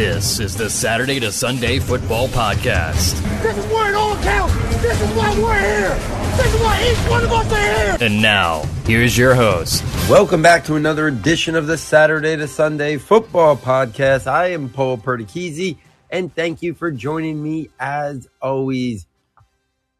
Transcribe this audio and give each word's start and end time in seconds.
This 0.00 0.40
is 0.40 0.56
the 0.56 0.70
Saturday 0.70 1.20
to 1.20 1.30
Sunday 1.30 1.78
Football 1.78 2.28
Podcast. 2.28 3.20
This 3.42 3.58
is 3.58 3.66
where 3.66 3.90
it 3.90 3.94
all 3.94 4.16
counts. 4.22 4.54
This 4.80 4.98
is 4.98 5.10
why 5.14 5.38
we're 5.38 5.60
here. 5.60 5.94
This 6.38 6.54
is 6.54 6.60
why 6.62 6.90
each 6.90 7.10
one 7.10 7.22
of 7.22 7.30
us 7.30 7.52
are 7.52 7.98
here. 7.98 7.98
And 8.00 8.22
now, 8.22 8.62
here's 8.86 9.18
your 9.18 9.34
host. 9.34 9.84
Welcome 10.08 10.40
back 10.40 10.64
to 10.64 10.76
another 10.76 11.08
edition 11.08 11.54
of 11.54 11.66
the 11.66 11.76
Saturday 11.76 12.34
to 12.34 12.48
Sunday 12.48 12.96
Football 12.96 13.58
Podcast. 13.58 14.26
I 14.26 14.52
am 14.52 14.70
Paul 14.70 14.96
Perticchese, 14.96 15.76
and 16.08 16.34
thank 16.34 16.62
you 16.62 16.72
for 16.72 16.90
joining 16.90 17.42
me 17.42 17.68
as 17.78 18.26
always. 18.40 19.06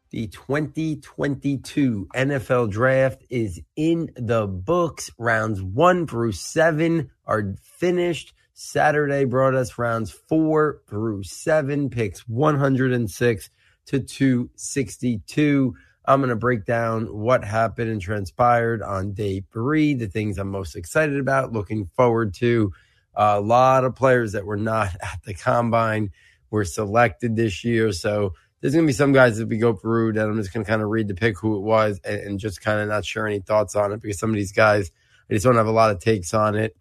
The 0.09 0.25
2022 0.29 2.07
NFL 2.15 2.71
Draft 2.71 3.23
is 3.29 3.61
in 3.75 4.09
the 4.15 4.47
books. 4.47 5.11
Rounds 5.19 5.61
one 5.61 6.07
through 6.07 6.31
seven 6.31 7.11
are 7.27 7.53
finished. 7.61 8.33
Saturday 8.53 9.25
brought 9.25 9.55
us 9.55 9.77
rounds 9.77 10.11
four 10.11 10.81
through 10.87 11.23
seven, 11.23 11.89
picks 11.89 12.27
106 12.27 13.49
to 13.87 13.99
262. 13.99 15.73
I'm 16.05 16.19
going 16.19 16.29
to 16.29 16.35
break 16.35 16.65
down 16.65 17.05
what 17.05 17.43
happened 17.43 17.89
and 17.91 18.01
transpired 18.01 18.81
on 18.81 19.13
day 19.13 19.43
three, 19.53 19.93
the 19.93 20.07
things 20.07 20.37
I'm 20.37 20.49
most 20.49 20.75
excited 20.75 21.19
about, 21.19 21.53
looking 21.53 21.85
forward 21.95 22.33
to. 22.35 22.71
A 23.13 23.39
lot 23.39 23.83
of 23.83 23.95
players 23.95 24.31
that 24.31 24.45
were 24.45 24.57
not 24.57 24.95
at 25.01 25.19
the 25.25 25.33
combine 25.33 26.11
were 26.49 26.65
selected 26.65 27.35
this 27.35 27.63
year. 27.63 27.91
So 27.91 28.33
there's 28.59 28.73
going 28.73 28.85
to 28.85 28.89
be 28.89 28.93
some 28.93 29.13
guys 29.13 29.37
that 29.37 29.47
we 29.47 29.57
go 29.57 29.73
through 29.73 30.13
that 30.13 30.27
I'm 30.27 30.37
just 30.37 30.53
going 30.53 30.65
to 30.65 30.69
kind 30.69 30.81
of 30.81 30.89
read 30.89 31.07
the 31.07 31.15
pick 31.15 31.37
who 31.37 31.55
it 31.55 31.61
was 31.61 31.99
and, 32.03 32.19
and 32.21 32.39
just 32.39 32.61
kind 32.61 32.79
of 32.79 32.89
not 32.89 33.05
share 33.05 33.27
any 33.27 33.39
thoughts 33.39 33.75
on 33.75 33.91
it 33.91 34.01
because 34.01 34.19
some 34.19 34.29
of 34.29 34.35
these 34.35 34.51
guys, 34.51 34.91
I 35.29 35.33
just 35.33 35.45
don't 35.45 35.55
have 35.55 35.67
a 35.67 35.71
lot 35.71 35.91
of 35.91 35.99
takes 35.99 36.33
on 36.33 36.55
it. 36.55 36.75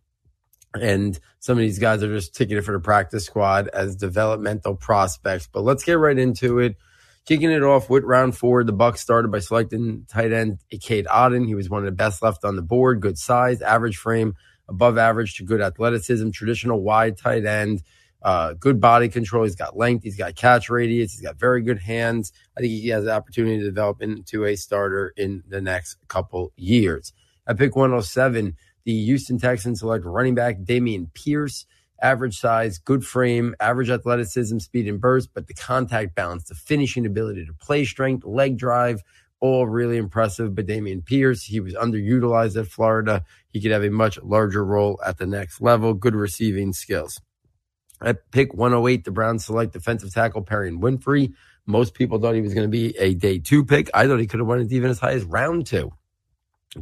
And 0.75 1.19
some 1.41 1.59
of 1.59 1.63
these 1.63 1.79
guys 1.79 2.03
are 2.03 2.15
just 2.15 2.35
ticketed 2.35 2.65
for 2.65 2.73
the 2.73 2.81
practice 2.81 3.27
squad 3.27 3.69
as 3.69 3.97
developmental 3.97 4.77
prospects. 4.77 5.49
But 5.51 5.63
let's 5.63 5.85
get 5.85 5.95
right 5.95 6.19
into 6.19 6.59
it. 6.61 6.77
Kicking 7.27 7.51
it 7.51 7.63
off 7.63 7.91
with 7.91 8.05
round 8.05 8.37
four, 8.37 8.65
the 8.65 8.73
Bucks 8.73 9.01
started 9.01 9.31
by 9.31 9.41
selecting 9.41 10.07
tight 10.09 10.33
end 10.33 10.59
Cade 10.81 11.07
Otton. 11.07 11.47
He 11.47 11.55
was 11.55 11.69
one 11.69 11.81
of 11.81 11.87
the 11.87 11.93
best 11.93 12.23
left 12.23 12.45
on 12.45 12.57
the 12.57 12.63
board. 12.63 13.01
Good 13.01 13.19
size, 13.19 13.61
average 13.63 13.97
frame, 13.97 14.35
above 14.69 14.97
average 14.97 15.37
to 15.37 15.45
good 15.45 15.61
athleticism, 15.61 16.31
traditional 16.31 16.83
wide 16.83 17.19
tight 17.19 17.45
end, 17.45 17.83
uh, 18.23 18.55
good 18.55 18.81
body 18.81 19.09
control. 19.09 19.45
He's 19.45 19.55
got 19.55 19.77
length. 19.77 20.05
He's 20.05 20.17
got 20.17 20.35
catch 20.35 20.71
radius. 20.71 21.13
He's 21.13 21.21
got 21.21 21.39
very 21.39 21.63
good 21.63 21.79
hands. 21.79 22.33
I 22.57 22.61
think 22.61 22.73
he 22.73 22.89
has 22.89 23.05
the 23.05 23.13
opportunity 23.13 23.59
to 23.59 23.65
develop 23.65 24.03
into 24.03 24.45
a 24.45 24.57
starter 24.57 25.13
in 25.17 25.43
the 25.49 25.61
next 25.61 25.97
couple 26.09 26.53
years. 26.57 27.13
At 27.47 27.59
pick 27.59 27.75
107, 27.75 28.57
the 28.85 29.05
Houston 29.05 29.39
Texans 29.39 29.81
select 29.81 30.05
running 30.05 30.35
back 30.35 30.59
Dameon 30.59 31.13
Pierce. 31.15 31.67
Average 32.03 32.39
size, 32.39 32.79
good 32.79 33.05
frame, 33.05 33.55
average 33.61 33.91
athleticism, 33.91 34.59
speed, 34.59 34.89
and 34.89 34.99
burst, 34.99 35.29
but 35.35 35.47
the 35.49 35.55
contact 35.55 36.15
balance, 36.15 36.45
the 36.45 36.55
finishing 36.55 37.05
ability 37.05 37.45
to 37.45 37.53
play 37.53 37.85
strength, 37.85 38.25
leg 38.25 38.57
drive, 38.57 39.03
all 39.41 39.67
really 39.67 39.99
impressive. 39.99 40.55
But 40.55 40.67
Dameon 40.67 41.05
Pierce, 41.05 41.45
he 41.45 41.61
was 41.61 41.75
underutilized 41.75 42.59
at 42.59 42.69
Florida. 42.69 43.25
He 43.51 43.61
could 43.61 43.71
have 43.71 43.85
a 43.85 43.91
much 43.91 44.19
larger 44.23 44.65
role 44.65 44.99
at 45.05 45.19
the 45.19 45.27
next 45.27 45.61
level. 45.61 45.93
Good 45.93 46.15
receiving 46.15 46.73
skills. 46.73 47.21
At 48.03 48.31
pick 48.31 48.55
108, 48.55 49.05
the 49.05 49.11
Browns 49.11 49.45
select 49.45 49.73
defensive 49.73 50.13
tackle 50.13 50.43
Perrion 50.43 50.81
Winfrey. 50.81 51.35
Most 51.67 51.95
people 51.95 52.19
thought 52.19 52.35
he 52.35 52.41
was 52.41 52.55
going 52.55 52.67
to 52.67 52.71
be 52.71 52.97
a 52.97 53.15
day 53.15 53.39
two 53.39 53.65
pick. 53.65 53.91
I 53.93 54.07
thought 54.07 54.21
he 54.21 54.27
could 54.27 54.41
have 54.41 54.47
went 54.47 54.73
even 54.73 54.91
as 54.91 54.99
high 54.99 55.13
as 55.13 55.25
round 55.25 55.67
two. 55.67 55.93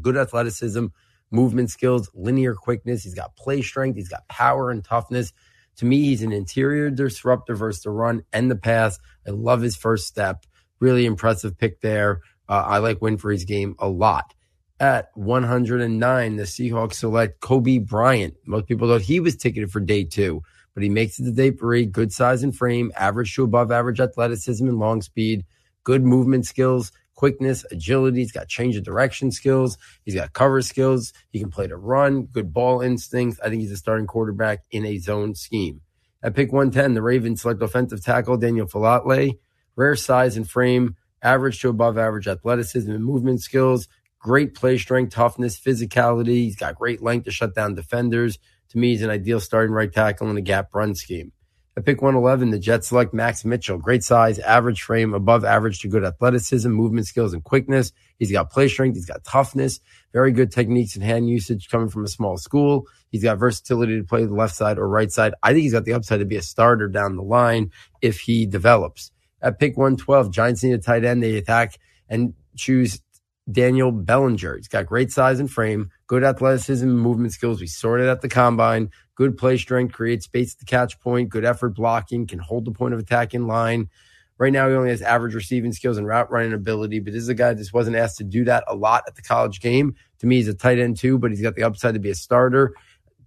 Good 0.01 0.17
athleticism, 0.17 0.87
movement 1.31 1.71
skills, 1.71 2.11
linear 2.15 2.55
quickness. 2.55 3.05
He's 3.05 3.15
got 3.15 3.37
play 3.37 3.63
strength. 3.63 3.97
He's 3.97 4.09
got 4.09 4.29
power 4.29 4.71
and 4.71 4.85
toughness. 4.85 5.33
To 5.77 5.87
me, 5.87 6.03
he's 6.05 6.23
an 6.23 6.33
interior 6.33 6.91
disruptor 6.91 7.55
versus 7.55 7.83
the 7.83 7.91
run 7.91 8.23
and 8.33 8.51
the 8.51 8.57
pass. 8.57 8.99
I 9.27 9.31
love 9.31 9.61
his 9.61 9.77
first 9.77 10.07
step. 10.07 10.45
Really 10.81 11.07
impressive 11.07 11.57
pick 11.57 11.81
there. 11.81 12.21
Uh, 12.49 12.65
I 12.67 12.79
like 12.79 12.99
Winfrey's 12.99 13.45
game 13.45 13.75
a 13.79 13.89
lot. 13.89 14.35
At 14.81 15.11
109, 15.15 16.37
the 16.37 16.43
Seahawks 16.45 16.95
select 16.95 17.41
Coby 17.41 17.85
Bryant. 17.85 18.35
Most 18.47 18.67
people 18.67 18.89
thought 18.89 19.03
he 19.03 19.21
was 19.21 19.37
ticketed 19.37 19.71
for 19.71 19.81
day 19.81 20.05
two, 20.05 20.43
but 20.73 20.83
he 20.83 20.89
makes 20.89 21.19
it 21.19 21.25
to 21.25 21.33
day 21.33 21.51
three. 21.51 21.85
Good 21.85 22.13
size 22.13 22.43
and 22.43 22.57
frame, 22.57 22.93
average 22.97 23.35
to 23.35 23.43
above 23.43 23.73
average 23.73 24.01
athleticism 24.01 24.67
and 24.67 24.79
long 24.79 25.03
speed, 25.03 25.45
good 25.83 26.05
movement 26.05 26.47
skills, 26.47 26.93
quickness, 27.19 27.67
agility. 27.73 28.21
He's 28.21 28.31
got 28.31 28.47
change 28.47 28.77
of 28.77 28.85
direction 28.85 29.33
skills. 29.33 29.77
He's 30.05 30.15
got 30.15 30.33
cover 30.33 30.63
skills. 30.63 31.13
He 31.31 31.41
can 31.41 31.51
play 31.51 31.67
to 31.67 31.77
run, 31.77 32.27
good 32.27 32.53
ball 32.53 32.81
instincts. 32.81 33.41
I 33.41 33.49
think 33.49 33.61
he's 33.61 33.73
a 33.73 33.77
starting 33.77 34.07
quarterback 34.07 34.61
in 34.71 34.87
a 34.87 34.99
zone 34.99 35.35
scheme. 35.35 35.81
At 36.23 36.37
pick 36.37 36.53
110, 36.53 36.95
the 36.95 37.03
Ravens 37.03 37.43
select 37.43 37.61
offensive 37.61 38.05
tackle 38.05 38.37
Daniel 38.37 38.69
Faalele. 38.69 39.37
Rare 39.75 39.97
size 39.97 40.37
and 40.37 40.49
frame, 40.49 40.95
average 41.21 41.61
to 41.61 41.69
above 41.69 41.99
average 41.99 42.29
athleticism 42.29 42.91
and 42.91 43.05
movement 43.05 43.43
skills, 43.43 43.89
great 44.21 44.55
play 44.55 44.79
strength, 44.79 45.13
toughness, 45.13 45.59
physicality. 45.59 46.45
He's 46.45 46.57
got 46.57 46.77
great 46.77 47.03
length 47.03 47.25
to 47.25 47.33
shut 47.33 47.53
down 47.53 47.75
defenders. 47.75 48.39
To 48.71 48.79
me, 48.79 48.91
he's 48.91 49.03
an 49.03 49.11
ideal 49.11 49.41
starting 49.41 49.75
right 49.75 49.93
tackle 49.93 50.31
in 50.31 50.37
a 50.37 50.41
gap 50.41 50.73
run 50.73 50.95
scheme. 50.95 51.33
At 51.79 51.85
pick 51.85 52.03
111, 52.03 52.51
the 52.51 52.59
Jets 52.59 52.89
select 52.89 53.15
Max 53.15 53.45
Mitchell. 53.45 53.79
Great 53.79 54.03
size, 54.03 54.41
average 54.41 54.83
frame, 54.83 55.15
above 55.15 55.45
average 55.45 55.79
to 55.83 55.89
good 55.89 56.03
athleticism, 56.03 56.69
movement 56.69 57.07
skills, 57.07 57.33
and 57.33 57.45
quickness. 57.45 57.93
He's 58.19 58.33
got 58.33 58.51
play 58.51 58.67
strength. 58.67 58.97
He's 58.97 59.07
got 59.07 59.23
toughness, 59.23 59.79
very 60.13 60.33
good 60.33 60.51
techniques 60.51 60.97
and 60.97 61.05
hand 61.05 61.29
usage 61.29 61.69
coming 61.69 61.89
from 61.89 62.05
a 62.05 62.09
small 62.09 62.37
school. 62.37 62.89
He's 63.13 63.23
got 63.23 63.39
versatility 63.39 63.97
to 63.97 64.03
play 64.03 64.25
the 64.25 64.35
left 64.35 64.57
side 64.57 64.77
or 64.77 64.89
right 64.89 65.13
side. 65.13 65.35
I 65.41 65.53
think 65.53 65.63
he's 65.63 65.73
got 65.73 65.85
the 65.85 65.93
upside 65.93 66.19
to 66.19 66.25
be 66.25 66.35
a 66.35 66.43
starter 66.43 66.89
down 66.89 67.15
the 67.15 67.23
line 67.23 67.71
if 68.03 68.19
he 68.19 68.45
develops. 68.45 69.13
At 69.41 69.61
pick 69.61 69.77
112, 69.77 70.33
Giants 70.33 70.65
need 70.65 70.73
a 70.73 70.79
tight 70.79 71.05
end. 71.05 71.23
They 71.23 71.37
attack 71.37 71.79
and 72.09 72.35
choose 72.57 73.01
Daniel 73.49 73.93
Bellinger. 73.93 74.57
He's 74.57 74.67
got 74.67 74.87
great 74.87 75.13
size 75.13 75.39
and 75.39 75.51
frame, 75.51 75.91
good 76.09 76.25
athleticism 76.25 76.89
movement 76.89 77.35
skills. 77.35 77.61
We 77.61 77.69
sorted 77.69 78.09
at 78.09 78.21
the 78.21 78.29
combine, 78.29 78.91
good 79.19 79.37
play 79.37 79.59
strength, 79.59 79.93
creates 79.93 80.27
space 80.27 80.55
at 80.55 80.61
the 80.61 80.65
catch 80.65 80.99
point, 81.01 81.29
good 81.29 81.45
effort 81.45 81.71
blocking, 81.71 82.25
can 82.25 82.39
hold 82.39 82.65
the 82.65 82.71
point 82.71 82.95
of 82.95 83.01
attack 83.01 83.35
in 83.35 83.49
line. 83.49 83.91
Right 84.39 84.53
now, 84.53 84.69
he 84.69 84.75
only 84.77 84.91
has 84.91 85.03
average 85.03 85.35
receiving 85.35 85.73
skills 85.73 85.99
and 85.99 86.07
route 86.07 86.31
running 86.31 86.53
ability, 86.53 87.01
but 87.01 87.13
this 87.13 87.25
is 87.25 87.29
a 87.29 87.35
guy 87.35 87.49
that 87.49 87.59
just 87.59 87.75
wasn't 87.75 87.97
asked 87.97 88.19
to 88.19 88.25
do 88.25 88.45
that 88.45 88.63
a 88.69 88.77
lot 88.77 89.03
at 89.09 89.17
the 89.17 89.23
college 89.23 89.61
game. 89.61 89.97
To 90.21 90.27
me, 90.29 90.37
he's 90.37 90.47
a 90.47 90.55
tight 90.55 90.79
end 90.79 90.99
too, 90.99 91.19
but 91.19 91.33
he's 91.33 91.43
got 91.43 91.57
the 91.57 91.65
upside 91.65 91.95
to 91.95 92.01
be 92.01 92.11
a 92.11 92.15
starter. 92.15 92.75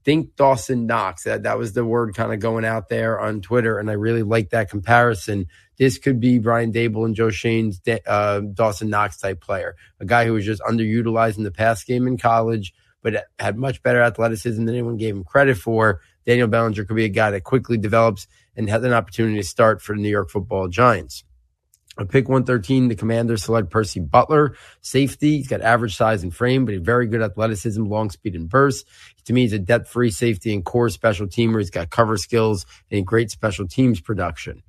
Think 0.05 0.37
Dawson 0.37 0.87
Knox. 0.87 1.25
That, 1.25 1.43
that 1.43 1.57
was 1.57 1.73
the 1.73 1.83
word 1.83 2.15
kind 2.15 2.31
of 2.31 2.39
going 2.39 2.63
out 2.63 2.87
there 2.87 3.19
on 3.19 3.41
Twitter, 3.41 3.77
and 3.77 3.89
I 3.89 3.93
really 3.93 4.23
like 4.23 4.51
that 4.51 4.69
comparison. 4.69 5.47
This 5.77 5.97
could 5.97 6.21
be 6.21 6.39
Brian 6.39 6.71
Daboll 6.71 7.05
and 7.05 7.15
Joe 7.15 7.31
Schoen's 7.31 7.81
uh, 8.07 8.39
Dawson 8.39 8.89
Knox 8.89 9.17
type 9.17 9.41
player, 9.41 9.75
a 9.99 10.05
guy 10.05 10.23
who 10.23 10.31
was 10.31 10.45
just 10.45 10.61
underutilized 10.61 11.37
in 11.37 11.43
the 11.43 11.51
pass 11.51 11.83
game 11.83 12.07
in 12.07 12.17
college, 12.17 12.73
but 13.01 13.25
had 13.39 13.57
much 13.57 13.81
better 13.83 14.01
athleticism 14.01 14.65
than 14.65 14.75
anyone 14.75 14.97
gave 14.97 15.15
him 15.15 15.23
credit 15.23 15.57
for. 15.57 16.01
Daniel 16.25 16.47
Bellinger 16.47 16.85
could 16.85 16.95
be 16.95 17.05
a 17.05 17.09
guy 17.09 17.31
that 17.31 17.43
quickly 17.43 17.77
develops 17.77 18.27
and 18.55 18.69
has 18.69 18.83
an 18.83 18.93
opportunity 18.93 19.37
to 19.37 19.43
start 19.43 19.81
for 19.81 19.95
the 19.95 20.01
New 20.01 20.09
York 20.09 20.29
football 20.29 20.67
giants. 20.67 21.23
At 21.99 22.07
pick 22.09 22.29
113, 22.29 22.87
the 22.87 22.95
commanders 22.95 23.43
select 23.43 23.69
Percy 23.69 23.99
Butler, 23.99 24.55
safety. 24.81 25.37
He's 25.37 25.49
got 25.49 25.61
average 25.61 25.97
size 25.97 26.23
and 26.23 26.33
frame, 26.33 26.63
but 26.63 26.75
very 26.79 27.05
good 27.05 27.21
athleticism, 27.21 27.83
long 27.83 28.09
speed, 28.09 28.33
and 28.33 28.47
burst. 28.47 28.87
To 29.25 29.33
me, 29.33 29.41
he's 29.41 29.51
a 29.51 29.59
depth 29.59 29.89
free 29.89 30.09
safety 30.09 30.53
and 30.53 30.63
core 30.63 30.87
special 30.89 31.27
teamer. 31.27 31.59
He's 31.59 31.69
got 31.69 31.89
cover 31.89 32.15
skills 32.15 32.65
and 32.89 33.05
great 33.05 33.29
special 33.29 33.67
teams 33.67 33.99
production. 33.99 34.63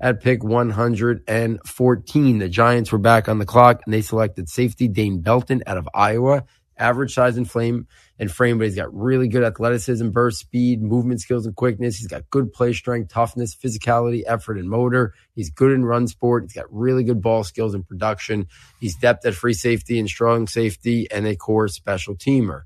At 0.00 0.20
pick 0.20 0.42
114, 0.42 2.38
the 2.38 2.48
Giants 2.48 2.90
were 2.90 2.98
back 2.98 3.28
on 3.28 3.38
the 3.38 3.46
clock 3.46 3.82
and 3.84 3.94
they 3.94 4.02
selected 4.02 4.48
safety 4.48 4.88
Dane 4.88 5.20
Belton 5.20 5.62
out 5.68 5.76
of 5.76 5.88
Iowa. 5.94 6.44
Average 6.76 7.14
size 7.14 7.36
and 7.36 7.48
flame 7.48 7.86
and 8.18 8.30
frame, 8.30 8.58
but 8.58 8.64
he's 8.64 8.76
got 8.76 8.92
really 8.94 9.28
good 9.28 9.44
athleticism, 9.44 10.10
burst 10.10 10.40
speed, 10.40 10.82
movement 10.82 11.20
skills, 11.20 11.46
and 11.46 11.54
quickness. 11.54 11.96
He's 11.96 12.08
got 12.08 12.28
good 12.30 12.52
play 12.52 12.72
strength, 12.72 13.12
toughness, 13.12 13.54
physicality, 13.54 14.22
effort, 14.26 14.58
and 14.58 14.68
motor. 14.68 15.14
He's 15.34 15.50
good 15.50 15.72
in 15.72 15.84
run 15.84 16.08
sport. 16.08 16.44
He's 16.44 16.52
got 16.52 16.72
really 16.72 17.04
good 17.04 17.22
ball 17.22 17.44
skills 17.44 17.74
and 17.74 17.86
production. 17.86 18.48
He's 18.80 18.96
depth 18.96 19.24
at 19.26 19.34
free 19.34 19.54
safety 19.54 19.98
and 19.98 20.08
strong 20.08 20.46
safety 20.48 21.08
and 21.10 21.26
a 21.26 21.36
core 21.36 21.68
special 21.68 22.16
teamer. 22.16 22.62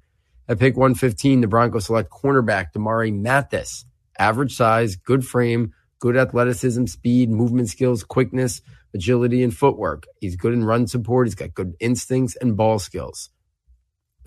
At 0.49 0.59
pick 0.59 0.77
115, 0.77 1.43
the 1.43 1.47
Broncos 1.47 1.87
select 1.87 2.11
cornerback 2.11 2.73
Damarri 2.73 3.15
Mathis. 3.15 3.85
Average 4.19 4.57
size, 4.57 4.97
good 4.97 5.27
frame, 5.27 5.75
good 5.99 6.17
athleticism, 6.17 6.87
speed, 6.87 7.31
movement 7.31 7.69
skills, 7.69 8.03
quickness, 8.05 8.63
agility, 8.95 9.43
and 9.43 9.55
footwork. 9.55 10.07
He's 10.21 10.37
good 10.37 10.55
in 10.55 10.65
run 10.65 10.87
support. 10.87 11.27
He's 11.27 11.35
got 11.35 11.55
good 11.55 11.75
instincts 11.81 12.37
and 12.37 12.57
ball 12.57 12.79
skills. 12.79 13.31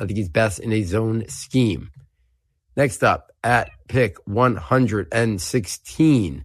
I 0.01 0.06
think 0.06 0.18
he's 0.18 0.30
best 0.30 0.59
in 0.59 0.74
a 0.74 0.81
zone 0.81 1.25
scheme. 1.27 1.92
Next 2.75 3.03
up 3.03 3.31
at 3.44 3.69
pick 3.88 4.18
116. 4.25 6.44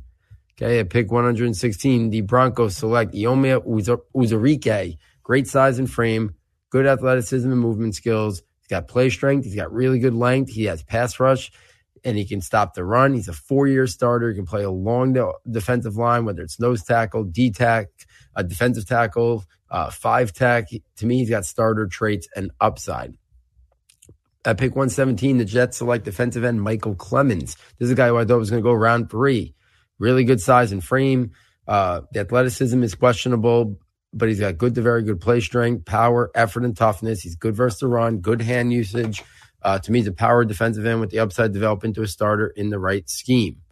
Okay, 0.58 0.78
at 0.78 0.90
pick 0.90 1.10
116, 1.10 2.10
the 2.10 2.20
Broncos 2.20 2.76
select 2.76 3.14
Eyioma 3.14 3.64
Uwazurike. 4.14 4.98
Great 5.22 5.48
size 5.48 5.78
and 5.78 5.90
frame, 5.90 6.34
good 6.70 6.86
athleticism 6.86 7.50
and 7.50 7.60
movement 7.60 7.94
skills. 7.94 8.42
He's 8.60 8.68
got 8.68 8.88
play 8.88 9.08
strength. 9.08 9.44
He's 9.44 9.54
got 9.54 9.72
really 9.72 10.00
good 10.00 10.14
length. 10.14 10.52
He 10.52 10.64
has 10.64 10.82
pass 10.82 11.18
rush 11.18 11.50
and 12.04 12.18
he 12.18 12.26
can 12.26 12.42
stop 12.42 12.74
the 12.74 12.84
run. 12.84 13.14
He's 13.14 13.28
a 13.28 13.32
four 13.32 13.66
year 13.66 13.86
starter. 13.86 14.28
He 14.30 14.36
can 14.36 14.46
play 14.46 14.64
along 14.64 15.14
the 15.14 15.32
defensive 15.50 15.96
line, 15.96 16.26
whether 16.26 16.42
it's 16.42 16.60
nose 16.60 16.82
tackle, 16.82 17.24
D 17.24 17.50
tack, 17.50 17.86
a 18.34 18.44
defensive 18.44 18.86
tackle, 18.86 19.44
uh, 19.70 19.90
five 19.90 20.32
tack. 20.32 20.68
To 20.96 21.06
me, 21.06 21.18
he's 21.18 21.30
got 21.30 21.46
starter 21.46 21.86
traits 21.86 22.28
and 22.36 22.50
upside. 22.60 23.14
At 24.46 24.58
pick 24.58 24.76
117, 24.76 25.38
the 25.38 25.44
Jets 25.44 25.78
select 25.78 26.04
defensive 26.04 26.44
end 26.44 26.62
Michael 26.62 26.94
Clemons. 26.94 27.56
This 27.78 27.86
is 27.86 27.90
a 27.90 27.94
guy 27.96 28.06
who 28.06 28.16
I 28.16 28.24
thought 28.24 28.38
was 28.38 28.48
going 28.48 28.62
to 28.62 28.66
go 28.66 28.72
round 28.72 29.10
three. 29.10 29.56
Really 29.98 30.22
good 30.22 30.40
size 30.40 30.70
and 30.70 30.84
frame. 30.84 31.32
Uh, 31.66 32.02
the 32.12 32.20
athleticism 32.20 32.80
is 32.84 32.94
questionable, 32.94 33.80
but 34.12 34.28
he's 34.28 34.38
got 34.38 34.56
good 34.56 34.76
to 34.76 34.82
very 34.82 35.02
good 35.02 35.20
play 35.20 35.40
strength, 35.40 35.84
power, 35.84 36.30
effort, 36.36 36.64
and 36.64 36.76
toughness. 36.76 37.22
He's 37.22 37.34
good 37.34 37.56
versus 37.56 37.80
the 37.80 37.88
run, 37.88 38.18
good 38.18 38.40
hand 38.40 38.72
usage. 38.72 39.24
Uh, 39.62 39.80
to 39.80 39.90
me, 39.90 39.98
he's 39.98 40.06
a 40.06 40.12
power 40.12 40.44
defensive 40.44 40.86
end 40.86 41.00
with 41.00 41.10
the 41.10 41.18
upside 41.18 41.52
develop 41.52 41.82
into 41.82 42.02
a 42.02 42.06
starter 42.06 42.46
in 42.46 42.70
the 42.70 42.78
right 42.78 43.10
scheme. 43.10 43.62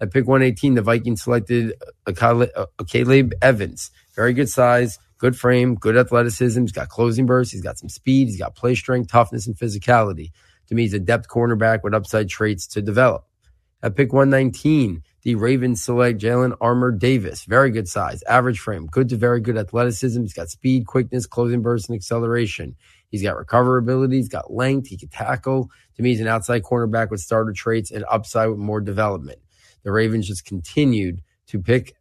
At 0.00 0.12
pick 0.12 0.28
118, 0.28 0.74
the 0.74 0.82
Vikings 0.82 1.22
selected 1.24 1.74
Caleb 2.14 3.32
Evans. 3.42 3.90
Very 4.14 4.32
good 4.32 4.48
size, 4.48 5.00
good 5.20 5.36
frame, 5.36 5.74
good 5.74 5.96
athleticism. 5.96 6.62
He's 6.62 6.72
got 6.72 6.88
closing 6.88 7.26
bursts. 7.26 7.52
He's 7.52 7.62
got 7.62 7.78
some 7.78 7.90
speed. 7.90 8.28
He's 8.28 8.38
got 8.38 8.56
play 8.56 8.74
strength, 8.74 9.10
toughness, 9.12 9.46
and 9.46 9.54
physicality. 9.54 10.32
To 10.68 10.74
me, 10.74 10.82
he's 10.82 10.94
a 10.94 10.98
depth 10.98 11.28
cornerback 11.28 11.84
with 11.84 11.94
upside 11.94 12.28
traits 12.28 12.66
to 12.68 12.82
develop. 12.82 13.26
At 13.82 13.96
pick 13.96 14.12
119, 14.12 15.02
the 15.22 15.34
Ravens 15.34 15.82
select 15.82 16.20
Jalyn 16.20 16.56
Armour 16.60 16.92
Davis. 16.92 17.44
Very 17.44 17.70
good 17.70 17.88
size, 17.88 18.22
average 18.24 18.58
frame, 18.58 18.86
good 18.86 19.08
to 19.10 19.16
very 19.16 19.40
good 19.40 19.56
athleticism. 19.56 20.20
He's 20.22 20.32
got 20.32 20.50
speed, 20.50 20.86
quickness, 20.86 21.26
closing 21.26 21.62
bursts, 21.62 21.88
and 21.88 21.96
acceleration. 21.96 22.76
He's 23.10 23.22
got 23.22 23.36
recoverability. 23.36 24.14
He's 24.14 24.28
got 24.28 24.52
length. 24.52 24.88
He 24.88 24.96
can 24.96 25.08
tackle. 25.08 25.70
To 25.96 26.02
me, 26.02 26.10
he's 26.10 26.20
an 26.20 26.28
outside 26.28 26.62
cornerback 26.62 27.10
with 27.10 27.20
starter 27.20 27.52
traits 27.52 27.90
and 27.90 28.04
upside 28.10 28.48
with 28.48 28.58
more 28.58 28.80
development. 28.80 29.38
The 29.82 29.92
Ravens 29.92 30.28
just 30.28 30.44
continued 30.44 31.22
to 31.48 31.58
pick 31.58 31.94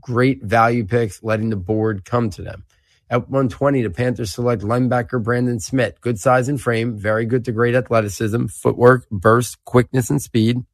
great 0.00 0.42
value 0.42 0.84
picks, 0.84 1.22
letting 1.22 1.50
the 1.50 1.56
board 1.56 2.04
come 2.04 2.30
to 2.30 2.42
them. 2.42 2.64
At 3.08 3.28
120, 3.30 3.82
the 3.82 3.90
Panthers 3.90 4.32
select 4.32 4.62
linebacker 4.62 5.22
Brandon 5.22 5.60
Smith. 5.60 6.00
Good 6.00 6.18
size 6.18 6.48
and 6.48 6.60
frame, 6.60 6.96
very 6.96 7.24
good 7.24 7.44
to 7.44 7.52
great 7.52 7.76
athleticism, 7.76 8.46
footwork, 8.46 9.08
burst, 9.10 9.64
quickness, 9.64 10.10
and 10.10 10.20
speed. 10.20 10.64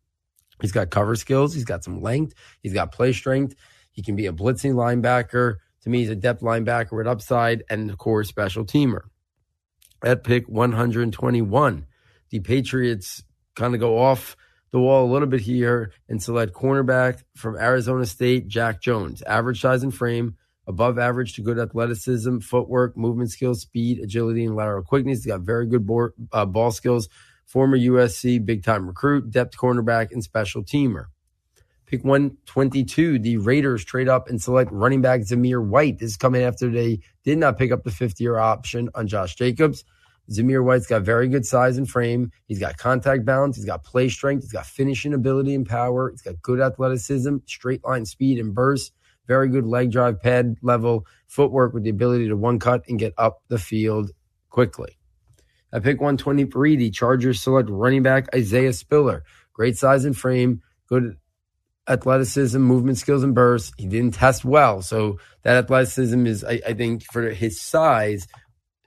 He's 0.60 0.72
got 0.72 0.90
cover 0.90 1.14
skills. 1.16 1.52
He's 1.52 1.64
got 1.64 1.84
some 1.84 2.00
length. 2.00 2.34
He's 2.62 2.72
got 2.72 2.92
play 2.92 3.12
strength. 3.12 3.54
He 3.90 4.02
can 4.02 4.16
be 4.16 4.26
a 4.26 4.32
blitzing 4.32 4.74
linebacker. 4.74 5.56
To 5.82 5.90
me, 5.90 5.98
he's 5.98 6.08
a 6.08 6.16
depth 6.16 6.40
linebacker 6.40 6.92
with 6.92 7.06
upside 7.06 7.64
and, 7.69 7.90
of 7.90 7.98
course, 7.98 8.28
special 8.28 8.64
teamer. 8.64 9.02
At 10.02 10.24
pick 10.24 10.48
121, 10.48 11.86
the 12.30 12.40
Patriots 12.40 13.24
kind 13.56 13.74
of 13.74 13.80
go 13.80 13.98
off 13.98 14.36
the 14.72 14.80
wall 14.80 15.04
a 15.04 15.12
little 15.12 15.28
bit 15.28 15.42
here 15.42 15.92
and 16.08 16.20
select 16.20 16.54
cornerback 16.54 17.22
from 17.36 17.56
Arizona 17.56 18.06
State, 18.06 18.48
Jack 18.48 18.80
Jones. 18.80 19.22
Average 19.22 19.60
size 19.60 19.82
and 19.82 19.94
frame, 19.94 20.36
above 20.66 20.98
average 20.98 21.34
to 21.34 21.42
good 21.42 21.58
athleticism, 21.58 22.38
footwork, 22.38 22.96
movement 22.96 23.30
skills, 23.30 23.60
speed, 23.60 24.00
agility, 24.00 24.44
and 24.44 24.56
lateral 24.56 24.82
quickness. 24.82 25.19
He's 25.19 25.26
got 25.26 25.42
very 25.42 25.66
good 25.66 25.86
board, 25.86 26.14
uh, 26.32 26.46
ball 26.46 26.72
skills. 26.72 27.08
Former 27.44 27.76
USC 27.76 28.44
big 28.44 28.64
time 28.64 28.86
recruit, 28.86 29.30
depth 29.30 29.56
cornerback, 29.58 30.10
and 30.10 30.24
special 30.24 30.64
teamer. 30.64 31.06
Pick 31.84 32.02
122, 32.02 33.19
the 33.19 33.36
Raiders 33.36 33.84
trade 33.84 34.08
up 34.08 34.30
and 34.30 34.40
select 34.40 34.72
running 34.72 35.02
back 35.02 35.20
Zamir 35.20 35.62
White. 35.62 35.98
This 35.98 36.12
is 36.12 36.16
coming 36.16 36.42
after 36.42 36.70
they 36.70 37.00
did 37.24 37.36
not 37.36 37.58
pick 37.58 37.70
up 37.70 37.84
the 37.84 37.90
fifth 37.90 38.19
year 38.19 38.38
option 38.38 38.88
on 38.94 39.06
Josh 39.06 39.34
Jacobs. 39.34 39.84
Zamir 40.32 40.64
White's 40.64 40.87
got 40.87 41.02
very 41.02 41.29
good 41.29 41.44
size 41.44 41.76
and 41.76 41.88
frame. 41.88 42.32
He's 42.46 42.58
got 42.58 42.76
contact 42.76 43.25
balance. 43.25 43.56
He's 43.56 43.64
got 43.64 43.84
play 43.84 44.08
strength. 44.08 44.43
He's 44.43 44.52
got 44.52 44.67
finishing 44.67 45.14
ability 45.14 45.55
and 45.55 45.69
power. 45.69 46.11
He's 46.11 46.23
got 46.23 46.40
good 46.43 46.61
athleticism, 46.61 47.38
straight 47.46 47.84
line 47.84 48.06
speed 48.06 48.38
and 48.38 48.55
burst. 48.55 48.93
Very 49.26 49.49
good 49.49 49.67
leg 49.67 49.93
drive, 49.93 50.20
pad 50.20 50.56
level, 50.62 51.06
footwork 51.26 51.75
with 51.75 51.84
the 51.84 51.90
ability 51.90 52.29
to 52.29 52.37
one 52.37 52.58
cut 52.58 52.82
and 52.88 52.99
get 52.99 53.14
up 53.17 53.43
the 53.49 53.58
field 53.58 54.11
quickly. 54.50 54.99
At 55.73 55.82
pick 55.82 56.00
123, 56.00 56.76
the 56.76 56.90
Chargers 56.90 57.40
select 57.40 57.70
running 57.70 58.02
back 58.02 58.29
Isaiah 58.34 58.73
Spiller. 58.73 59.25
Great 59.55 59.76
size 59.79 60.05
and 60.05 60.17
frame, 60.17 60.62
good 60.87 61.17
athleticism, 61.88 62.58
movement 62.58 62.99
skills, 62.99 63.23
and 63.23 63.34
burst. 63.34 63.73
He 63.79 63.87
didn't 63.87 64.14
test 64.14 64.44
well. 64.44 64.82
So 64.82 65.19
that 65.43 65.64
athleticism 65.64 66.26
is, 66.26 66.44
I, 66.44 66.61
I 66.67 66.75
think, 66.75 67.05
for 67.05 67.31
his 67.31 67.61
size, 67.61 68.26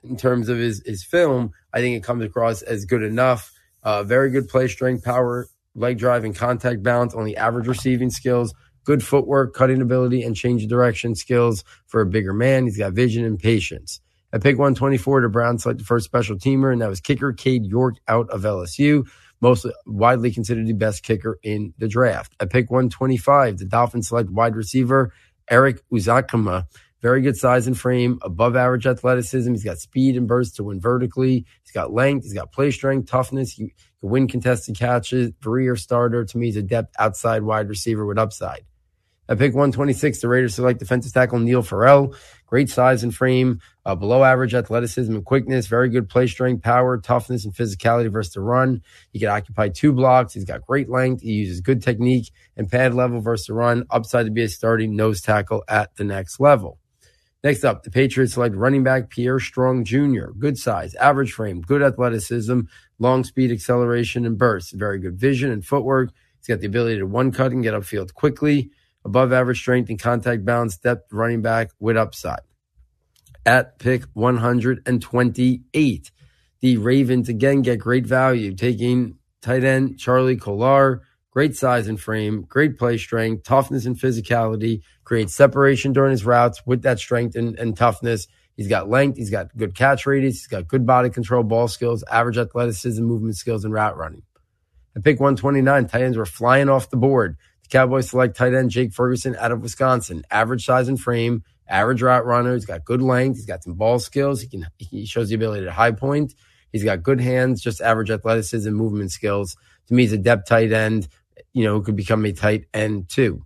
in 0.08 0.16
terms 0.16 0.48
of 0.48 0.58
his, 0.58 0.82
his 0.84 1.04
film, 1.04 1.52
I 1.72 1.80
think 1.80 1.96
it 1.96 2.02
comes 2.02 2.24
across 2.24 2.62
as 2.62 2.84
good 2.84 3.02
enough. 3.02 3.52
Uh, 3.82 4.02
very 4.02 4.30
good 4.30 4.48
play 4.48 4.68
strength, 4.68 5.04
power, 5.04 5.48
leg 5.74 5.98
drive, 5.98 6.24
and 6.24 6.34
contact 6.34 6.82
balance. 6.82 7.14
Only 7.14 7.36
average 7.36 7.66
receiving 7.66 8.10
skills, 8.10 8.54
good 8.84 9.02
footwork, 9.04 9.54
cutting 9.54 9.82
ability, 9.82 10.22
and 10.22 10.34
change 10.34 10.62
of 10.62 10.68
direction 10.68 11.14
skills 11.14 11.64
for 11.86 12.00
a 12.00 12.06
bigger 12.06 12.32
man. 12.32 12.64
He's 12.64 12.78
got 12.78 12.92
vision 12.92 13.24
and 13.24 13.38
patience. 13.38 14.00
At 14.32 14.42
pick 14.42 14.58
124, 14.58 15.22
the 15.22 15.28
Browns 15.28 15.62
selected 15.62 15.86
first 15.86 16.04
special 16.04 16.36
teamer, 16.36 16.72
and 16.72 16.82
that 16.82 16.88
was 16.88 17.00
kicker 17.00 17.32
Cade 17.32 17.64
York 17.64 17.94
out 18.08 18.28
of 18.30 18.42
LSU, 18.42 19.06
most 19.40 19.66
widely 19.86 20.30
considered 20.30 20.66
the 20.66 20.72
best 20.72 21.02
kicker 21.02 21.38
in 21.42 21.74
the 21.78 21.88
draft. 21.88 22.34
At 22.40 22.50
pick 22.50 22.70
125, 22.70 23.58
the 23.58 23.66
Dolphins 23.66 24.08
select 24.08 24.30
wide 24.30 24.56
receiver 24.56 25.12
Erik 25.50 25.80
Ezukanma 25.92 26.66
very 27.02 27.20
good 27.20 27.36
size 27.36 27.66
and 27.66 27.78
frame, 27.78 28.18
above 28.22 28.56
average 28.56 28.86
athleticism. 28.86 29.50
He's 29.52 29.64
got 29.64 29.78
speed 29.78 30.16
and 30.16 30.26
burst 30.26 30.56
to 30.56 30.64
win 30.64 30.80
vertically. 30.80 31.44
He's 31.62 31.72
got 31.72 31.92
length. 31.92 32.24
He's 32.24 32.34
got 32.34 32.52
play 32.52 32.70
strength, 32.70 33.10
toughness. 33.10 33.52
He 33.52 33.68
can 33.68 33.70
win 34.00 34.28
contested 34.28 34.78
catches. 34.78 35.32
Career 35.42 35.76
starter. 35.76 36.24
To 36.24 36.38
me, 36.38 36.46
he's 36.46 36.56
a 36.56 36.62
depth 36.62 36.94
outside 36.98 37.42
wide 37.42 37.68
receiver 37.68 38.06
with 38.06 38.18
upside. 38.18 38.64
At 39.28 39.38
pick 39.38 39.54
126, 39.54 40.20
the 40.20 40.28
Raiders 40.28 40.54
select 40.54 40.78
defensive 40.78 41.12
tackle 41.12 41.40
Neil 41.40 41.62
Farrell. 41.62 42.14
Great 42.46 42.70
size 42.70 43.02
and 43.02 43.12
frame, 43.12 43.60
uh, 43.84 43.96
below 43.96 44.22
average 44.22 44.54
athleticism 44.54 45.12
and 45.12 45.24
quickness, 45.24 45.66
very 45.66 45.88
good 45.88 46.08
play 46.08 46.28
strength, 46.28 46.62
power, 46.62 46.96
toughness, 46.96 47.44
and 47.44 47.52
physicality 47.52 48.10
versus 48.10 48.34
the 48.34 48.40
run. 48.40 48.82
He 49.12 49.18
can 49.18 49.28
occupy 49.28 49.68
two 49.68 49.92
blocks. 49.92 50.34
He's 50.34 50.44
got 50.44 50.64
great 50.64 50.88
length. 50.88 51.22
He 51.22 51.32
uses 51.32 51.60
good 51.60 51.82
technique 51.82 52.30
and 52.56 52.70
pad 52.70 52.94
level 52.94 53.20
versus 53.20 53.48
the 53.48 53.54
run. 53.54 53.84
Upside 53.90 54.26
to 54.26 54.30
be 54.30 54.44
a 54.44 54.48
starting 54.48 54.94
nose 54.94 55.20
tackle 55.20 55.64
at 55.68 55.96
the 55.96 56.04
next 56.04 56.38
level. 56.38 56.78
Next 57.46 57.62
up, 57.62 57.84
the 57.84 57.92
Patriots 57.92 58.34
select 58.34 58.56
running 58.56 58.82
back 58.82 59.08
Pierre 59.08 59.38
Strong 59.38 59.84
Jr. 59.84 60.30
Good 60.36 60.58
size, 60.58 60.96
average 60.96 61.30
frame, 61.30 61.60
good 61.60 61.80
athleticism, 61.80 62.62
long 62.98 63.22
speed, 63.22 63.52
acceleration, 63.52 64.26
and 64.26 64.36
burst. 64.36 64.72
Very 64.72 64.98
good 64.98 65.16
vision 65.16 65.52
and 65.52 65.64
footwork. 65.64 66.10
He's 66.38 66.48
got 66.48 66.58
the 66.58 66.66
ability 66.66 66.98
to 66.98 67.06
one 67.06 67.30
cut 67.30 67.52
and 67.52 67.62
get 67.62 67.72
upfield 67.72 68.14
quickly. 68.14 68.72
Above 69.04 69.32
average 69.32 69.60
strength 69.60 69.88
and 69.90 70.00
contact 70.00 70.44
balance, 70.44 70.76
depth 70.76 71.12
running 71.12 71.40
back 71.40 71.70
with 71.78 71.96
upside. 71.96 72.40
At 73.44 73.78
pick 73.78 74.02
128, 74.14 76.10
the 76.58 76.76
Ravens 76.78 77.28
again 77.28 77.62
get 77.62 77.78
great 77.78 78.06
value, 78.06 78.56
taking 78.56 79.18
tight 79.40 79.62
end 79.62 80.00
Charlie 80.00 80.34
Kolar 80.34 81.02
great 81.36 81.54
size 81.54 81.86
and 81.86 82.00
frame, 82.00 82.46
great 82.48 82.78
play 82.78 82.96
strength, 82.96 83.42
toughness 83.42 83.84
and 83.84 83.98
physicality, 83.98 84.80
creates 85.04 85.34
separation 85.34 85.92
during 85.92 86.10
his 86.10 86.24
routes 86.24 86.62
with 86.64 86.80
that 86.80 86.98
strength 86.98 87.36
and, 87.36 87.58
and 87.58 87.76
toughness. 87.76 88.26
He's 88.56 88.68
got 88.68 88.88
length, 88.88 89.18
he's 89.18 89.28
got 89.28 89.54
good 89.54 89.74
catch 89.74 90.06
radius, 90.06 90.36
he's 90.36 90.46
got 90.46 90.66
good 90.66 90.86
body 90.86 91.10
control, 91.10 91.42
ball 91.42 91.68
skills, 91.68 92.02
average 92.10 92.38
athleticism, 92.38 93.04
movement 93.04 93.36
skills, 93.36 93.66
and 93.66 93.74
route 93.74 93.98
running. 93.98 94.22
At 94.96 95.04
pick 95.04 95.20
129, 95.20 95.88
tight 95.88 96.00
ends 96.00 96.16
were 96.16 96.24
flying 96.24 96.70
off 96.70 96.88
the 96.88 96.96
board. 96.96 97.36
The 97.64 97.68
Cowboys 97.68 98.08
select 98.08 98.34
tight 98.34 98.54
end 98.54 98.70
Jake 98.70 98.94
Ferguson 98.94 99.36
out 99.38 99.52
of 99.52 99.60
Wisconsin. 99.60 100.22
Average 100.30 100.64
size 100.64 100.88
and 100.88 100.98
frame, 100.98 101.44
average 101.68 102.00
route 102.00 102.24
runner. 102.24 102.54
He's 102.54 102.64
got 102.64 102.86
good 102.86 103.02
length. 103.02 103.36
He's 103.36 103.44
got 103.44 103.62
some 103.62 103.74
ball 103.74 103.98
skills. 103.98 104.40
He 104.40 104.48
can 104.48 104.68
he 104.78 105.04
shows 105.04 105.28
the 105.28 105.34
ability 105.34 105.66
to 105.66 105.70
high 105.72 105.92
point. 105.92 106.32
He's 106.72 106.82
got 106.82 107.02
good 107.02 107.20
hands, 107.20 107.60
just 107.60 107.82
average 107.82 108.10
athleticism, 108.10 108.70
movement 108.70 109.12
skills. 109.12 109.54
To 109.88 109.94
me, 109.94 110.04
he's 110.04 110.14
a 110.14 110.18
depth 110.18 110.48
tight 110.48 110.72
end 110.72 111.08
you 111.56 111.64
know, 111.64 111.80
could 111.80 111.96
become 111.96 112.22
a 112.26 112.32
tight 112.32 112.66
end 112.74 113.08
too. 113.08 113.42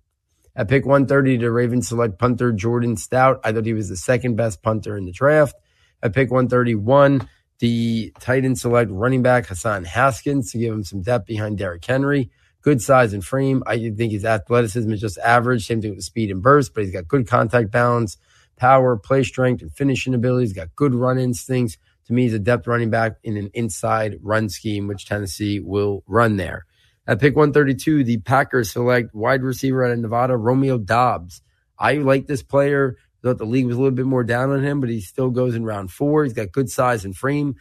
At 0.56 0.68
pick 0.68 0.84
130, 0.84 1.36
the 1.36 1.52
Ravens 1.52 1.86
select 1.86 2.18
punter 2.18 2.50
Jordan 2.50 2.96
Stout. 2.96 3.38
I 3.44 3.52
thought 3.52 3.64
he 3.64 3.72
was 3.72 3.88
the 3.88 3.96
second 3.96 4.34
best 4.34 4.64
punter 4.64 4.96
in 4.96 5.04
the 5.04 5.12
draft. 5.12 5.54
At 6.02 6.12
pick 6.12 6.28
131, 6.28 7.28
the 7.60 8.12
Titans 8.18 8.62
select 8.62 8.90
running 8.90 9.22
back 9.22 9.46
Hassan 9.46 9.84
Haskins 9.84 10.50
to 10.50 10.58
give 10.58 10.74
him 10.74 10.82
some 10.82 11.02
depth 11.02 11.26
behind 11.26 11.58
Derrick 11.58 11.84
Henry. 11.84 12.32
Good 12.62 12.82
size 12.82 13.12
and 13.12 13.24
frame. 13.24 13.62
I 13.64 13.78
think 13.78 14.10
his 14.10 14.24
athleticism 14.24 14.92
is 14.92 15.00
just 15.00 15.16
average. 15.18 15.68
Same 15.68 15.80
thing 15.80 15.94
with 15.94 16.02
speed 16.02 16.32
and 16.32 16.42
burst, 16.42 16.74
but 16.74 16.82
he's 16.82 16.92
got 16.92 17.06
good 17.06 17.28
contact 17.28 17.70
balance, 17.70 18.16
power, 18.56 18.96
play 18.96 19.22
strength, 19.22 19.62
and 19.62 19.72
finishing 19.72 20.14
ability. 20.14 20.46
He's 20.46 20.52
got 20.52 20.74
good 20.74 20.96
run 20.96 21.20
instincts. 21.20 21.78
To 22.06 22.12
me, 22.12 22.24
he's 22.24 22.34
a 22.34 22.40
depth 22.40 22.66
running 22.66 22.90
back 22.90 23.18
in 23.22 23.36
an 23.36 23.50
inside 23.54 24.18
run 24.20 24.48
scheme, 24.48 24.88
which 24.88 25.06
Tennessee 25.06 25.60
will 25.60 26.02
run 26.08 26.38
there. 26.38 26.66
At 27.06 27.20
pick 27.20 27.34
132, 27.34 28.04
the 28.04 28.18
Packers 28.18 28.70
select 28.70 29.14
wide 29.14 29.42
receiver 29.42 29.84
out 29.84 29.92
of 29.92 29.98
Nevada, 29.98 30.36
Romeo 30.36 30.78
Doubs. 30.78 31.42
I 31.78 31.94
like 31.94 32.26
this 32.26 32.42
player. 32.42 32.96
Thought 33.22 33.38
the 33.38 33.44
league 33.44 33.66
was 33.66 33.76
a 33.76 33.78
little 33.78 33.94
bit 33.94 34.06
more 34.06 34.24
down 34.24 34.50
on 34.50 34.62
him, 34.62 34.80
but 34.80 34.88
he 34.88 35.00
still 35.00 35.30
goes 35.30 35.54
in 35.54 35.64
round 35.64 35.90
four. 35.90 36.24
He's 36.24 36.32
got 36.32 36.52
good 36.52 36.70
size 36.70 37.04
and 37.04 37.16
frame. 37.16 37.56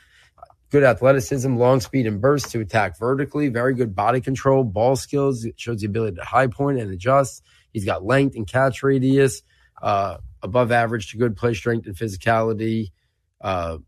good 0.69 0.83
athleticism, 0.83 1.55
long 1.55 1.79
speed, 1.79 2.05
and 2.05 2.21
burst 2.21 2.51
to 2.51 2.59
attack 2.59 2.97
vertically. 2.97 3.49
Very 3.49 3.73
good 3.73 3.95
body 3.95 4.21
control, 4.21 4.63
ball 4.63 4.95
skills. 4.95 5.45
Shows 5.57 5.81
the 5.81 5.87
ability 5.87 6.17
to 6.17 6.23
high 6.23 6.47
point 6.47 6.79
and 6.79 6.91
adjust. 6.91 7.43
He's 7.73 7.85
got 7.85 8.05
length 8.05 8.35
and 8.35 8.47
catch 8.47 8.83
radius, 8.83 9.41
uh, 9.81 10.17
above 10.41 10.71
average 10.71 11.11
to 11.11 11.17
good 11.17 11.35
play 11.35 11.53
strength 11.53 11.87
and 11.87 11.95
physicality. 11.95 12.91
Uh, 13.41 13.79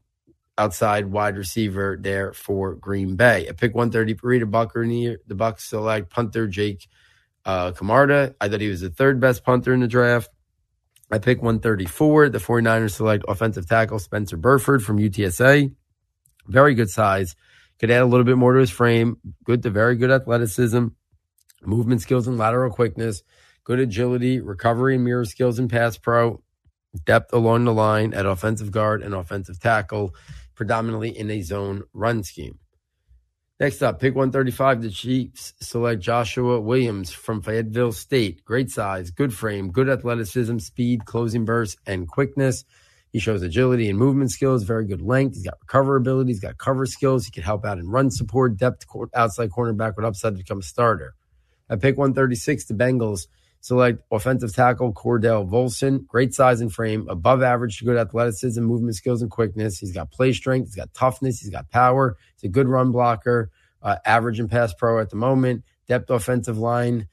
outside 0.61 1.07
wide 1.07 1.37
receiver 1.37 1.97
there 1.99 2.33
for 2.33 2.75
Green 2.75 3.15
Bay. 3.15 3.47
At 3.47 3.57
pick 3.57 3.73
133, 3.73 4.39
the 4.39 4.45
Buccaneer, 4.45 5.17
the 5.25 5.33
Bucks 5.33 5.63
select 5.63 6.11
punter 6.11 6.47
Jake 6.47 6.87
uh, 7.45 7.71
Camarda. 7.71 8.35
I 8.39 8.47
thought 8.47 8.61
he 8.61 8.69
was 8.69 8.81
the 8.81 8.91
third 8.91 9.19
best 9.19 9.43
punter 9.43 9.73
in 9.73 9.79
the 9.79 9.87
draft. 9.87 10.29
I 11.11 11.17
pick 11.17 11.41
134. 11.41 12.29
The 12.29 12.37
49ers 12.37 12.91
select 12.91 13.25
offensive 13.27 13.67
tackle 13.67 13.97
Spencer 13.97 14.37
Burford 14.37 14.83
from 14.83 14.99
UTSA. 14.99 15.73
Very 16.47 16.75
good 16.75 16.89
size. 16.89 17.35
Could 17.79 17.89
add 17.89 18.03
a 18.03 18.05
little 18.05 18.23
bit 18.25 18.37
more 18.37 18.53
to 18.53 18.59
his 18.59 18.69
frame. 18.69 19.17
Good 19.43 19.63
to 19.63 19.71
very 19.71 19.95
good 19.95 20.11
athleticism, 20.11 20.87
movement 21.63 22.01
skills 22.01 22.27
and 22.27 22.37
lateral 22.37 22.71
quickness, 22.71 23.23
good 23.63 23.79
agility, 23.79 24.39
recovery 24.39 24.93
and 24.95 25.03
mirror 25.03 25.25
skills 25.25 25.57
in 25.57 25.67
pass 25.67 25.97
pro, 25.97 26.43
depth 27.05 27.33
along 27.33 27.65
the 27.65 27.73
line 27.73 28.13
at 28.13 28.27
offensive 28.27 28.69
guard 28.71 29.01
and 29.01 29.15
offensive 29.15 29.59
tackle, 29.59 30.13
predominantly 30.55 31.17
in 31.17 31.29
a 31.29 31.41
zone 31.41 31.83
run 31.93 32.23
scheme. 32.23 32.59
Next 33.59 33.83
up, 33.83 33.99
pick 33.99 34.15
135, 34.15 34.81
the 34.81 34.89
Chiefs 34.89 35.53
select 35.59 36.01
Joshua 36.01 36.59
Williams 36.59 37.11
from 37.11 37.43
Fayetteville 37.43 37.91
State. 37.91 38.43
Great 38.43 38.71
size, 38.71 39.11
good 39.11 39.33
frame, 39.33 39.71
good 39.71 39.87
athleticism, 39.87 40.57
speed, 40.57 41.05
closing 41.05 41.45
burst, 41.45 41.77
and 41.85 42.07
quickness. 42.07 42.65
He 43.11 43.19
shows 43.19 43.43
agility 43.43 43.87
and 43.89 43.99
movement 43.99 44.31
skills, 44.31 44.63
very 44.63 44.87
good 44.87 45.01
length. 45.01 45.35
He's 45.35 45.43
got 45.43 45.59
recoverability, 45.67 46.29
he's 46.29 46.39
got 46.39 46.57
cover 46.57 46.87
skills. 46.87 47.25
He 47.25 47.31
can 47.31 47.43
help 47.43 47.63
out 47.63 47.77
in 47.77 47.87
run 47.87 48.09
support, 48.09 48.57
depth, 48.57 48.85
outside 49.13 49.51
cornerback 49.51 49.95
with 49.95 50.05
upside 50.05 50.33
to 50.33 50.37
become 50.37 50.59
a 50.59 50.63
starter. 50.63 51.13
At 51.69 51.81
pick 51.81 51.97
136, 51.97 52.65
the 52.65 52.73
Bengals 52.73 53.27
select 53.61 54.03
offensive 54.11 54.53
tackle 54.53 54.93
Cordell 54.93 55.49
Volson. 55.49 56.05
Great 56.07 56.33
size 56.33 56.61
and 56.61 56.73
frame, 56.73 57.07
above 57.07 57.41
average 57.41 57.77
to 57.79 57.85
good 57.85 57.97
athleticism, 57.97 58.61
movement 58.61 58.95
skills, 58.95 59.21
and 59.21 59.31
quickness. 59.31 59.79
He's 59.79 59.93
got 59.93 60.11
play 60.11 60.33
strength, 60.33 60.67
he's 60.67 60.75
got 60.75 60.93
toughness, 60.93 61.39
he's 61.39 61.51
got 61.51 61.69
power. 61.69 62.17
He's 62.35 62.49
a 62.49 62.51
good 62.51 62.67
run 62.67 62.91
blocker, 62.91 63.51
uh, 63.81 63.97
average 64.05 64.39
and 64.39 64.49
pass 64.49 64.73
pro 64.73 64.99
at 64.99 65.09
the 65.09 65.15
moment. 65.15 65.63
Depth 65.87 66.09
offensive 66.09 66.57
line 66.57 67.07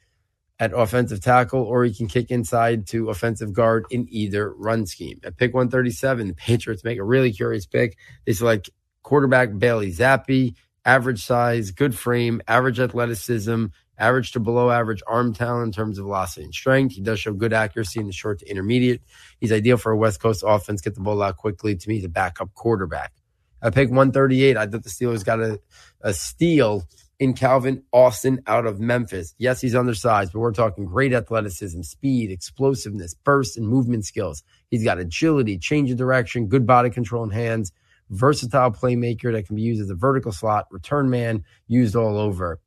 at 0.58 0.72
offensive 0.72 1.20
tackle, 1.20 1.62
or 1.62 1.84
he 1.84 1.94
can 1.94 2.08
kick 2.08 2.30
inside 2.30 2.86
to 2.88 3.10
offensive 3.10 3.52
guard 3.52 3.86
in 3.90 4.06
either 4.10 4.52
run 4.54 4.86
scheme. 4.86 5.20
At 5.22 5.36
pick 5.36 5.54
137, 5.54 6.28
the 6.28 6.34
Patriots 6.34 6.82
make 6.82 6.98
a 6.98 7.04
really 7.04 7.32
curious 7.32 7.66
pick. 7.66 7.96
They 8.26 8.32
select 8.32 8.70
quarterback 9.02 9.56
Bailey 9.56 9.92
Zappe, 9.92 10.54
average 10.84 11.24
size, 11.24 11.70
good 11.70 11.96
frame, 11.96 12.42
average 12.48 12.80
athleticism, 12.80 13.66
average 13.98 14.32
to 14.32 14.40
below 14.40 14.70
average 14.70 15.02
arm 15.06 15.34
talent 15.34 15.66
in 15.66 15.72
terms 15.72 15.98
of 15.98 16.04
velocity 16.04 16.44
and 16.44 16.54
strength. 16.54 16.94
He 16.94 17.00
does 17.00 17.20
show 17.20 17.32
good 17.32 17.52
accuracy 17.52 18.00
in 18.00 18.06
the 18.06 18.12
short 18.12 18.38
to 18.40 18.50
intermediate. 18.50 19.02
He's 19.40 19.52
ideal 19.52 19.76
for 19.76 19.92
a 19.92 19.96
West 19.96 20.20
Coast 20.20 20.44
offense, 20.46 20.80
get 20.80 20.94
the 20.94 21.00
ball 21.00 21.22
out 21.22 21.36
quickly. 21.36 21.76
To 21.76 21.88
me, 21.88 21.96
he's 21.96 22.04
a 22.04 22.08
backup 22.08 22.54
quarterback. 22.54 23.12
I 23.60 23.70
pick 23.70 23.88
138. 23.88 24.56
I 24.56 24.66
thought 24.66 24.84
the 24.84 24.88
Steelers 24.88 25.24
got 25.24 25.40
a, 25.40 25.60
a 26.00 26.14
steal 26.14 26.84
in 27.18 27.34
Calvin 27.34 27.82
Austin 27.92 28.40
out 28.46 28.66
of 28.66 28.78
Memphis. 28.78 29.34
Yes, 29.38 29.60
he's 29.60 29.74
undersized, 29.74 30.32
but 30.32 30.38
we're 30.38 30.52
talking 30.52 30.84
great 30.84 31.12
athleticism, 31.12 31.82
speed, 31.82 32.30
explosiveness, 32.30 33.14
burst, 33.14 33.56
and 33.56 33.66
movement 33.66 34.04
skills. 34.04 34.44
He's 34.70 34.84
got 34.84 34.98
agility, 34.98 35.58
change 35.58 35.90
of 35.90 35.96
direction, 35.96 36.46
good 36.46 36.66
body 36.66 36.90
control 36.90 37.24
and 37.24 37.32
hands, 37.32 37.72
versatile 38.10 38.70
playmaker 38.70 39.32
that 39.32 39.46
can 39.46 39.56
be 39.56 39.62
used 39.62 39.82
as 39.82 39.90
a 39.90 39.94
vertical 39.94 40.30
slot, 40.30 40.66
return 40.70 41.10
man, 41.10 41.44
used 41.66 41.96
all 41.96 42.16
over. 42.16 42.60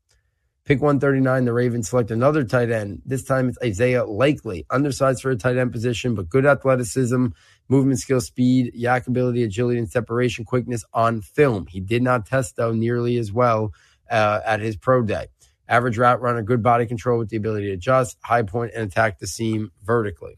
Pick 0.63 0.79
139, 0.79 1.45
the 1.45 1.53
Ravens 1.53 1.89
select 1.89 2.11
another 2.11 2.43
tight 2.43 2.69
end. 2.69 3.01
This 3.03 3.23
time 3.23 3.49
it's 3.49 3.57
Isaiah 3.63 4.05
Likely, 4.05 4.67
undersized 4.69 5.23
for 5.23 5.31
a 5.31 5.35
tight 5.35 5.57
end 5.57 5.71
position, 5.71 6.13
but 6.13 6.29
good 6.29 6.45
athleticism, 6.45 7.27
movement 7.67 7.99
skill, 7.99 8.21
speed, 8.21 8.71
YAC 8.77 9.07
ability, 9.07 9.43
agility, 9.43 9.79
and 9.79 9.89
separation 9.89 10.45
quickness 10.45 10.83
on 10.93 11.21
film. 11.21 11.65
He 11.65 11.79
did 11.79 12.03
not 12.03 12.27
test, 12.27 12.57
though, 12.57 12.73
nearly 12.73 13.17
as 13.17 13.31
well 13.31 13.73
uh, 14.09 14.41
at 14.45 14.59
his 14.59 14.75
pro 14.75 15.01
day. 15.01 15.27
Average 15.67 15.97
route 15.97 16.21
runner, 16.21 16.43
good 16.43 16.61
body 16.61 16.85
control 16.85 17.17
with 17.17 17.29
the 17.29 17.37
ability 17.37 17.67
to 17.67 17.73
adjust, 17.73 18.17
high 18.21 18.43
point, 18.43 18.73
and 18.75 18.83
attack 18.83 19.17
the 19.17 19.25
seam 19.25 19.71
vertically. 19.83 20.37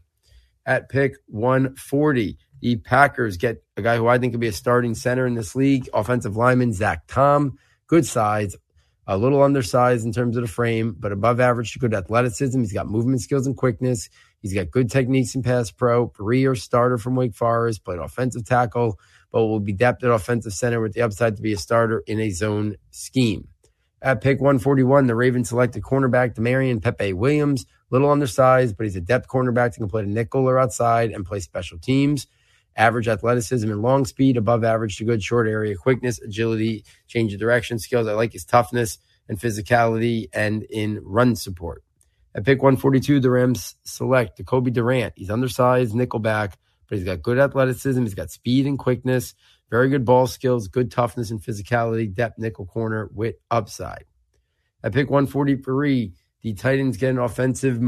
At 0.64 0.88
pick 0.88 1.16
140, 1.26 2.38
the 2.60 2.76
Packers 2.76 3.36
get 3.36 3.62
a 3.76 3.82
guy 3.82 3.98
who 3.98 4.06
I 4.06 4.16
think 4.16 4.32
could 4.32 4.40
be 4.40 4.48
a 4.48 4.52
starting 4.52 4.94
center 4.94 5.26
in 5.26 5.34
this 5.34 5.54
league, 5.54 5.86
offensive 5.92 6.34
lineman 6.34 6.72
Zach 6.72 7.02
Tom. 7.08 7.58
Good 7.88 8.06
size, 8.06 8.56
a 9.06 9.18
little 9.18 9.42
undersized 9.42 10.04
in 10.04 10.12
terms 10.12 10.36
of 10.36 10.42
the 10.42 10.48
frame, 10.48 10.96
but 10.98 11.12
above 11.12 11.40
average 11.40 11.72
to 11.72 11.78
good 11.78 11.94
athleticism. 11.94 12.58
He's 12.60 12.72
got 12.72 12.88
movement 12.88 13.20
skills 13.20 13.46
and 13.46 13.56
quickness. 13.56 14.08
He's 14.40 14.54
got 14.54 14.70
good 14.70 14.90
techniques 14.90 15.34
in 15.34 15.42
pass 15.42 15.70
pro. 15.70 16.08
Three-year 16.08 16.54
starter 16.54 16.98
from 16.98 17.14
Wake 17.14 17.34
Forest, 17.34 17.84
played 17.84 17.98
offensive 17.98 18.44
tackle, 18.44 18.98
but 19.30 19.44
will 19.44 19.60
be 19.60 19.72
depth 19.72 20.04
at 20.04 20.10
offensive 20.10 20.52
center 20.52 20.80
with 20.80 20.94
the 20.94 21.02
upside 21.02 21.36
to 21.36 21.42
be 21.42 21.52
a 21.52 21.58
starter 21.58 22.02
in 22.06 22.20
a 22.20 22.30
zone 22.30 22.76
scheme. 22.90 23.48
At 24.00 24.20
pick 24.20 24.38
141, 24.40 25.06
the 25.06 25.14
Ravens 25.14 25.48
selected 25.48 25.82
cornerback 25.82 26.34
Damarion 26.34 26.82
Pepe 26.82 27.14
Williams. 27.14 27.64
Little 27.90 28.10
undersized, 28.10 28.76
but 28.76 28.84
he's 28.84 28.96
a 28.96 29.00
depth 29.00 29.28
cornerback 29.28 29.72
that 29.72 29.76
can 29.76 29.88
play 29.88 30.02
the 30.02 30.08
nickel 30.08 30.46
or 30.46 30.58
outside 30.58 31.10
and 31.10 31.24
play 31.24 31.40
special 31.40 31.78
teams. 31.78 32.26
Average 32.76 33.08
athleticism 33.08 33.70
and 33.70 33.82
long 33.82 34.04
speed, 34.04 34.36
above 34.36 34.64
average 34.64 34.96
to 34.96 35.04
good 35.04 35.22
short 35.22 35.46
area 35.46 35.76
quickness, 35.76 36.20
agility, 36.20 36.84
change 37.06 37.32
of 37.32 37.40
direction 37.40 37.78
skills. 37.78 38.08
I 38.08 38.12
like 38.14 38.32
his 38.32 38.44
toughness 38.44 38.98
and 39.28 39.38
physicality 39.38 40.28
and 40.32 40.64
in 40.64 41.00
run 41.02 41.36
support. 41.36 41.82
At 42.34 42.44
pick 42.44 42.62
142, 42.62 43.20
the 43.20 43.30
Rams 43.30 43.76
select 43.84 44.36
the 44.36 44.44
Cobie 44.44 44.72
Durant. 44.72 45.14
He's 45.16 45.30
undersized, 45.30 45.94
nickelback, 45.94 46.54
but 46.88 46.98
he's 46.98 47.04
got 47.04 47.22
good 47.22 47.38
athleticism. 47.38 48.02
He's 48.02 48.14
got 48.14 48.30
speed 48.30 48.66
and 48.66 48.78
quickness. 48.78 49.34
Very 49.70 49.88
good 49.88 50.04
ball 50.04 50.26
skills, 50.26 50.68
good 50.68 50.90
toughness 50.90 51.30
and 51.30 51.40
physicality, 51.40 52.12
depth 52.12 52.38
nickel 52.38 52.66
corner 52.66 53.08
with 53.14 53.36
upside. 53.50 54.04
At 54.82 54.92
pick 54.92 55.10
143, 55.10 56.12
the 56.42 56.54
Titans 56.54 56.96
get 56.96 57.10
an 57.10 57.18
offensive 57.18 57.80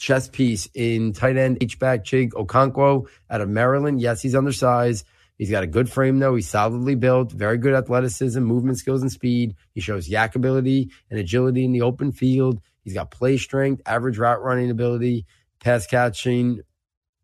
chess 0.00 0.28
piece 0.28 0.68
in 0.74 1.12
tight 1.12 1.36
end 1.36 1.58
H-back 1.60 2.04
Chig 2.04 2.30
Okonkwo 2.30 3.06
out 3.28 3.40
of 3.40 3.48
Maryland. 3.48 4.00
Yes, 4.00 4.20
he's 4.20 4.34
undersized. 4.34 5.06
He's 5.36 5.50
got 5.50 5.62
a 5.62 5.68
good 5.68 5.90
frame, 5.90 6.18
though. 6.18 6.34
He's 6.34 6.48
solidly 6.48 6.96
built, 6.96 7.32
very 7.32 7.58
good 7.58 7.74
athleticism, 7.74 8.40
movement 8.40 8.78
skills, 8.78 9.02
and 9.02 9.12
speed. 9.12 9.54
He 9.72 9.80
shows 9.80 10.08
YAC 10.08 10.34
ability 10.34 10.90
and 11.10 11.20
agility 11.20 11.64
in 11.64 11.72
the 11.72 11.82
open 11.82 12.12
field. 12.12 12.60
He's 12.82 12.94
got 12.94 13.10
play 13.10 13.36
strength, 13.36 13.82
average 13.86 14.18
route 14.18 14.42
running 14.42 14.70
ability, 14.70 15.26
pass 15.60 15.86
catching, 15.86 16.60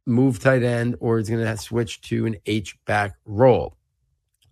move 0.04 0.38
tight 0.38 0.62
end, 0.62 0.96
or 1.00 1.18
he's 1.18 1.28
going 1.28 1.44
to 1.44 1.56
switch 1.56 2.00
to 2.02 2.26
an 2.26 2.36
H 2.46 2.76
back 2.84 3.16
role. 3.24 3.76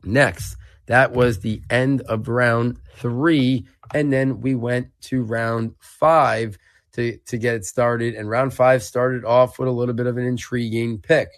Next, 0.03 0.57
that 0.87 1.13
was 1.13 1.41
the 1.41 1.63
end 1.71 2.01
of 2.03 2.29
round 2.29 2.79
three. 2.97 3.67
And 3.95 4.13
then 4.13 4.41
we 4.41 4.55
went 4.55 4.89
to 5.03 5.23
round 5.23 5.75
five 5.79 6.59
to, 6.95 7.17
to 7.19 7.39
get 7.39 7.55
it 7.55 7.65
started. 7.65 8.15
And 8.15 8.29
round 8.29 8.55
five 8.55 8.83
started 8.83 9.25
off 9.25 9.59
with 9.59 9.69
a 9.69 9.73
little 9.73 9.95
bit 9.95 10.07
of 10.07 10.17
an 10.17 10.25
intriguing 10.25 10.99
pick. 10.99 11.29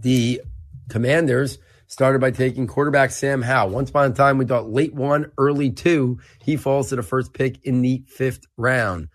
The 0.00 0.40
Commanders 0.88 1.58
started 1.88 2.20
by 2.20 2.30
taking 2.30 2.66
quarterback 2.66 3.10
Sam 3.10 3.42
Howell. 3.42 3.70
Once 3.70 3.90
upon 3.90 4.10
a 4.10 4.14
time, 4.14 4.38
we 4.38 4.44
thought 4.44 4.70
late 4.70 4.94
one, 4.94 5.30
early 5.38 5.70
two. 5.70 6.18
He 6.42 6.56
falls 6.56 6.88
to 6.90 6.96
the 6.96 7.02
first 7.02 7.32
pick 7.32 7.64
in 7.64 7.82
the 7.82 8.04
fifth 8.06 8.44
round. 8.56 9.08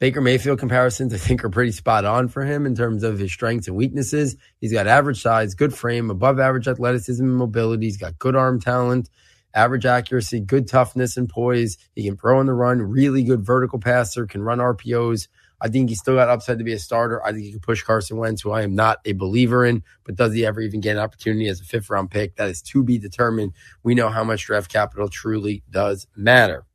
Baker 0.00 0.20
Mayfield 0.20 0.58
comparisons, 0.58 1.14
I 1.14 1.18
think, 1.18 1.44
are 1.44 1.50
pretty 1.50 1.72
spot 1.72 2.04
on 2.04 2.28
for 2.28 2.44
him 2.44 2.66
in 2.66 2.74
terms 2.74 3.02
of 3.04 3.18
his 3.18 3.32
strengths 3.32 3.68
and 3.68 3.76
weaknesses. 3.76 4.36
He's 4.60 4.72
got 4.72 4.86
average 4.86 5.22
size, 5.22 5.54
good 5.54 5.72
frame, 5.72 6.10
above 6.10 6.40
average 6.40 6.68
athleticism 6.68 7.24
and 7.24 7.36
mobility. 7.36 7.86
He's 7.86 7.96
got 7.96 8.18
good 8.18 8.36
arm 8.36 8.60
talent, 8.60 9.08
average 9.54 9.86
accuracy, 9.86 10.40
good 10.40 10.68
toughness 10.68 11.16
and 11.16 11.28
poise. 11.28 11.78
He 11.94 12.04
can 12.04 12.16
throw 12.16 12.40
on 12.40 12.46
the 12.46 12.52
run, 12.52 12.82
really 12.82 13.22
good 13.22 13.44
vertical 13.44 13.78
passer, 13.78 14.26
can 14.26 14.42
run 14.42 14.58
RPOs. 14.58 15.28
I 15.60 15.68
think 15.68 15.88
he's 15.88 16.00
still 16.00 16.16
got 16.16 16.28
upside 16.28 16.58
to 16.58 16.64
be 16.64 16.72
a 16.72 16.78
starter. 16.78 17.24
I 17.24 17.32
think 17.32 17.44
he 17.44 17.52
can 17.52 17.60
push 17.60 17.82
Carson 17.82 18.18
Wentz, 18.18 18.42
who 18.42 18.50
I 18.50 18.62
am 18.62 18.74
not 18.74 18.98
a 19.04 19.12
believer 19.12 19.64
in, 19.64 19.82
but 20.04 20.16
does 20.16 20.34
he 20.34 20.44
ever 20.44 20.60
even 20.60 20.80
get 20.80 20.96
an 20.96 21.02
opportunity 21.02 21.48
as 21.48 21.60
a 21.60 21.64
fifth 21.64 21.88
round 21.88 22.10
pick? 22.10 22.36
That 22.36 22.50
is 22.50 22.60
to 22.62 22.82
be 22.82 22.98
determined. 22.98 23.52
We 23.82 23.94
know 23.94 24.10
how 24.10 24.24
much 24.24 24.44
draft 24.44 24.70
capital 24.70 25.08
truly 25.08 25.62
does 25.70 26.06
matter. 26.16 26.66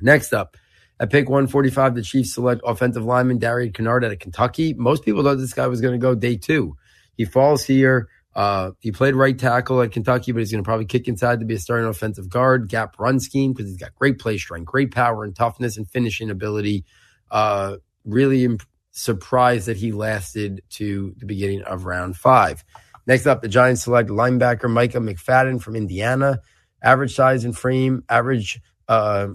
Next 0.00 0.32
up, 0.32 0.56
at 1.00 1.10
pick 1.10 1.28
145, 1.28 1.96
the 1.96 2.02
Chiefs 2.02 2.34
select 2.34 2.60
offensive 2.64 3.04
lineman 3.04 3.38
Darian 3.38 3.72
Kinnard 3.72 4.04
out 4.04 4.12
of 4.12 4.18
Kentucky. 4.20 4.72
Most 4.74 5.04
people 5.04 5.24
thought 5.24 5.38
this 5.38 5.52
guy 5.52 5.66
was 5.66 5.80
going 5.80 5.92
to 5.92 5.98
go 5.98 6.14
day 6.14 6.36
two. 6.36 6.76
He 7.16 7.24
falls 7.24 7.64
here. 7.64 8.08
Uh, 8.34 8.70
he 8.80 8.92
played 8.92 9.14
right 9.14 9.38
tackle 9.38 9.82
at 9.82 9.92
Kentucky, 9.92 10.32
but 10.32 10.38
he's 10.38 10.50
going 10.50 10.62
to 10.62 10.66
probably 10.66 10.86
kick 10.86 11.06
inside 11.06 11.40
to 11.40 11.46
be 11.46 11.54
a 11.54 11.58
starting 11.58 11.88
offensive 11.88 12.28
guard, 12.28 12.68
gap 12.68 12.98
run 12.98 13.20
scheme 13.20 13.52
because 13.52 13.70
he's 13.70 13.78
got 13.78 13.94
great 13.94 14.18
play 14.18 14.38
strength, 14.38 14.66
great 14.66 14.90
power 14.90 15.24
and 15.24 15.36
toughness 15.36 15.76
and 15.76 15.88
finishing 15.88 16.30
ability. 16.30 16.84
Uh, 17.30 17.76
really 18.04 18.44
imp- 18.44 18.62
surprised 18.92 19.66
that 19.66 19.76
he 19.76 19.92
lasted 19.92 20.62
to 20.70 21.14
the 21.18 21.26
beginning 21.26 21.62
of 21.62 21.84
round 21.84 22.16
five. 22.16 22.64
Next 23.06 23.26
up, 23.26 23.42
the 23.42 23.48
Giants 23.48 23.82
select 23.82 24.08
linebacker 24.08 24.70
Micah 24.70 24.98
McFadden 24.98 25.60
from 25.60 25.76
Indiana. 25.76 26.40
Average 26.82 27.14
size 27.14 27.44
and 27.44 27.56
frame, 27.56 28.04
average 28.08 28.60
uh, 28.88 29.28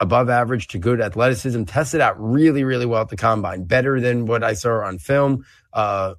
above 0.00 0.28
average 0.30 0.68
to 0.68 0.78
good 0.78 1.00
athleticism. 1.00 1.64
Tested 1.64 2.00
out 2.00 2.20
really, 2.20 2.64
really 2.64 2.86
well 2.86 3.02
at 3.02 3.08
the 3.08 3.16
combine. 3.16 3.64
Better 3.64 4.00
than 4.00 4.26
what 4.26 4.42
I 4.42 4.54
saw 4.54 4.84
on 4.84 4.98
film. 4.98 5.44
Uh, 5.72 6.14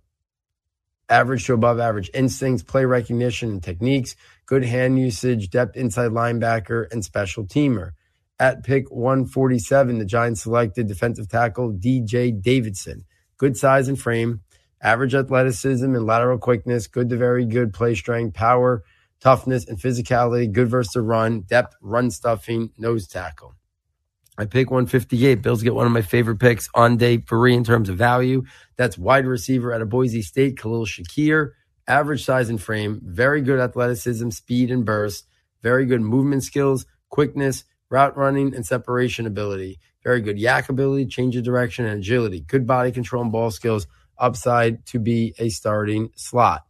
average 1.14 1.46
to 1.46 1.54
above 1.54 1.80
average 1.80 2.10
instincts, 2.16 2.64
play 2.64 2.86
recognition 2.86 3.52
and 3.52 3.64
techniques, 3.64 4.16
good 4.48 4.66
hand 4.66 4.98
usage, 4.98 5.52
depth 5.52 5.78
inside 5.78 6.10
linebacker, 6.10 6.92
and 6.92 7.06
special 7.06 7.46
teamer. 7.46 7.92
At 8.40 8.64
pick 8.64 8.90
147, 8.90 10.00
the 10.00 10.06
Giants 10.06 10.42
selected 10.42 10.88
defensive 10.88 11.30
tackle 11.30 11.72
DJ 11.72 12.42
Davidson. 12.42 13.06
Good 13.38 13.56
size 13.56 13.88
and 13.88 14.00
frame, 14.00 14.42
average 14.82 15.14
athleticism 15.14 15.86
and 15.86 16.08
lateral 16.08 16.40
quickness, 16.40 16.88
good 16.88 17.10
to 17.10 17.16
very 17.16 17.46
good 17.46 17.74
play 17.74 17.94
strength, 17.94 18.34
power, 18.34 18.84
toughness, 19.20 19.68
and 19.68 19.78
physicality, 19.78 20.52
good 20.52 20.68
versus 20.68 20.94
the 20.94 21.04
run, 21.04 21.42
depth, 21.42 21.76
run 21.80 22.10
stuffing, 22.10 22.72
nose 22.80 23.08
tackle. 23.08 23.54
I 24.38 24.46
pick 24.46 24.72
158. 24.72 25.42
Bills 25.42 25.62
get 25.62 25.76
one 25.76 25.86
of 25.86 25.92
my 25.92 26.02
favorite 26.02 26.40
picks 26.40 26.68
on 26.74 26.98
day 26.98 27.18
three 27.18 27.54
in 27.54 27.64
terms 27.64 27.90
of 27.90 27.98
value. 27.98 28.44
That's 28.78 28.98
wide 28.98 29.28
receiver 29.28 29.74
out 29.74 29.82
of 29.82 29.90
Boise 29.90 30.24
State, 30.24 30.58
Khalil 30.58 30.86
Shakir. 30.86 31.52
Average 31.88 32.24
size 32.24 32.50
and 32.50 32.62
frame, 32.62 33.02
very 33.04 33.42
good 33.42 33.60
athleticism, 33.60 34.30
speed 34.30 34.72
and 34.72 34.86
burst, 34.86 35.28
very 35.62 35.86
good 35.86 36.00
movement 36.02 36.44
skills, 36.44 36.86
quickness, 37.10 37.66
route 37.90 38.16
running, 38.18 38.56
and 38.56 38.66
separation 38.66 39.28
ability. 39.28 39.80
Very 40.04 40.22
good 40.22 40.38
YAC 40.38 40.70
ability, 40.70 41.08
change 41.08 41.36
of 41.36 41.44
direction, 41.44 41.86
and 41.86 42.00
agility. 42.00 42.40
Good 42.40 42.66
body 42.66 42.92
control 42.92 43.22
and 43.24 43.32
ball 43.32 43.52
skills. 43.52 43.86
Upside 44.18 44.86
to 44.88 45.00
be 45.00 45.36
a 45.38 45.50
starting 45.50 46.10
slot. 46.16 46.66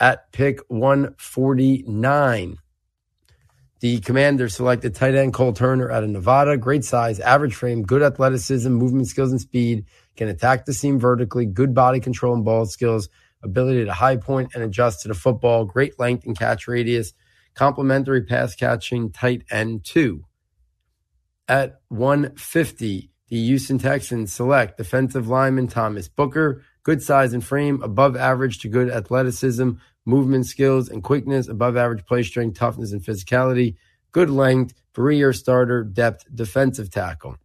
At 0.00 0.32
pick 0.32 0.60
149, 0.68 2.58
the 3.84 4.00
commander 4.00 4.48
selected 4.48 4.94
tight 4.94 5.14
end 5.14 5.34
Cole 5.34 5.52
Turner 5.52 5.90
out 5.90 6.02
of 6.02 6.08
Nevada. 6.08 6.56
Great 6.56 6.86
size, 6.86 7.20
average 7.20 7.54
frame, 7.54 7.82
good 7.82 8.00
athleticism, 8.00 8.72
movement 8.72 9.08
skills, 9.08 9.30
and 9.30 9.38
speed. 9.38 9.84
Can 10.16 10.28
attack 10.28 10.64
the 10.64 10.72
seam 10.72 10.98
vertically, 10.98 11.44
good 11.44 11.74
body 11.74 12.00
control 12.00 12.32
and 12.34 12.46
ball 12.46 12.64
skills, 12.64 13.10
ability 13.42 13.84
to 13.84 13.92
high 13.92 14.16
point 14.16 14.52
and 14.54 14.64
adjust 14.64 15.02
to 15.02 15.08
the 15.08 15.12
football, 15.12 15.66
great 15.66 16.00
length 16.00 16.24
and 16.24 16.34
catch 16.34 16.66
radius, 16.66 17.12
complementary 17.52 18.22
pass 18.22 18.54
catching, 18.54 19.12
tight 19.12 19.44
end 19.50 19.84
two. 19.84 20.24
At 21.46 21.82
150, 21.88 23.10
the 23.28 23.44
Houston 23.44 23.76
Texans 23.76 24.32
select 24.32 24.78
defensive 24.78 25.28
lineman 25.28 25.68
Thomas 25.68 26.08
Booker, 26.08 26.62
good 26.84 27.02
size 27.02 27.34
and 27.34 27.44
frame, 27.44 27.82
above 27.82 28.16
average 28.16 28.60
to 28.60 28.68
good 28.68 28.88
athleticism, 28.88 29.72
movement 30.04 30.46
skills 30.46 30.88
and 30.88 31.02
quickness, 31.02 31.48
above 31.48 31.76
average 31.76 32.04
play 32.06 32.22
strength, 32.22 32.58
toughness, 32.58 32.92
and 32.92 33.02
physicality, 33.02 33.76
good 34.12 34.30
length, 34.30 34.74
three 34.94 35.16
year 35.16 35.32
starter, 35.32 35.82
depth, 35.82 36.24
defensive 36.34 36.90
tackle. 36.90 37.36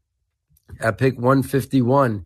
At 0.80 0.98
pick 0.98 1.16
151, 1.16 2.26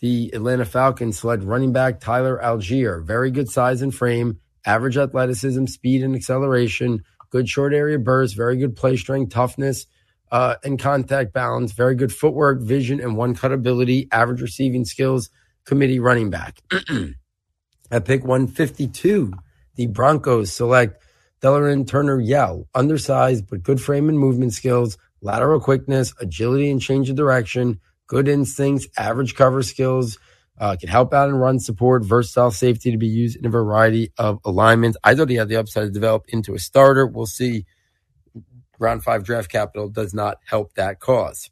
the 0.00 0.30
Atlanta 0.32 0.64
Falcons 0.64 1.18
select 1.18 1.42
running 1.42 1.72
back 1.72 2.00
Tyler 2.00 2.40
Allgeier. 2.42 3.04
very 3.04 3.30
good 3.30 3.48
size 3.48 3.82
and 3.82 3.94
frame, 3.94 4.38
average 4.64 4.96
athleticism, 4.96 5.66
speed, 5.66 6.02
and 6.02 6.14
acceleration, 6.14 7.02
good 7.30 7.48
short 7.48 7.74
area 7.74 7.98
burst, 7.98 8.36
very 8.36 8.56
good 8.56 8.76
play 8.76 8.96
strength, 8.96 9.32
toughness, 9.32 9.86
uh, 10.32 10.54
and 10.64 10.78
contact 10.78 11.32
balance, 11.32 11.72
very 11.72 11.94
good 11.94 12.12
footwork, 12.12 12.60
vision, 12.60 13.00
and 13.00 13.16
one 13.16 13.34
cut 13.34 13.52
ability, 13.52 14.08
average 14.12 14.40
receiving 14.40 14.84
skills, 14.84 15.30
committee 15.64 15.98
running 15.98 16.30
back. 16.30 16.60
At 17.90 18.04
pick 18.04 18.24
152, 18.24 19.32
the 19.80 19.86
Broncos 19.86 20.52
select 20.52 21.02
Delarrin 21.40 21.86
Turner 21.88 22.20
Yell, 22.20 22.68
undersized 22.74 23.46
but 23.48 23.62
good 23.62 23.80
frame 23.80 24.10
and 24.10 24.18
movement 24.18 24.52
skills, 24.52 24.98
lateral 25.22 25.58
quickness, 25.58 26.12
agility 26.20 26.70
and 26.70 26.82
change 26.82 27.08
of 27.08 27.16
direction, 27.16 27.80
good 28.06 28.28
instincts, 28.28 28.86
average 28.98 29.34
cover 29.34 29.62
skills, 29.62 30.18
uh, 30.58 30.76
can 30.78 30.90
help 30.90 31.14
out 31.14 31.30
and 31.30 31.40
run 31.40 31.58
support, 31.58 32.04
versatile 32.04 32.50
safety 32.50 32.90
to 32.90 32.98
be 32.98 33.06
used 33.06 33.38
in 33.38 33.46
a 33.46 33.48
variety 33.48 34.12
of 34.18 34.38
alignments. 34.44 34.98
I 35.02 35.14
thought 35.14 35.30
he 35.30 35.36
had 35.36 35.48
the 35.48 35.56
upside 35.56 35.84
to 35.84 35.90
develop 35.90 36.26
into 36.28 36.52
a 36.52 36.58
starter. 36.58 37.06
We'll 37.06 37.24
see. 37.24 37.64
Round 38.78 39.02
five 39.02 39.24
draft 39.24 39.50
capital 39.50 39.88
does 39.88 40.12
not 40.12 40.36
help 40.44 40.74
that 40.74 41.00
cause. 41.00 41.50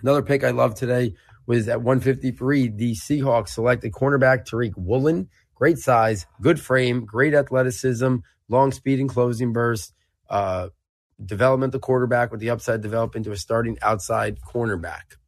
Another 0.00 0.22
pick 0.22 0.42
I 0.42 0.52
love 0.52 0.74
today 0.74 1.16
was 1.46 1.68
at 1.68 1.82
153. 1.82 2.68
The 2.68 2.92
Seahawks 2.94 3.48
selected 3.50 3.92
cornerback 3.92 4.46
Tariq 4.46 4.72
Woolen 4.74 5.28
great 5.62 5.78
size, 5.78 6.26
good 6.40 6.58
frame, 6.58 7.04
great 7.04 7.34
athleticism, 7.34 8.16
long 8.48 8.72
speed 8.72 8.98
and 8.98 9.08
closing 9.08 9.52
burst, 9.52 9.94
uh, 10.28 10.68
developmental 11.24 11.78
quarterback 11.78 12.32
with 12.32 12.40
the 12.40 12.50
upside 12.50 12.80
develop 12.80 13.14
into 13.14 13.30
a 13.30 13.36
starting 13.36 13.78
outside 13.80 14.40
cornerback. 14.40 15.18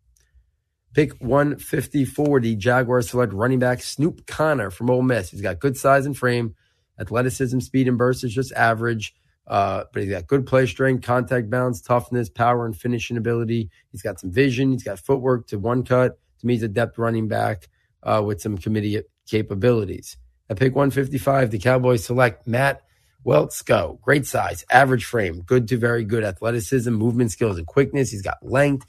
Pick 0.93 1.13
154, 1.21 2.41
the 2.41 2.57
Jaguars 2.57 3.11
select 3.11 3.33
running 3.33 3.61
back 3.61 3.81
Snoop 3.81 4.27
Conner 4.27 4.73
from 4.73 4.91
Ole 4.91 5.03
Miss. 5.03 5.31
He's 5.31 5.41
got 5.41 5.61
good 5.61 5.77
size 5.77 6.05
and 6.05 6.19
frame, 6.19 6.57
athleticism, 6.99 7.61
speed, 7.61 7.87
and 7.87 7.97
burst 7.97 8.25
is 8.25 8.35
just 8.35 8.53
average. 8.55 9.15
Uh, 9.47 9.85
but 9.93 10.03
he's 10.03 10.11
got 10.11 10.27
good 10.27 10.47
play 10.47 10.67
strength, 10.67 11.07
contact 11.07 11.49
balance, 11.49 11.81
toughness, 11.81 12.29
power, 12.29 12.67
and 12.67 12.77
finishing 12.77 13.17
ability. 13.17 13.71
He's 13.93 14.03
got 14.03 14.19
some 14.19 14.33
vision. 14.33 14.73
He's 14.73 14.83
got 14.83 14.99
footwork 14.99 15.47
to 15.49 15.61
one 15.61 15.85
cut. 15.85 16.19
To 16.41 16.47
me, 16.47 16.55
he's 16.55 16.65
a 16.65 16.69
depth 16.69 16.99
running 16.99 17.29
back 17.29 17.69
uh, 18.03 18.21
with 18.27 18.41
some 18.41 18.59
committee 18.59 19.01
capabilities. 19.29 20.17
At 20.51 20.59
pick 20.59 20.75
155, 20.75 21.51
the 21.51 21.59
Cowboys 21.59 22.05
select 22.05 22.47
Matt 22.47 22.83
Waletzko. 23.25 24.01
Great 24.03 24.27
size, 24.27 24.65
average 24.71 25.07
frame, 25.07 25.41
good 25.41 25.69
to 25.69 25.79
very 25.79 26.05
good 26.05 26.23
athleticism, 26.23 26.91
movement 26.91 27.33
skills, 27.33 27.57
and 27.57 27.67
quickness. 27.67 28.11
He's 28.11 28.23
got 28.23 28.45
length 28.45 28.87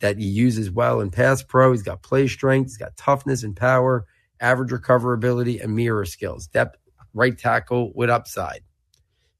that 0.00 0.18
he 0.18 0.26
uses 0.26 0.70
well 0.70 1.00
in 1.00 1.10
pass 1.10 1.42
pro. 1.42 1.70
He's 1.70 1.82
got 1.82 2.02
play 2.02 2.26
strength. 2.26 2.66
He's 2.66 2.76
got 2.76 2.96
toughness 2.96 3.44
and 3.44 3.56
power, 3.56 4.06
average 4.40 4.70
recoverability, 4.70 5.62
and 5.62 5.76
mirror 5.76 6.04
skills. 6.04 6.48
Depth, 6.48 6.76
right 7.14 7.38
tackle 7.38 7.92
with 7.94 8.10
upside. 8.10 8.62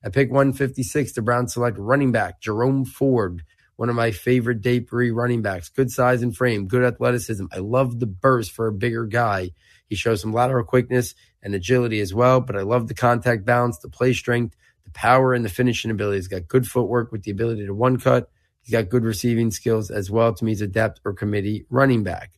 At 0.05 0.13
pick 0.13 0.31
156, 0.31 1.15
the 1.15 1.23
Browns 1.23 1.53
select 1.53 1.79
running 1.79 2.13
back 2.13 2.41
Jerome 2.41 2.85
Ford, 2.85 3.43
one 3.75 3.89
of 3.89 3.97
my 3.97 4.13
favorite 4.13 4.61
day 4.61 4.79
three 4.79 5.11
running 5.11 5.43
backs. 5.43 5.69
Good 5.69 5.91
size 5.91 6.23
and 6.23 6.35
frame, 6.35 6.69
good 6.69 6.85
athleticism. 6.85 7.47
I 7.51 7.59
love 7.59 7.99
the 7.99 8.07
burst 8.07 8.53
for 8.53 8.69
a 8.69 8.73
bigger 8.73 9.05
guy. 9.05 9.51
He 9.89 9.97
shows 9.97 10.21
some 10.21 10.33
lateral 10.33 10.65
quickness 10.65 11.15
and 11.47 11.55
agility 11.55 12.01
as 12.01 12.13
well, 12.13 12.41
but 12.41 12.57
I 12.57 12.63
love 12.63 12.89
the 12.89 12.95
contact 12.95 13.45
balance, 13.45 13.79
the 13.79 13.89
play 13.89 14.13
strength, 14.13 14.57
the 14.85 14.91
power, 14.91 15.33
and 15.33 15.45
the 15.45 15.49
finishing 15.49 15.93
ability. 15.93 16.19
He's 16.19 16.27
got 16.27 16.49
good 16.49 16.67
footwork 16.67 17.13
with 17.13 17.23
the 17.23 17.31
ability 17.31 17.65
to 17.67 17.73
one 17.73 18.01
cut. 18.01 18.29
He's 18.63 18.73
got 18.73 18.89
good 18.89 19.05
receiving 19.05 19.53
skills 19.53 19.89
as 19.89 20.11
well. 20.11 20.35
To 20.35 20.45
me, 20.45 20.51
he's 20.51 20.61
a 20.61 20.67
depth 20.67 21.01
or 21.05 21.13
committee 21.13 21.65
running 21.71 22.03
back. 22.03 22.33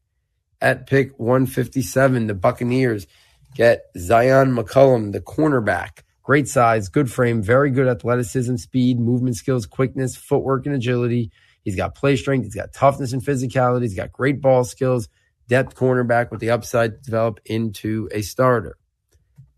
At 0.61 0.87
pick 0.87 1.19
157, 1.19 2.27
the 2.27 2.35
Buccaneers 2.35 3.07
get 3.55 3.87
Zyon 3.97 4.55
McCollum, 4.55 5.13
the 5.13 5.23
cornerback. 5.23 6.03
Great 6.23 6.47
size, 6.47 6.91
good 6.91 7.11
frame, 7.11 7.43
very 7.43 7.71
good 7.71 7.89
athleticism, 7.89 8.57
speed, 8.57 9.01
movement 9.01 9.37
skills, 9.37 9.65
quickness, 9.65 10.17
footwork, 10.17 10.67
and 10.67 10.75
agility. 10.75 11.33
He's 11.65 11.77
got 11.77 11.95
play 11.95 12.17
strength. 12.17 12.45
He's 12.45 12.55
got 12.55 12.75
toughness 12.75 13.15
and 13.15 13.23
physicality. 13.23 13.83
He's 13.83 13.97
got 13.97 14.13
great 14.13 14.43
ball 14.43 14.65
skills 14.65 15.09
depth 15.49 15.75
cornerback 15.75 16.31
with 16.31 16.41
the 16.41 16.51
upside 16.51 16.93
to 16.93 17.01
develop 17.01 17.41
into 17.47 18.09
a 18.13 18.23
starter. 18.23 18.78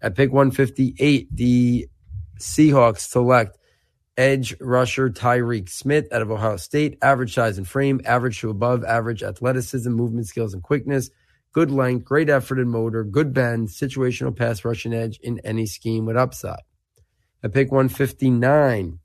At 0.03 0.15
pick 0.15 0.33
158, 0.33 1.29
the 1.35 1.89
Seahawks 2.39 3.01
select 3.01 3.59
edge 4.17 4.55
rusher 4.61 5.11
Tyreke 5.11 5.69
Smith 5.69 6.13
out 6.13 6.23
of 6.23 6.31
Ohio 6.31 6.57
State. 6.57 6.99
Average 7.03 7.35
size 7.35 7.59
and 7.59 7.69
frame, 7.69 8.01
average 8.05 8.41
to 8.41 8.51
above 8.51 8.85
average 8.85 9.23
athleticism, 9.23 9.91
movement 9.91 10.27
skills, 10.27 10.55
and 10.55 10.63
quickness. 10.63 11.11
Good 11.53 11.71
length, 11.71 12.05
great 12.05 12.31
effort 12.31 12.59
and 12.59 12.71
motor, 12.71 13.05
good 13.05 13.35
bend, 13.35 13.69
situational 13.69 14.37
pass 14.37 14.65
rushing 14.65 14.95
edge 14.95 15.19
in 15.23 15.41
any 15.41 15.67
scheme 15.67 16.07
with 16.07 16.17
upside. 16.17 16.63
At 17.43 17.53
pick 17.53 17.73
159, 17.73 18.99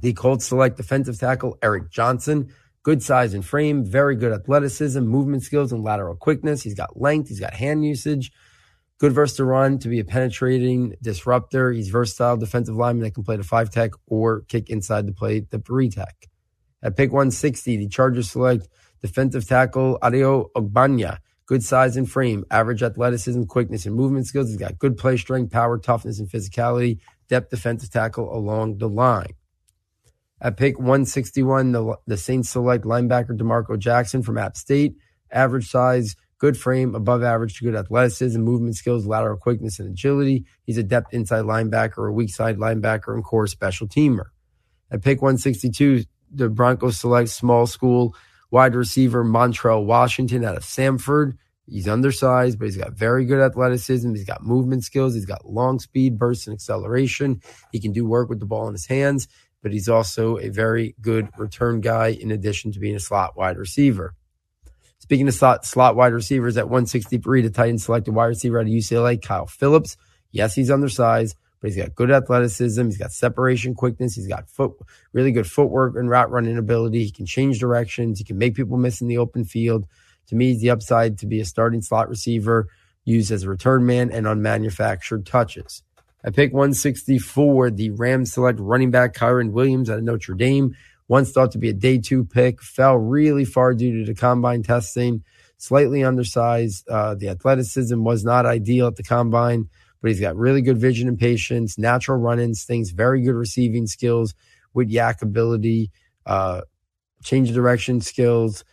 the 0.00 0.12
Colts 0.12 0.46
select 0.46 0.76
defensive 0.76 1.18
tackle 1.18 1.58
Eric 1.62 1.90
Johnson 1.90 2.50
Good 2.84 3.02
size 3.02 3.32
and 3.32 3.42
frame, 3.42 3.82
very 3.82 4.14
good 4.14 4.30
athleticism, 4.30 5.00
movement 5.00 5.42
skills, 5.42 5.72
and 5.72 5.82
lateral 5.82 6.16
quickness. 6.16 6.62
He's 6.62 6.74
got 6.74 7.00
length, 7.00 7.30
he's 7.30 7.40
got 7.40 7.54
hand 7.54 7.82
usage, 7.82 8.30
good 9.04 9.12
versus 9.12 9.36
to 9.36 9.44
run 9.44 9.78
to 9.78 9.88
be 9.88 10.00
a 10.00 10.04
penetrating 10.04 10.94
disruptor. 11.02 11.70
He's 11.70 11.90
versatile 11.90 12.38
defensive 12.38 12.74
lineman 12.74 13.04
that 13.04 13.12
can 13.12 13.22
play 13.22 13.36
the 13.36 13.44
five 13.44 13.68
tech 13.68 13.90
or 14.06 14.40
kick 14.48 14.70
inside 14.70 15.06
to 15.08 15.12
play 15.12 15.40
the 15.40 15.58
three 15.58 15.90
tech. 15.90 16.26
At 16.82 16.96
pick 16.96 17.12
160, 17.12 17.76
the 17.76 17.88
Chargers 17.88 18.30
select 18.30 18.66
defensive 19.02 19.46
tackle 19.46 19.98
Otito 20.02 20.46
Ogbonnia. 20.56 21.18
Good 21.44 21.62
size 21.62 21.98
and 21.98 22.10
frame, 22.10 22.46
average 22.50 22.82
athleticism, 22.82 23.42
quickness, 23.42 23.84
and 23.84 23.94
movement 23.94 24.26
skills. 24.26 24.48
He's 24.48 24.56
got 24.56 24.78
good 24.78 24.96
play 24.96 25.18
strength, 25.18 25.52
power, 25.52 25.76
toughness, 25.76 26.18
and 26.18 26.26
physicality. 26.26 27.00
Depth 27.28 27.50
defensive 27.50 27.90
tackle 27.90 28.34
along 28.34 28.78
the 28.78 28.88
line. 28.88 29.34
At 30.40 30.56
pick 30.56 30.78
161, 30.78 31.72
the, 31.72 31.98
the 32.06 32.16
Saints 32.16 32.48
select 32.48 32.86
linebacker 32.86 33.36
DeMarco 33.36 33.78
Jackson 33.78 34.22
from 34.22 34.38
App 34.38 34.56
State. 34.56 34.94
Average 35.30 35.68
size, 35.68 36.16
good 36.38 36.56
frame, 36.56 36.94
above 36.94 37.22
average 37.22 37.58
to 37.58 37.64
good 37.64 37.76
athleticism, 37.76 38.40
movement 38.40 38.76
skills, 38.76 39.06
lateral 39.06 39.36
quickness, 39.36 39.78
and 39.78 39.90
agility. 39.90 40.44
He's 40.64 40.78
a 40.78 40.82
depth 40.82 41.14
inside 41.14 41.44
linebacker, 41.44 42.08
a 42.08 42.12
weak 42.12 42.30
side 42.30 42.58
linebacker, 42.58 43.14
and 43.14 43.24
core 43.24 43.46
special 43.46 43.86
teamer. 43.86 44.26
At 44.90 45.02
pick 45.02 45.22
162, 45.22 46.04
the 46.30 46.48
Broncos 46.48 46.98
select 46.98 47.30
small 47.30 47.66
school 47.66 48.14
wide 48.50 48.74
receiver 48.74 49.24
Montrell 49.24 49.84
Washington 49.84 50.44
out 50.44 50.56
of 50.56 50.62
Samford. 50.62 51.36
He's 51.66 51.88
undersized, 51.88 52.58
but 52.58 52.66
he's 52.66 52.76
got 52.76 52.92
very 52.92 53.24
good 53.24 53.40
athleticism. 53.40 54.14
He's 54.14 54.26
got 54.26 54.44
movement 54.44 54.84
skills. 54.84 55.14
He's 55.14 55.24
got 55.24 55.46
long 55.46 55.78
speed, 55.78 56.18
bursts, 56.18 56.46
and 56.46 56.54
acceleration. 56.54 57.40
He 57.72 57.80
can 57.80 57.92
do 57.92 58.06
work 58.06 58.28
with 58.28 58.38
the 58.38 58.46
ball 58.46 58.68
in 58.68 58.74
his 58.74 58.86
hands, 58.86 59.28
but 59.62 59.72
he's 59.72 59.88
also 59.88 60.36
a 60.38 60.50
very 60.50 60.94
good 61.00 61.28
return 61.38 61.80
guy 61.80 62.08
in 62.08 62.30
addition 62.30 62.70
to 62.72 62.78
being 62.78 62.94
a 62.94 63.00
slot 63.00 63.36
wide 63.36 63.56
receiver. 63.56 64.14
Speaking 65.04 65.28
of 65.28 65.34
slot, 65.34 65.66
slot 65.66 65.96
wide 65.96 66.14
receivers 66.14 66.56
at 66.56 66.64
163, 66.64 67.42
the 67.42 67.50
Titans 67.50 67.84
selected 67.84 68.14
wide 68.14 68.24
receiver 68.24 68.58
out 68.58 68.62
of 68.62 68.72
UCLA, 68.72 69.20
Kyle 69.20 69.44
Philips. 69.44 69.98
Yes, 70.30 70.54
he's 70.54 70.70
undersized, 70.70 71.36
but 71.60 71.68
he's 71.68 71.76
got 71.76 71.94
good 71.94 72.10
athleticism. 72.10 72.82
He's 72.86 72.96
got 72.96 73.12
separation 73.12 73.74
quickness. 73.74 74.14
He's 74.14 74.26
got 74.26 74.48
foot, 74.48 74.72
really 75.12 75.30
good 75.30 75.46
footwork 75.46 75.94
and 75.96 76.08
route 76.08 76.30
running 76.30 76.56
ability. 76.56 77.04
He 77.04 77.10
can 77.10 77.26
change 77.26 77.58
directions. 77.58 78.18
He 78.18 78.24
can 78.24 78.38
make 78.38 78.54
people 78.54 78.78
miss 78.78 79.02
in 79.02 79.08
the 79.08 79.18
open 79.18 79.44
field. 79.44 79.86
To 80.28 80.36
me, 80.36 80.52
he's 80.52 80.62
the 80.62 80.70
upside 80.70 81.18
to 81.18 81.26
be 81.26 81.38
a 81.38 81.44
starting 81.44 81.82
slot 81.82 82.08
receiver 82.08 82.68
used 83.04 83.30
as 83.30 83.42
a 83.42 83.50
return 83.50 83.84
man 83.84 84.10
and 84.10 84.26
on 84.26 84.40
manufactured 84.40 85.26
touches. 85.26 85.82
I 86.24 86.30
pick 86.30 86.54
164, 86.54 87.72
the 87.72 87.90
Rams 87.90 88.32
select 88.32 88.58
running 88.58 88.90
back 88.90 89.12
Kyren 89.12 89.52
Williams 89.52 89.90
out 89.90 89.98
of 89.98 90.04
Notre 90.04 90.34
Dame 90.34 90.74
once 91.08 91.32
thought 91.32 91.52
to 91.52 91.58
be 91.58 91.68
a 91.68 91.74
day 91.74 91.98
two 91.98 92.24
pick, 92.24 92.62
fell 92.62 92.96
really 92.96 93.44
far 93.44 93.74
due 93.74 94.00
to 94.00 94.12
the 94.12 94.18
combine 94.18 94.62
testing, 94.62 95.22
slightly 95.58 96.02
undersized. 96.02 96.88
Uh, 96.88 97.14
the 97.14 97.28
athleticism 97.28 98.02
was 98.02 98.24
not 98.24 98.46
ideal 98.46 98.86
at 98.86 98.96
the 98.96 99.02
combine, 99.02 99.68
but 100.00 100.10
he's 100.10 100.20
got 100.20 100.36
really 100.36 100.62
good 100.62 100.78
vision 100.78 101.08
and 101.08 101.18
patience, 101.18 101.78
natural 101.78 102.18
run 102.18 102.40
instincts, 102.40 102.90
very 102.90 103.22
good 103.22 103.34
receiving 103.34 103.86
skills 103.86 104.34
with 104.72 104.90
YAC 104.90 105.22
ability, 105.22 105.90
uh, 106.26 106.62
change 107.22 107.48
of 107.48 107.54
direction 107.54 108.00
skills, 108.00 108.64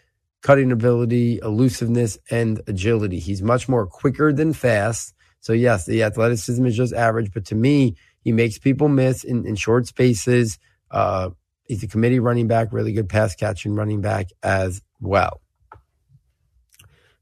cutting 0.42 0.72
ability, 0.72 1.40
elusiveness, 1.44 2.18
and 2.30 2.62
agility. 2.68 3.20
He's 3.20 3.42
much 3.42 3.70
more 3.70 3.86
quicker 3.86 4.34
than 4.34 4.54
fast. 4.54 5.14
So, 5.40 5.54
yes, 5.54 5.86
the 5.86 6.04
athleticism 6.04 6.66
is 6.66 6.76
just 6.76 6.94
average, 6.94 7.32
but 7.34 7.46
to 7.46 7.56
me, 7.56 7.96
he 8.24 8.32
makes 8.32 8.58
people 8.60 8.90
miss 8.90 9.24
in, 9.24 9.46
in 9.46 9.56
short 9.56 9.88
spaces. 9.88 10.60
Uh, 10.90 11.32
He's 11.66 11.84
a 11.84 11.88
committee 11.88 12.20
running 12.20 12.48
back, 12.48 12.74
really 12.74 12.94
good 12.94 13.10
pass 13.10 13.36
catching 13.36 13.76
running 13.76 14.02
back 14.02 14.28
as 14.44 14.82
well. 15.00 15.42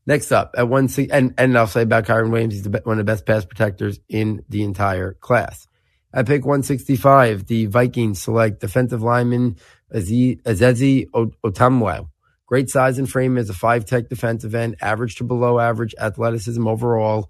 Next 0.05 0.31
up 0.31 0.55
at 0.57 0.67
one 0.67 0.89
and 1.11 1.35
and 1.37 1.57
I'll 1.57 1.67
say 1.67 1.83
about 1.83 2.05
Kyren 2.05 2.31
Williams, 2.31 2.55
he's 2.55 2.67
one 2.67 2.81
of 2.93 2.97
the 2.97 3.03
best 3.03 3.27
pass 3.27 3.45
protectors 3.45 3.99
in 4.09 4.43
the 4.49 4.63
entire 4.63 5.13
class. 5.13 5.67
At 6.11 6.25
pick 6.25 6.43
165, 6.43 7.45
the 7.45 7.67
Vikings 7.67 8.19
select 8.19 8.59
defensive 8.59 9.03
lineman 9.03 9.57
Esezi 9.93 11.09
Otomewo. 11.11 12.09
Great 12.47 12.71
size 12.71 12.97
and 12.97 13.07
frame 13.07 13.37
as 13.37 13.51
a 13.51 13.53
five 13.53 13.85
tech 13.85 14.09
defensive 14.09 14.55
end, 14.55 14.75
average 14.81 15.17
to 15.17 15.23
below 15.23 15.59
average 15.59 15.93
athleticism 15.99 16.67
overall 16.67 17.29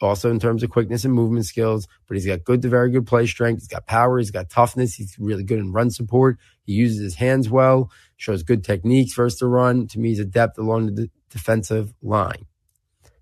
also 0.00 0.30
in 0.30 0.38
terms 0.38 0.62
of 0.62 0.70
quickness 0.70 1.04
and 1.04 1.14
movement 1.14 1.46
skills, 1.46 1.88
but 2.06 2.16
he's 2.16 2.26
got 2.26 2.44
good 2.44 2.62
to 2.62 2.68
very 2.68 2.90
good 2.90 3.06
play 3.06 3.26
strength. 3.26 3.60
He's 3.60 3.68
got 3.68 3.86
power. 3.86 4.18
He's 4.18 4.30
got 4.30 4.50
toughness. 4.50 4.94
He's 4.94 5.16
really 5.18 5.44
good 5.44 5.58
in 5.58 5.72
run 5.72 5.90
support. 5.90 6.38
He 6.64 6.72
uses 6.72 7.00
his 7.00 7.14
hands 7.16 7.48
well, 7.48 7.90
shows 8.16 8.42
good 8.42 8.64
techniques 8.64 9.12
first 9.12 9.38
to 9.38 9.46
run. 9.46 9.86
To 9.88 9.98
me, 9.98 10.10
he's 10.10 10.20
adept 10.20 10.58
along 10.58 10.94
the 10.94 11.10
defensive 11.30 11.92
line. 12.02 12.46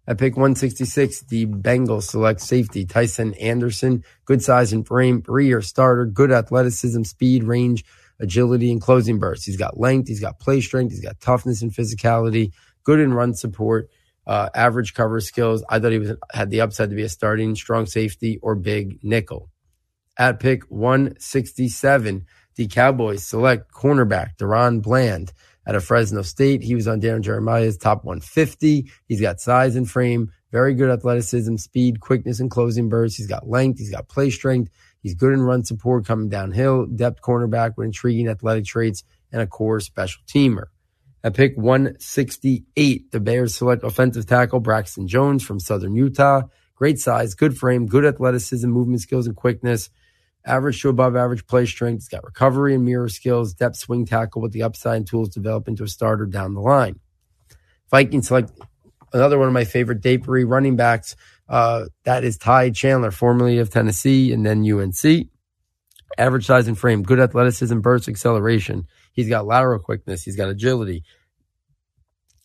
At 0.08 0.18
pick 0.18 0.36
166, 0.36 1.22
the 1.22 1.46
Bengals 1.46 2.04
select 2.04 2.40
safety 2.40 2.86
Tycen 2.86 3.34
Anderson. 3.42 4.04
Good 4.24 4.40
size 4.40 4.72
and 4.72 4.86
frame, 4.86 5.22
three-year 5.22 5.62
starter, 5.62 6.06
good 6.06 6.30
athleticism, 6.30 7.02
speed, 7.02 7.42
range, 7.42 7.84
agility, 8.20 8.70
and 8.70 8.80
closing 8.80 9.18
bursts. 9.18 9.46
He's 9.46 9.56
got 9.56 9.80
length, 9.80 10.06
he's 10.06 10.20
got 10.20 10.38
play 10.38 10.60
strength, 10.60 10.92
he's 10.92 11.00
got 11.00 11.20
toughness 11.20 11.60
and 11.60 11.72
physicality, 11.72 12.52
good 12.84 13.00
in 13.00 13.14
run 13.14 13.34
support 13.34 13.90
uh, 14.26 14.48
average 14.54 14.94
cover 14.94 15.20
skills. 15.20 15.64
I 15.68 15.78
thought 15.78 15.92
he 15.92 15.98
was 15.98 16.12
had 16.32 16.50
the 16.50 16.60
upside 16.60 16.90
to 16.90 16.96
be 16.96 17.02
a 17.02 17.08
starting 17.08 17.54
strong 17.54 17.86
safety 17.86 18.38
or 18.42 18.54
big 18.54 18.98
nickel. 19.02 19.50
At 20.18 20.40
pick 20.40 20.64
167, 20.64 22.26
the 22.56 22.66
Cowboys 22.68 23.24
select 23.24 23.70
cornerback 23.70 24.36
DaRon 24.38 24.82
Bland 24.82 25.32
out 25.66 25.74
of 25.74 25.84
Fresno 25.84 26.22
State. 26.22 26.62
He 26.62 26.74
was 26.74 26.88
on 26.88 27.00
Daniel 27.00 27.20
Jeremiah's 27.20 27.76
top 27.76 28.04
150. 28.04 28.90
He's 29.06 29.20
got 29.20 29.40
size 29.40 29.76
and 29.76 29.88
frame, 29.88 30.32
very 30.52 30.74
good 30.74 30.90
athleticism, 30.90 31.56
speed, 31.56 32.00
quickness, 32.00 32.40
and 32.40 32.50
closing 32.50 32.88
bursts. 32.88 33.18
He's 33.18 33.26
got 33.26 33.48
length. 33.48 33.78
He's 33.78 33.90
got 33.90 34.08
play 34.08 34.30
strength. 34.30 34.70
He's 35.02 35.14
good 35.14 35.32
in 35.32 35.42
run 35.42 35.64
support 35.64 36.06
coming 36.06 36.28
downhill, 36.28 36.86
depth 36.86 37.20
cornerback 37.20 37.74
with 37.76 37.86
intriguing 37.86 38.28
athletic 38.28 38.64
traits, 38.64 39.04
and 39.30 39.42
a 39.42 39.46
core 39.46 39.80
special 39.80 40.22
teamer. 40.26 40.66
At 41.26 41.34
pick 41.34 41.56
168, 41.56 43.10
the 43.10 43.18
Bears 43.18 43.52
select 43.52 43.82
offensive 43.82 44.26
tackle 44.26 44.60
Braxton 44.60 45.08
Jones 45.08 45.42
from 45.42 45.58
Southern 45.58 45.96
Utah. 45.96 46.42
Great 46.76 47.00
size, 47.00 47.34
good 47.34 47.58
frame, 47.58 47.86
good 47.86 48.04
athleticism, 48.04 48.70
movement 48.70 49.00
skills, 49.00 49.26
and 49.26 49.34
quickness. 49.34 49.90
Average 50.44 50.80
to 50.82 50.88
above 50.88 51.16
average 51.16 51.44
play 51.48 51.66
strength. 51.66 52.02
He's 52.02 52.08
got 52.08 52.22
recovery 52.22 52.76
and 52.76 52.84
mirror 52.84 53.08
skills, 53.08 53.54
depth 53.54 53.74
swing 53.74 54.06
tackle 54.06 54.40
with 54.40 54.52
the 54.52 54.62
upside 54.62 54.98
and 54.98 55.06
tools 55.08 55.30
to 55.30 55.40
develop 55.40 55.66
into 55.66 55.82
a 55.82 55.88
starter 55.88 56.26
down 56.26 56.54
the 56.54 56.60
line. 56.60 57.00
Vikings 57.90 58.28
select 58.28 58.52
another 59.12 59.36
one 59.36 59.48
of 59.48 59.52
my 59.52 59.64
favorite 59.64 60.02
Dapery 60.02 60.48
running 60.48 60.76
backs. 60.76 61.16
Uh, 61.48 61.86
that 62.04 62.22
is 62.22 62.38
Ty 62.38 62.70
Chandler, 62.70 63.10
formerly 63.10 63.58
of 63.58 63.68
Tennessee 63.68 64.32
and 64.32 64.46
then 64.46 64.64
UNC. 64.64 65.26
Average 66.18 66.46
size 66.46 66.68
and 66.68 66.78
frame, 66.78 67.02
good 67.02 67.18
athleticism, 67.18 67.80
burst, 67.80 68.08
acceleration. 68.08 68.86
He's 69.12 69.28
got 69.28 69.46
lateral 69.46 69.80
quickness. 69.80 70.22
He's 70.22 70.36
got 70.36 70.50
agility. 70.50 71.02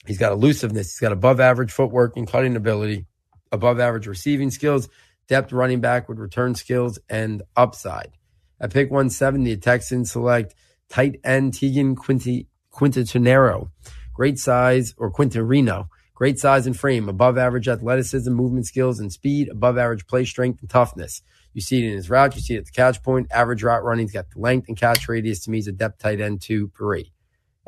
He's 0.05 0.17
got 0.17 0.31
elusiveness. 0.31 0.93
He's 0.93 0.99
got 0.99 1.11
above 1.11 1.39
average 1.39 1.71
footwork 1.71 2.17
and 2.17 2.27
cutting 2.27 2.55
ability, 2.55 3.05
above 3.51 3.79
average 3.79 4.07
receiving 4.07 4.49
skills, 4.49 4.89
depth 5.27 5.51
running 5.51 5.79
back 5.79 6.09
with 6.09 6.17
return 6.17 6.55
skills, 6.55 6.99
and 7.09 7.43
upside. 7.55 8.11
At 8.59 8.71
pick 8.71 8.89
170, 8.91 9.55
the 9.55 9.59
Texans 9.59 10.11
select 10.11 10.55
tight 10.89 11.19
end 11.23 11.53
Teagan 11.53 11.95
Quinty, 11.95 12.47
Quintanero. 12.73 13.69
Great 14.13 14.37
size, 14.37 14.93
or 14.97 15.11
Quinterino. 15.11 15.87
Great 16.13 16.37
size 16.37 16.67
and 16.67 16.77
frame, 16.79 17.09
above 17.09 17.37
average 17.37 17.67
athleticism, 17.67 18.31
movement 18.31 18.67
skills, 18.67 18.99
and 18.99 19.11
speed, 19.11 19.49
above 19.49 19.77
average 19.77 20.05
play 20.05 20.23
strength 20.23 20.61
and 20.61 20.69
toughness. 20.69 21.23
You 21.53 21.61
see 21.61 21.83
it 21.83 21.89
in 21.89 21.95
his 21.95 22.09
route. 22.09 22.35
You 22.35 22.41
see 22.41 22.55
it 22.55 22.59
at 22.59 22.65
the 22.65 22.71
catch 22.71 23.01
point. 23.01 23.27
Average 23.31 23.63
route 23.63 23.83
running. 23.83 24.05
He's 24.05 24.13
got 24.13 24.29
the 24.29 24.39
length 24.39 24.67
and 24.67 24.77
catch 24.77 25.07
radius. 25.09 25.43
To 25.45 25.49
me, 25.49 25.57
he's 25.57 25.67
a 25.67 25.71
depth 25.71 25.99
tight 25.99 26.21
end 26.21 26.41
two 26.41 26.71
three. 26.77 27.11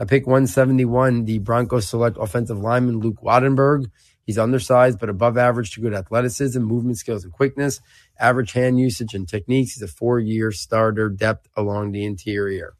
I 0.03 0.05
pick 0.05 0.27
171, 0.27 1.23
the 1.23 1.39
Broncos 1.39 1.87
select 1.87 2.17
offensive 2.19 2.57
lineman 2.59 2.99
Luke 2.99 3.21
Wattenberg. 3.23 3.89
He's 4.25 4.37
undersized, 4.37 4.99
but 4.99 5.07
above 5.07 5.37
average 5.37 5.71
to 5.75 5.79
good 5.79 5.93
athleticism, 5.93 6.61
movement 6.61 6.97
skills, 6.97 7.23
and 7.23 7.31
quickness. 7.31 7.79
Average 8.19 8.51
hand 8.51 8.81
usage 8.81 9.13
and 9.13 9.29
techniques. 9.29 9.75
He's 9.75 9.81
a 9.81 9.87
four 9.87 10.19
year 10.19 10.51
starter 10.51 11.07
depth 11.07 11.47
along 11.55 11.93
the 11.93 12.03
interior. 12.03 12.73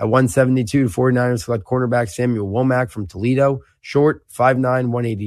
At 0.00 0.08
172, 0.08 0.88
the 0.88 0.92
49ers 0.92 1.44
select 1.44 1.62
cornerback 1.62 2.08
Samuel 2.08 2.48
Womack 2.48 2.90
from 2.90 3.06
Toledo. 3.06 3.60
Short, 3.80 4.26
5'9, 4.28 4.58
180, 4.88 5.26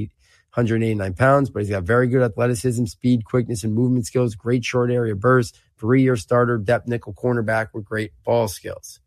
189 0.52 1.14
pounds, 1.14 1.48
but 1.48 1.60
he's 1.60 1.70
got 1.70 1.84
very 1.84 2.08
good 2.08 2.20
athleticism, 2.20 2.84
speed, 2.84 3.24
quickness, 3.24 3.64
and 3.64 3.74
movement 3.74 4.04
skills, 4.04 4.34
great 4.34 4.66
short 4.66 4.90
area 4.90 5.14
burst, 5.14 5.58
three 5.78 6.02
year 6.02 6.16
starter, 6.16 6.58
depth 6.58 6.86
nickel 6.86 7.14
cornerback 7.14 7.68
with 7.72 7.86
great 7.86 8.12
ball 8.22 8.48
skills. 8.48 9.00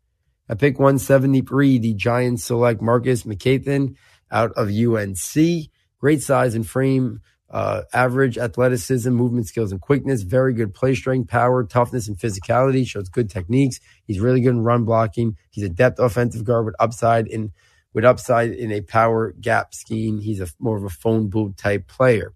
At 0.48 0.58
pick 0.58 0.78
173, 0.78 1.78
the 1.78 1.94
Giants 1.94 2.44
select 2.44 2.82
Marcus 2.82 3.22
McKethan 3.22 3.94
out 4.30 4.52
of 4.52 4.68
UNC. 4.68 5.70
Great 5.98 6.22
size 6.22 6.54
and 6.54 6.68
frame, 6.68 7.20
uh, 7.48 7.82
average 7.92 8.38
athleticism, 8.38 9.10
movement 9.10 9.46
skills, 9.46 9.70
and 9.70 9.80
quickness. 9.80 10.22
Very 10.22 10.52
good 10.52 10.74
play 10.74 10.94
strength, 10.94 11.28
power, 11.28 11.62
toughness, 11.64 12.08
and 12.08 12.18
physicality. 12.18 12.84
Shows 12.86 13.08
good 13.08 13.30
techniques. 13.30 13.78
He's 14.04 14.18
really 14.18 14.40
good 14.40 14.50
in 14.50 14.64
run 14.64 14.84
blocking. 14.84 15.36
He's 15.50 15.64
a 15.64 15.68
depth 15.68 16.00
offensive 16.00 16.44
guard 16.44 16.66
with 16.66 16.74
upside 16.80 17.28
in 17.28 17.52
with 17.94 18.04
upside 18.04 18.50
in 18.52 18.72
a 18.72 18.80
power 18.80 19.32
gap 19.40 19.74
scheme. 19.74 20.18
He's 20.18 20.40
a 20.40 20.48
more 20.58 20.76
of 20.76 20.84
a 20.84 20.88
phone 20.88 21.28
booth 21.28 21.56
type 21.56 21.86
player. 21.86 22.32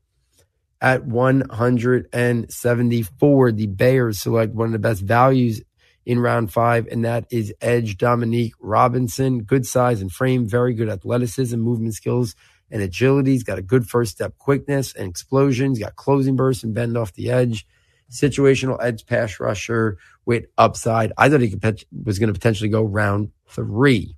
At 0.81 1.07
174, 1.07 3.53
the 3.53 3.67
Bears 3.67 4.21
select 4.21 4.55
one 4.55 4.67
of 4.67 4.73
the 4.73 4.79
best 4.79 5.03
values 5.03 5.61
in 6.07 6.21
round 6.21 6.53
five, 6.53 6.87
and 6.87 7.05
that 7.05 7.27
is 7.31 7.53
Edge 7.61 7.99
Dominique 7.99 8.55
Robinson. 8.61 9.43
Good 9.43 9.67
size 9.67 10.01
and 10.01 10.13
frame, 10.13 10.47
very 10.47 10.73
good 10.73 10.89
athleticism, 10.89 11.59
movement 11.59 11.95
skills, 11.95 12.37
and 12.71 12.81
agility. 12.81 13.33
He's 13.33 13.43
got 13.43 13.59
a 13.59 13.63
good 13.63 13.89
first 13.89 14.13
step 14.13 14.39
quickness 14.39 14.95
and 14.95 15.09
explosion. 15.09 15.71
He's 15.71 15.81
got 15.81 15.97
closing 15.97 16.37
bursts 16.37 16.63
and 16.63 16.73
bend 16.73 16.97
off 16.97 17.13
the 17.15 17.31
edge. 17.31 17.67
Situational 18.09 18.79
edge 18.81 19.05
pass 19.05 19.41
rusher 19.41 19.99
with 20.25 20.45
upside. 20.57 21.13
I 21.19 21.29
thought 21.29 21.41
he 21.41 21.51
could, 21.51 21.85
was 22.05 22.21
going 22.21 22.29
to 22.29 22.35
potentially 22.35 22.71
go 22.71 22.85
round 22.85 23.33
three. 23.49 24.15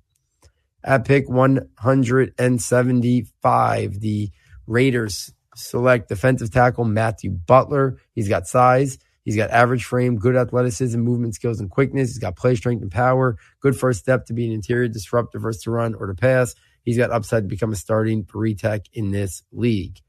At 0.83 1.05
pick 1.05 1.27
175, 1.27 3.99
the 3.99 4.29
Raiders 4.67 5.33
select 5.55 6.07
defensive 6.07 6.51
tackle 6.51 6.85
Matthew 6.85 7.31
Butler. 7.31 7.97
He's 8.13 8.29
got 8.29 8.45
size. 8.47 8.99
He's 9.25 9.35
got 9.35 9.51
average 9.51 9.85
frame, 9.85 10.17
good 10.17 10.35
athleticism, 10.35 10.99
movement 10.99 11.35
skills, 11.35 11.59
and 11.59 11.69
quickness. 11.69 12.09
He's 12.09 12.19
got 12.19 12.35
play 12.35 12.55
strength 12.55 12.81
and 12.81 12.91
power. 12.91 13.37
Good 13.59 13.77
first 13.77 13.99
step 13.99 14.25
to 14.27 14.33
be 14.33 14.47
an 14.47 14.53
interior 14.53 14.87
disruptor 14.87 15.39
versus 15.39 15.63
to 15.63 15.71
run 15.71 15.93
or 15.93 16.07
to 16.07 16.15
pass. 16.15 16.55
He's 16.83 16.97
got 16.97 17.11
upside 17.11 17.43
to 17.43 17.47
become 17.47 17.71
a 17.71 17.75
starting 17.75 18.25
three 18.25 18.55
tech 18.55 18.85
in 18.93 19.11
this 19.11 19.43
league. 19.51 19.99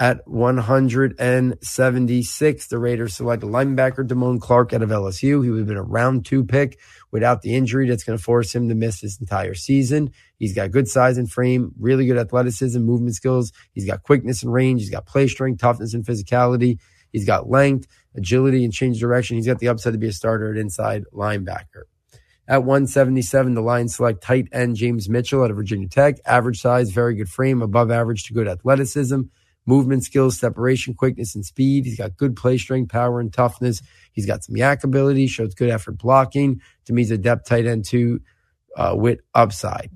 At 0.00 0.26
176, 0.26 2.66
the 2.68 2.78
Raiders 2.78 3.14
select 3.14 3.42
linebacker 3.42 4.08
Damone 4.08 4.40
Clark 4.40 4.72
out 4.72 4.80
of 4.80 4.88
LSU. 4.88 5.44
He 5.44 5.50
would 5.50 5.58
have 5.58 5.68
been 5.68 5.76
a 5.76 5.82
round 5.82 6.24
two 6.24 6.42
pick 6.42 6.78
without 7.10 7.42
the 7.42 7.54
injury 7.54 7.86
that's 7.86 8.02
going 8.02 8.16
to 8.16 8.24
force 8.24 8.54
him 8.54 8.70
to 8.70 8.74
miss 8.74 9.00
his 9.00 9.20
entire 9.20 9.52
season. 9.52 10.10
He's 10.38 10.54
got 10.54 10.70
good 10.70 10.88
size 10.88 11.18
and 11.18 11.30
frame, 11.30 11.72
really 11.78 12.06
good 12.06 12.16
athleticism, 12.16 12.80
movement 12.80 13.14
skills. 13.14 13.52
He's 13.74 13.84
got 13.84 14.02
quickness 14.02 14.42
and 14.42 14.50
range. 14.50 14.80
He's 14.80 14.88
got 14.88 15.04
play 15.04 15.26
strength, 15.26 15.60
toughness, 15.60 15.92
and 15.92 16.02
physicality. 16.02 16.78
He's 17.12 17.26
got 17.26 17.50
length, 17.50 17.86
agility, 18.16 18.64
and 18.64 18.72
change 18.72 19.00
direction. 19.00 19.36
He's 19.36 19.46
got 19.46 19.58
the 19.58 19.68
upside 19.68 19.92
to 19.92 19.98
be 19.98 20.08
a 20.08 20.12
starter 20.12 20.52
at 20.52 20.58
inside 20.58 21.04
linebacker. 21.12 21.84
At 22.48 22.64
177, 22.64 23.54
the 23.54 23.60
Lions 23.60 23.94
select 23.94 24.22
tight 24.22 24.48
end 24.52 24.76
James 24.76 25.08
Mitchell 25.08 25.44
out 25.44 25.50
of 25.50 25.56
Virginia 25.56 25.88
Tech. 25.88 26.16
Average 26.26 26.60
size, 26.60 26.90
very 26.90 27.14
good 27.14 27.28
frame, 27.28 27.62
above 27.62 27.90
average 27.90 28.24
to 28.24 28.32
good 28.32 28.48
athleticism 28.48 29.20
movement 29.66 30.04
skills, 30.04 30.38
separation, 30.38 30.94
quickness, 30.94 31.34
and 31.34 31.44
speed. 31.44 31.84
He's 31.84 31.98
got 31.98 32.16
good 32.16 32.36
play 32.36 32.58
strength, 32.58 32.90
power, 32.90 33.20
and 33.20 33.32
toughness. 33.32 33.82
He's 34.12 34.26
got 34.26 34.44
some 34.44 34.56
YAC 34.56 34.84
ability, 34.84 35.26
shows 35.28 35.54
good 35.54 35.70
effort 35.70 35.98
blocking. 35.98 36.60
To 36.86 36.92
me, 36.92 37.02
he's 37.02 37.10
a 37.10 37.18
depth 37.18 37.48
tight 37.48 37.66
end 37.66 37.84
too, 37.84 38.20
uh, 38.76 38.94
with 38.96 39.20
upside. 39.34 39.90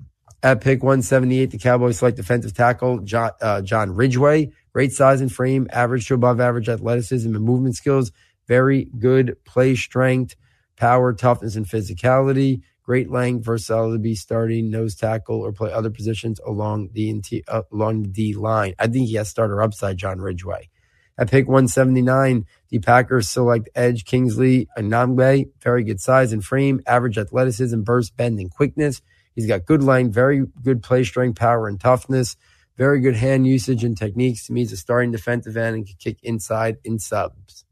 At 0.45 0.61
pick 0.61 0.83
178, 0.83 1.49
the 1.49 1.57
Cowboys 1.57 1.97
select 1.97 2.17
defensive 2.17 2.53
tackle 2.53 2.99
John, 2.99 3.31
uh, 3.41 3.61
John 3.63 3.95
Ridgeway. 3.95 4.51
Great 4.73 4.93
size 4.93 5.19
and 5.19 5.33
frame, 5.33 5.67
average 5.71 6.07
to 6.07 6.13
above 6.13 6.39
average 6.39 6.69
athleticism 6.69 7.35
and 7.35 7.43
movement 7.43 7.75
skills. 7.75 8.11
Very 8.47 8.85
good 8.99 9.37
play 9.43 9.73
strength, 9.73 10.35
power, 10.77 11.13
toughness, 11.13 11.55
and 11.55 11.65
physicality 11.65 12.61
great 12.85 13.09
length, 13.09 13.43
versatility 13.43 13.97
to 13.97 13.99
be 13.99 14.15
starting 14.15 14.69
nose 14.69 14.95
tackle 14.95 15.41
or 15.41 15.51
play 15.51 15.71
other 15.71 15.89
positions 15.89 16.39
along 16.45 16.89
the 16.93 17.43
uh, 17.47 17.63
along 17.71 18.11
the 18.11 18.35
line. 18.35 18.75
I 18.77 18.87
think 18.87 19.07
he 19.07 19.15
has 19.15 19.29
starter 19.29 19.61
upside, 19.61 19.97
John 19.97 20.19
Ridgeway. 20.19 20.69
At 21.17 21.31
pick 21.31 21.47
179, 21.47 22.45
the 22.69 22.79
Packers 22.79 23.29
select 23.29 23.69
edge 23.73 24.05
Kingsley 24.05 24.67
Enagbare. 24.77 25.49
Very 25.61 25.83
good 25.83 25.99
size 25.99 26.33
and 26.33 26.43
frame, 26.43 26.81
average 26.85 27.17
athleticism, 27.17 27.81
burst, 27.81 28.15
bend, 28.17 28.39
and 28.39 28.51
quickness. 28.51 29.01
He's 29.35 29.47
got 29.47 29.65
good 29.65 29.83
length, 29.83 30.13
very 30.13 30.45
good 30.63 30.81
play 30.81 31.03
strength, 31.03 31.37
power, 31.37 31.67
and 31.67 31.79
toughness. 31.79 32.35
Very 32.77 32.99
good 32.99 33.15
hand 33.15 33.47
usage 33.47 33.83
and 33.83 33.97
techniques. 33.97 34.47
To 34.47 34.53
me, 34.53 34.61
he's 34.61 34.73
a 34.73 34.77
starting 34.77 35.11
defensive 35.11 35.55
end 35.55 35.75
and 35.75 35.85
can 35.85 35.95
kick 35.97 36.17
inside 36.23 36.77
in 36.83 36.99
subs. 36.99 37.63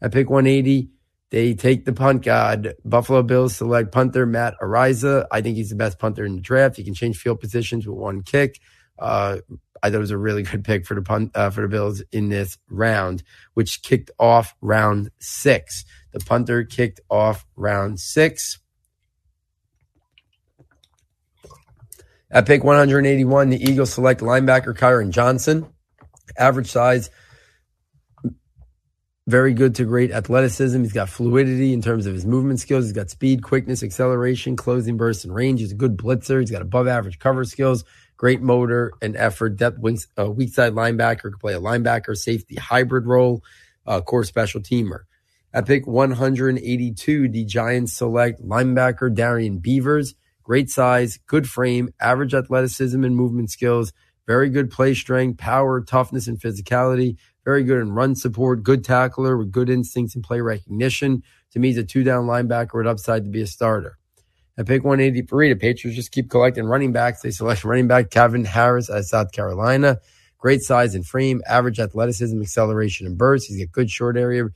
At 0.00 0.12
pick 0.12 0.30
180, 0.30 0.90
they 1.30 1.54
take 1.54 1.84
the 1.84 1.92
punt 1.92 2.22
god. 2.24 2.74
Buffalo 2.84 3.22
Bills 3.22 3.56
select 3.56 3.92
punter 3.92 4.24
Matt 4.24 4.54
Araiza. 4.60 5.26
I 5.30 5.42
think 5.42 5.56
he's 5.56 5.70
the 5.70 5.76
best 5.76 5.98
punter 5.98 6.24
in 6.24 6.36
the 6.36 6.40
draft. 6.40 6.76
He 6.76 6.84
can 6.84 6.94
change 6.94 7.18
field 7.18 7.40
positions 7.40 7.86
with 7.86 7.98
one 7.98 8.22
kick. 8.22 8.58
Uh, 8.98 9.38
I 9.82 9.88
thought 9.88 9.96
it 9.96 10.00
was 10.00 10.10
a 10.10 10.18
really 10.18 10.42
good 10.42 10.64
pick 10.64 10.86
for 10.86 10.94
the 10.94 11.02
punt 11.02 11.32
uh, 11.34 11.50
for 11.50 11.62
the 11.62 11.68
Bills 11.68 12.02
in 12.12 12.28
this 12.28 12.58
round, 12.68 13.22
which 13.54 13.82
kicked 13.82 14.10
off 14.18 14.54
round 14.60 15.10
six. 15.18 15.84
The 16.12 16.20
punter 16.20 16.64
kicked 16.64 17.00
off 17.10 17.46
round 17.56 18.00
six. 18.00 18.59
At 22.30 22.46
pick 22.46 22.62
181, 22.62 23.50
the 23.50 23.62
Eagles 23.62 23.92
select 23.92 24.20
linebacker 24.20 24.76
Kyron 24.76 25.10
Johnson. 25.10 25.66
Average 26.38 26.70
size 26.70 27.10
very 29.30 29.54
good 29.54 29.76
to 29.76 29.84
great 29.84 30.10
athleticism. 30.10 30.82
He's 30.82 30.92
got 30.92 31.08
fluidity 31.08 31.72
in 31.72 31.80
terms 31.80 32.06
of 32.06 32.14
his 32.14 32.26
movement 32.26 32.58
skills. 32.58 32.86
He's 32.86 32.92
got 32.92 33.10
speed, 33.10 33.42
quickness, 33.42 33.82
acceleration, 33.82 34.56
closing 34.56 34.96
burst, 34.96 35.24
and 35.24 35.34
range. 35.34 35.60
He's 35.60 35.72
a 35.72 35.76
good 35.76 35.96
blitzer. 35.96 36.40
He's 36.40 36.50
got 36.50 36.62
above 36.62 36.88
average 36.88 37.20
cover 37.20 37.44
skills, 37.44 37.84
great 38.16 38.42
motor 38.42 38.92
and 39.00 39.16
effort, 39.16 39.50
depth, 39.50 39.78
wings, 39.78 40.08
uh, 40.18 40.28
weak 40.28 40.52
side 40.52 40.72
linebacker, 40.72 41.22
could 41.22 41.38
play 41.38 41.54
a 41.54 41.60
linebacker, 41.60 42.16
safety, 42.16 42.56
hybrid 42.56 43.06
role, 43.06 43.44
uh, 43.86 44.00
core 44.00 44.24
special 44.24 44.60
teamer. 44.60 45.02
At 45.52 45.66
pick 45.66 45.86
182, 45.86 47.28
the 47.28 47.44
Giants 47.44 47.92
select 47.92 48.42
linebacker 48.42 49.14
Darrian 49.14 49.58
Beavers. 49.58 50.14
Great 50.50 50.68
size, 50.68 51.20
good 51.28 51.48
frame, 51.48 51.90
average 52.00 52.34
athleticism 52.34 53.04
and 53.04 53.14
movement 53.14 53.52
skills, 53.52 53.92
very 54.26 54.50
good 54.50 54.68
play 54.68 54.94
strength, 54.94 55.38
power, 55.38 55.80
toughness, 55.80 56.26
and 56.26 56.40
physicality 56.40 57.16
very 57.44 57.62
good 57.62 57.80
in 57.80 57.92
run 57.92 58.14
support, 58.14 58.62
good 58.62 58.84
tackler 58.84 59.36
with 59.36 59.50
good 59.50 59.70
instincts 59.70 60.14
and 60.14 60.24
play 60.24 60.40
recognition. 60.40 61.22
To 61.52 61.58
me, 61.58 61.68
he's 61.68 61.78
a 61.78 61.84
two 61.84 62.04
down 62.04 62.26
linebacker 62.26 62.74
with 62.74 62.86
upside 62.86 63.24
to 63.24 63.30
be 63.30 63.42
a 63.42 63.46
starter. 63.46 63.96
At 64.58 64.66
pick 64.66 64.84
183, 64.84 65.52
the 65.52 65.58
Patriots 65.58 65.96
just 65.96 66.12
keep 66.12 66.28
collecting 66.28 66.66
running 66.66 66.92
backs. 66.92 67.22
They 67.22 67.30
select 67.30 67.64
running 67.64 67.86
back 67.86 68.10
Kevin 68.10 68.44
Harris 68.44 68.90
at 68.90 69.04
South 69.04 69.32
Carolina. 69.32 69.98
Great 70.38 70.62
size 70.62 70.94
and 70.94 71.06
frame, 71.06 71.40
average 71.46 71.78
athleticism, 71.78 72.40
acceleration, 72.40 73.06
and 73.06 73.16
burst. 73.16 73.46
He's 73.46 73.64
got 73.64 73.72
good 73.72 73.90
short 73.90 74.16
area 74.16 74.48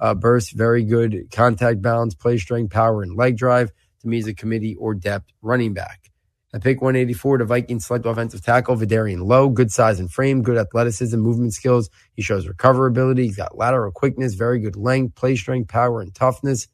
uh, 0.00 0.14
burst, 0.14 0.52
very 0.52 0.84
good 0.84 1.28
contact 1.30 1.80
balance, 1.80 2.14
play 2.14 2.38
strength, 2.38 2.72
power, 2.72 3.02
and 3.02 3.16
leg 3.16 3.36
drive. 3.36 3.70
To 4.02 4.08
me, 4.08 4.16
he's 4.16 4.26
a 4.26 4.34
committee 4.34 4.74
or 4.76 4.94
depth 4.94 5.30
running 5.40 5.74
back. 5.74 6.10
At 6.54 6.62
pick 6.62 6.82
184, 6.82 7.38
the 7.38 7.44
Vikings 7.46 7.86
select 7.86 8.04
offensive 8.04 8.42
tackle 8.42 8.76
Vederian 8.76 9.24
Lowe. 9.24 9.48
Good 9.48 9.70
size 9.70 9.98
and 9.98 10.10
frame, 10.10 10.42
good 10.42 10.58
athleticism, 10.58 11.18
movement 11.18 11.54
skills. 11.54 11.88
He 12.14 12.20
shows 12.20 12.46
recoverability. 12.46 13.22
He's 13.22 13.36
got 13.36 13.56
lateral 13.56 13.90
quickness, 13.90 14.34
very 14.34 14.58
good 14.60 14.76
length, 14.76 15.14
play 15.14 15.34
strength, 15.36 15.68
power, 15.68 16.02
and 16.02 16.14
toughness. 16.14 16.68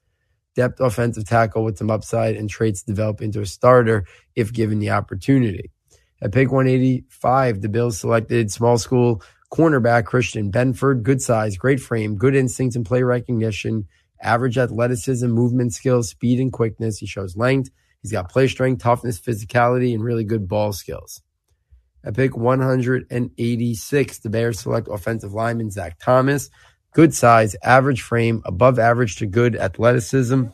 Depth 0.57 0.81
offensive 0.81 1.27
tackle 1.29 1.63
with 1.63 1.79
some 1.79 1.91
upside 1.91 2.35
and 2.35 2.51
traits 2.51 2.83
develop 2.83 3.21
into 3.21 3.41
a 3.41 3.47
starter 3.47 4.05
if 4.35 4.53
given 4.53 4.81
the 4.81 4.91
opportunity. 4.91 5.71
At 6.21 6.33
pick 6.33 6.51
185, 6.51 7.61
the 7.61 7.69
Bills 7.69 8.01
selected 8.01 8.51
small 8.51 8.79
school 8.79 9.23
cornerback 9.53 10.07
Christian 10.07 10.51
Benford. 10.51 11.05
Good 11.05 11.23
size, 11.23 11.57
great 11.57 11.79
frame, 11.79 12.17
good 12.17 12.35
instincts 12.35 12.75
and 12.75 12.85
play 12.85 13.05
recognition, 13.05 13.87
average 14.23 14.59
athleticism, 14.59 15.27
movement 15.27 15.75
skills, 15.75 16.11
speed, 16.11 16.41
and 16.41 16.53
quickness. 16.53 16.99
He 16.99 17.07
shows 17.07 17.37
length 17.37 17.71
He's 18.03 18.13
got 18.13 18.31
play 18.31 18.49
strength, 18.49 18.83
toughness, 18.83 19.21
physicality, 19.21 19.95
and 19.95 20.03
really 20.03 20.25
good 20.25 20.49
ball 20.49 20.73
skills. 20.73 21.23
At 22.05 22.15
pick 22.15 22.37
186, 22.37 24.19
the 24.19 24.31
Bears 24.31 24.61
select 24.61 24.89
offensive 24.91 25.35
lineman 25.35 25.71
Zach 25.71 25.99
Thomas. 25.99 26.49
Good 26.95 27.13
size, 27.13 27.57
average 27.63 28.03
frame, 28.03 28.41
above 28.45 28.79
average 28.79 29.17
to 29.17 29.27
good 29.27 29.57
athleticism, 29.57 30.45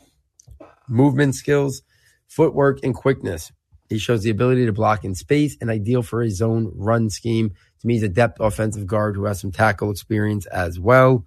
movement 0.89 1.35
skills, 1.35 1.83
footwork, 2.27 2.81
and 2.83 2.95
quickness. 2.95 3.53
He 3.91 3.99
shows 3.99 4.23
the 4.23 4.31
ability 4.31 4.65
to 4.67 4.73
block 4.73 5.05
in 5.05 5.15
space 5.15 5.57
and 5.61 5.71
ideal 5.71 6.03
for 6.03 6.23
a 6.23 6.31
zone 6.31 6.73
run 6.75 7.11
scheme. 7.11 7.51
To 7.81 7.87
me, 7.87 7.95
he's 7.95 8.03
a 8.03 8.09
depth 8.09 8.41
offensive 8.41 8.87
guard 8.87 9.15
who 9.15 9.27
has 9.27 9.41
some 9.41 9.53
tackle 9.53 9.91
experience 9.91 10.47
as 10.47 10.81
well. 10.81 11.27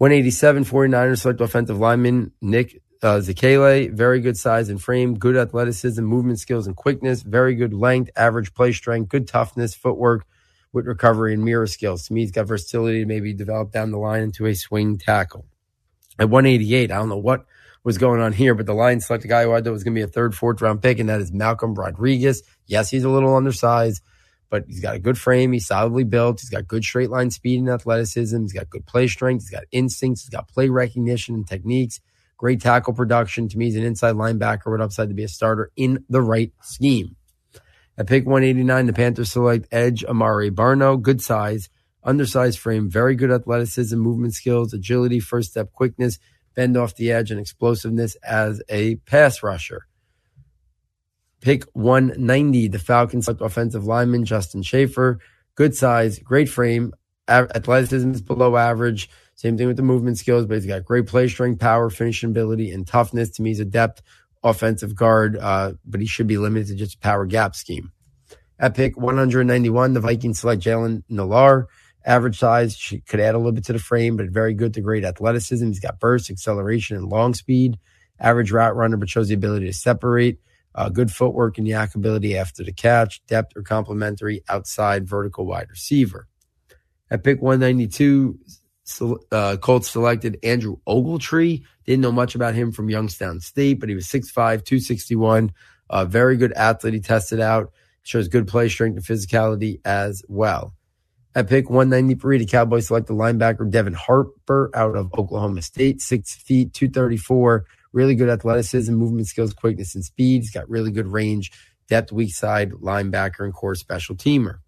187 0.00 0.64
49ers 0.64 1.20
select 1.20 1.42
offensive 1.42 1.78
lineman 1.78 2.32
Nick 2.40 2.80
uh, 3.02 3.20
very 3.20 4.20
good 4.20 4.36
size 4.38 4.70
and 4.70 4.82
frame, 4.82 5.18
good 5.18 5.36
athleticism, 5.36 6.02
movement 6.02 6.40
skills, 6.40 6.66
and 6.66 6.74
quickness. 6.74 7.20
Very 7.20 7.54
good 7.54 7.74
length, 7.74 8.10
average 8.16 8.54
play 8.54 8.72
strength, 8.72 9.10
good 9.10 9.28
toughness, 9.28 9.74
footwork 9.74 10.24
with 10.72 10.86
recovery 10.86 11.34
and 11.34 11.44
mirror 11.44 11.66
skills. 11.66 12.06
To 12.06 12.14
me, 12.14 12.22
he's 12.22 12.30
got 12.30 12.46
versatility 12.46 13.00
to 13.00 13.06
maybe 13.06 13.34
develop 13.34 13.72
down 13.72 13.90
the 13.90 13.98
line 13.98 14.22
into 14.22 14.46
a 14.46 14.54
swing 14.54 14.96
tackle. 14.96 15.44
At 16.18 16.30
188, 16.30 16.90
I 16.90 16.96
don't 16.96 17.10
know 17.10 17.18
what 17.18 17.44
was 17.84 17.98
going 17.98 18.22
on 18.22 18.32
here, 18.32 18.54
but 18.54 18.64
the 18.64 18.72
Lions 18.72 19.04
select 19.04 19.26
a 19.26 19.28
guy 19.28 19.44
who 19.44 19.52
I 19.52 19.60
thought 19.60 19.72
was 19.72 19.84
going 19.84 19.94
to 19.94 19.98
be 19.98 20.04
a 20.04 20.06
third, 20.06 20.34
fourth 20.34 20.62
round 20.62 20.80
pick, 20.80 20.98
and 20.98 21.10
that 21.10 21.20
is 21.20 21.30
Malcolm 21.30 21.74
Rodriguez. 21.74 22.42
Yes, 22.64 22.88
he's 22.88 23.04
a 23.04 23.10
little 23.10 23.36
undersized, 23.36 24.02
but 24.50 24.64
he's 24.66 24.80
got 24.80 24.96
a 24.96 24.98
good 24.98 25.16
frame. 25.16 25.52
He's 25.52 25.66
solidly 25.66 26.04
built. 26.04 26.40
He's 26.40 26.50
got 26.50 26.66
good 26.66 26.84
straight 26.84 27.08
line 27.08 27.30
speed 27.30 27.60
and 27.60 27.68
athleticism. 27.68 28.42
He's 28.42 28.52
got 28.52 28.68
good 28.68 28.84
play 28.84 29.06
strength. 29.06 29.44
He's 29.44 29.50
got 29.50 29.64
instincts. 29.70 30.22
He's 30.22 30.28
got 30.28 30.48
play 30.48 30.68
recognition 30.68 31.36
and 31.36 31.46
techniques. 31.46 32.00
Great 32.36 32.60
tackle 32.60 32.92
production. 32.92 33.48
To 33.48 33.58
me, 33.58 33.66
he's 33.66 33.76
an 33.76 33.84
inside 33.84 34.16
linebacker 34.16 34.72
with 34.72 34.80
upside 34.80 35.08
to 35.08 35.14
be 35.14 35.24
a 35.24 35.28
starter 35.28 35.70
in 35.76 36.04
the 36.08 36.20
right 36.20 36.52
scheme. 36.62 37.16
At 37.96 38.06
pick 38.06 38.26
189, 38.26 38.86
the 38.86 38.92
Panthers 38.92 39.30
select 39.30 39.68
edge 39.70 40.04
Amari 40.04 40.50
Barno. 40.50 41.00
Good 41.00 41.20
size, 41.20 41.68
undersized 42.02 42.58
frame, 42.58 42.88
very 42.88 43.14
good 43.14 43.30
athleticism, 43.30 43.96
movement 43.96 44.34
skills, 44.34 44.72
agility, 44.72 45.20
first 45.20 45.50
step 45.50 45.70
quickness, 45.72 46.18
bend 46.54 46.76
off 46.76 46.96
the 46.96 47.12
edge, 47.12 47.30
and 47.30 47.38
explosiveness 47.38 48.16
as 48.24 48.62
a 48.68 48.96
pass 48.96 49.42
rusher. 49.42 49.86
Pick 51.40 51.64
190, 51.72 52.68
the 52.68 52.78
Falcons 52.78 53.28
offensive 53.28 53.86
lineman 53.86 54.24
Justin 54.24 54.62
Shaffer. 54.62 55.20
Good 55.54 55.74
size, 55.74 56.18
great 56.18 56.48
frame, 56.48 56.92
athleticism 57.28 58.10
is 58.10 58.22
below 58.22 58.56
average, 58.56 59.08
same 59.34 59.56
thing 59.56 59.68
with 59.68 59.76
the 59.76 59.82
movement 59.82 60.18
skills, 60.18 60.44
but 60.44 60.56
he's 60.56 60.66
got 60.66 60.84
great 60.84 61.06
play 61.06 61.28
strength, 61.28 61.60
power, 61.60 61.88
finishing 61.88 62.30
ability, 62.30 62.70
and 62.70 62.86
toughness. 62.86 63.30
To 63.30 63.42
me, 63.42 63.50
he's 63.50 63.60
a 63.60 63.64
depth 63.64 64.02
offensive 64.42 64.94
guard, 64.94 65.38
uh, 65.38 65.72
but 65.84 66.00
he 66.00 66.06
should 66.06 66.26
be 66.26 66.36
limited 66.36 66.68
to 66.68 66.74
just 66.74 67.00
power 67.00 67.24
gap 67.24 67.54
scheme. 67.54 67.92
At 68.58 68.74
pick 68.74 68.98
191, 68.98 69.94
the 69.94 70.00
Vikings 70.00 70.40
select 70.40 70.62
Jalen 70.62 71.04
Nailor. 71.08 71.68
Average 72.04 72.38
size, 72.38 72.76
she 72.76 73.00
could 73.00 73.20
add 73.20 73.34
a 73.34 73.38
little 73.38 73.52
bit 73.52 73.64
to 73.64 73.72
the 73.72 73.78
frame, 73.78 74.18
but 74.18 74.26
very 74.26 74.52
good 74.52 74.74
to 74.74 74.82
great 74.82 75.04
athleticism. 75.04 75.66
He's 75.66 75.80
got 75.80 76.00
burst, 76.00 76.30
acceleration, 76.30 76.98
and 76.98 77.08
long 77.08 77.32
speed. 77.32 77.78
Average 78.18 78.52
route 78.52 78.76
runner, 78.76 78.98
but 78.98 79.08
shows 79.08 79.28
the 79.28 79.34
ability 79.34 79.66
to 79.66 79.72
separate. 79.72 80.38
Uh, 80.74 80.88
good 80.88 81.10
footwork 81.10 81.58
and 81.58 81.66
yak 81.66 81.94
ability 81.94 82.36
after 82.36 82.62
the 82.62 82.72
catch. 82.72 83.24
Depth 83.26 83.56
or 83.56 83.62
complementary 83.62 84.42
outside 84.48 85.08
vertical 85.08 85.46
wide 85.46 85.68
receiver. 85.68 86.28
At 87.10 87.24
pick 87.24 87.42
192, 87.42 88.38
uh, 89.32 89.56
Colts 89.56 89.90
selected 89.90 90.38
Andrew 90.42 90.76
Ogletree. 90.86 91.64
Didn't 91.86 92.02
know 92.02 92.12
much 92.12 92.34
about 92.34 92.54
him 92.54 92.70
from 92.70 92.88
Youngstown 92.88 93.40
State, 93.40 93.80
but 93.80 93.88
he 93.88 93.94
was 93.94 94.06
6'5, 94.06 94.32
261. 94.34 95.52
Uh, 95.88 96.04
very 96.04 96.36
good 96.36 96.52
athlete. 96.52 96.94
He 96.94 97.00
tested 97.00 97.40
out. 97.40 97.72
Shows 98.02 98.28
good 98.28 98.48
play 98.48 98.68
strength 98.68 98.96
and 98.96 99.04
physicality 99.04 99.80
as 99.84 100.22
well. 100.28 100.74
At 101.34 101.48
pick 101.48 101.68
193, 101.68 102.38
the 102.38 102.46
Cowboys 102.46 102.88
select 102.88 103.06
the 103.06 103.14
linebacker 103.14 103.70
Devin 103.70 103.92
Harper 103.92 104.70
out 104.74 104.96
of 104.96 105.12
Oklahoma 105.16 105.62
State, 105.62 106.00
six 106.00 106.34
feet, 106.34 106.72
234. 106.72 107.66
Really 107.92 108.14
good 108.14 108.28
athleticism, 108.28 108.92
movement 108.92 109.26
skills, 109.26 109.52
quickness, 109.52 109.94
and 109.94 110.04
speed. 110.04 110.42
He's 110.42 110.50
got 110.50 110.70
really 110.70 110.90
good 110.90 111.08
range, 111.08 111.50
depth, 111.88 112.12
weak 112.12 112.32
side, 112.32 112.72
linebacker, 112.72 113.44
and 113.44 113.52
core 113.52 113.74
special 113.74 114.14
teamer. 114.14 114.58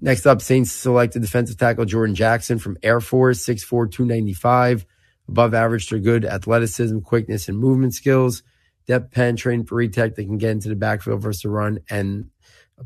Next 0.00 0.26
up, 0.26 0.42
Saints 0.42 0.72
selected 0.72 1.22
defensive 1.22 1.56
tackle 1.56 1.84
Jordan 1.84 2.16
Jackson 2.16 2.58
from 2.58 2.76
Air 2.82 3.00
Force, 3.00 3.46
6'4, 3.46 3.90
295. 3.90 4.84
Above 5.28 5.54
average 5.54 5.86
to 5.86 6.00
good 6.00 6.24
athleticism, 6.24 6.98
quickness, 6.98 7.48
and 7.48 7.56
movement 7.56 7.94
skills. 7.94 8.42
Depth 8.88 9.12
penetrating 9.12 9.64
for 9.64 9.76
retech 9.76 10.16
that 10.16 10.24
can 10.24 10.38
get 10.38 10.50
into 10.50 10.68
the 10.68 10.74
backfield 10.74 11.22
versus 11.22 11.42
the 11.42 11.48
run 11.48 11.78
and 11.88 12.30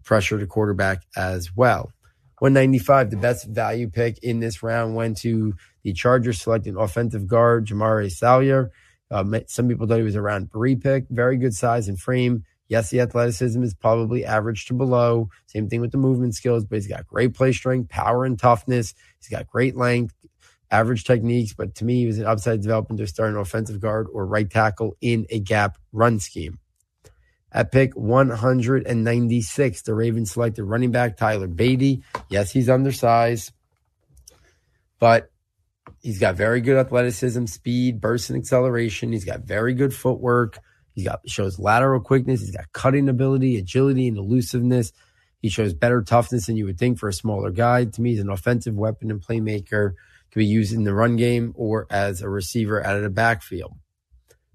pressure 0.04 0.38
to 0.38 0.46
quarterback 0.46 1.02
as 1.16 1.56
well. 1.56 1.92
195, 2.40 3.10
the 3.10 3.16
best 3.16 3.46
value 3.48 3.88
pick 3.88 4.18
in 4.18 4.40
this 4.40 4.62
round 4.62 4.94
went 4.94 5.16
to 5.16 5.54
the 5.82 5.94
Chargers 5.94 6.42
selecting 6.42 6.76
offensive 6.76 7.26
guard 7.26 7.66
Jamaree 7.66 8.12
Salyer. 8.12 8.70
Uh, 9.10 9.24
some 9.46 9.68
people 9.68 9.86
thought 9.86 9.98
he 9.98 10.02
was 10.02 10.16
around 10.16 10.50
three 10.50 10.76
pick. 10.76 11.06
Very 11.10 11.36
good 11.36 11.54
size 11.54 11.88
and 11.88 11.98
frame. 11.98 12.44
Yes, 12.68 12.90
the 12.90 13.00
athleticism 13.00 13.62
is 13.62 13.74
probably 13.74 14.24
average 14.24 14.66
to 14.66 14.74
below. 14.74 15.28
Same 15.46 15.68
thing 15.68 15.80
with 15.80 15.92
the 15.92 15.98
movement 15.98 16.34
skills, 16.34 16.64
but 16.64 16.76
he's 16.76 16.88
got 16.88 17.06
great 17.06 17.34
play 17.34 17.52
strength, 17.52 17.88
power, 17.88 18.24
and 18.24 18.38
toughness. 18.38 18.94
He's 19.18 19.28
got 19.28 19.46
great 19.46 19.76
length, 19.76 20.14
average 20.70 21.04
techniques. 21.04 21.54
But 21.54 21.76
to 21.76 21.84
me, 21.84 22.00
he 22.00 22.06
was 22.06 22.18
an 22.18 22.26
upside 22.26 22.62
development 22.62 22.98
to 22.98 23.06
start 23.06 23.30
an 23.30 23.36
offensive 23.36 23.80
guard 23.80 24.08
or 24.12 24.26
right 24.26 24.50
tackle 24.50 24.96
in 25.00 25.26
a 25.30 25.38
gap 25.38 25.78
run 25.92 26.18
scheme. 26.18 26.58
At 27.52 27.70
pick 27.70 27.94
196, 27.94 29.82
the 29.82 29.94
Ravens 29.94 30.32
selected 30.32 30.64
running 30.64 30.90
back 30.90 31.16
Tyler 31.16 31.48
Badie. 31.48 32.02
Yes, 32.28 32.50
he's 32.50 32.68
undersized, 32.68 33.52
but 34.98 35.30
he's 36.00 36.18
got 36.18 36.36
very 36.36 36.60
good 36.60 36.76
athleticism, 36.76 37.46
speed, 37.46 38.00
burst, 38.00 38.30
and 38.30 38.38
acceleration. 38.38 39.12
He's 39.12 39.24
got 39.24 39.40
very 39.40 39.74
good 39.74 39.94
footwork. 39.94 40.58
He's 40.94 41.04
got 41.04 41.20
shows 41.28 41.58
lateral 41.58 42.00
quickness. 42.00 42.40
He's 42.40 42.56
got 42.56 42.72
cutting 42.72 43.08
ability, 43.08 43.56
agility, 43.58 44.08
and 44.08 44.16
elusiveness. 44.16 44.92
He 45.40 45.48
shows 45.48 45.74
better 45.74 46.02
toughness 46.02 46.46
than 46.46 46.56
you 46.56 46.64
would 46.64 46.78
think 46.78 46.98
for 46.98 47.08
a 47.08 47.12
smaller 47.12 47.50
guy. 47.50 47.84
To 47.84 48.02
me, 48.02 48.10
he's 48.10 48.20
an 48.20 48.30
offensive 48.30 48.74
weapon 48.74 49.10
and 49.10 49.20
playmaker. 49.20 49.92
Can 50.30 50.40
be 50.40 50.46
used 50.46 50.72
in 50.72 50.84
the 50.84 50.94
run 50.94 51.16
game 51.16 51.52
or 51.54 51.86
as 51.90 52.22
a 52.22 52.28
receiver 52.28 52.84
out 52.84 52.96
of 52.96 53.02
the 53.02 53.10
backfield. 53.10 53.74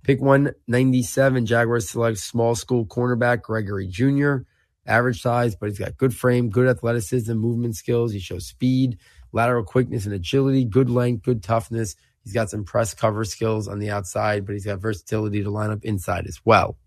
Pick 0.03 0.19
197, 0.19 1.45
Jaguars 1.45 1.89
select 1.89 2.17
small 2.17 2.55
school 2.55 2.85
cornerback 2.85 3.43
Gregory 3.43 3.87
Junior 3.87 4.45
Average 4.87 5.21
size, 5.21 5.55
but 5.55 5.69
he's 5.69 5.77
got 5.77 5.95
good 5.95 6.15
frame, 6.15 6.49
good 6.49 6.67
athleticism, 6.67 7.33
movement 7.33 7.75
skills. 7.75 8.11
He 8.11 8.19
shows 8.19 8.47
speed, 8.47 8.97
lateral 9.31 9.63
quickness, 9.63 10.05
and 10.05 10.13
agility, 10.13 10.65
good 10.65 10.89
length, 10.89 11.23
good 11.23 11.43
toughness. 11.43 11.95
He's 12.23 12.33
got 12.33 12.49
some 12.49 12.63
press 12.63 12.93
cover 12.93 13.23
skills 13.25 13.67
on 13.67 13.79
the 13.79 13.89
outside, 13.89 14.45
but 14.45 14.53
he's 14.53 14.65
got 14.65 14.79
versatility 14.79 15.43
to 15.43 15.49
line 15.49 15.71
up 15.71 15.83
inside 15.83 16.27
as 16.27 16.39
well. 16.45 16.77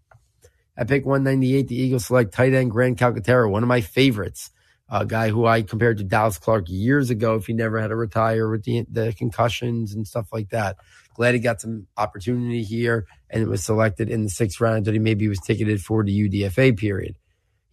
At 0.77 0.89
pick 0.89 1.07
198, 1.07 1.69
the 1.69 1.77
Eagles 1.77 2.07
select 2.07 2.33
tight 2.33 2.53
end 2.53 2.71
Grant 2.71 2.99
Calcaterra, 2.99 3.51
one 3.51 3.63
of 3.63 3.69
my 3.69 3.81
favorites. 3.81 4.51
A 4.91 5.07
guy 5.07 5.31
who 5.31 5.47
I 5.47 5.63
compared 5.63 5.99
to 5.99 6.05
Dallas 6.05 6.39
Clark 6.39 6.67
years 6.69 7.09
ago 7.09 7.37
if 7.37 7.47
he 7.47 7.55
never 7.55 7.81
had 7.81 7.89
to 7.89 7.97
retire 7.97 8.49
with 8.51 8.65
the, 8.65 8.85
the 8.91 9.15
concussions 9.17 9.95
and 9.95 10.07
stuff 10.07 10.29
like 10.31 10.51
that. 10.51 10.77
Glad 11.15 11.35
he 11.35 11.41
got 11.41 11.61
some 11.61 11.87
opportunity 11.97 12.63
here 12.63 13.07
and 13.31 13.43
it 13.43 13.49
was 13.49 13.65
selected 13.65 14.11
in 14.11 14.25
the 14.25 14.29
sixth 14.29 14.61
round 14.61 14.85
that 14.85 14.93
he 14.93 15.01
maybe 15.01 15.27
was 15.27 15.41
ticketed 15.41 15.81
for 15.81 16.05
the 16.05 16.29
UDFA 16.29 16.77
period. 16.77 17.17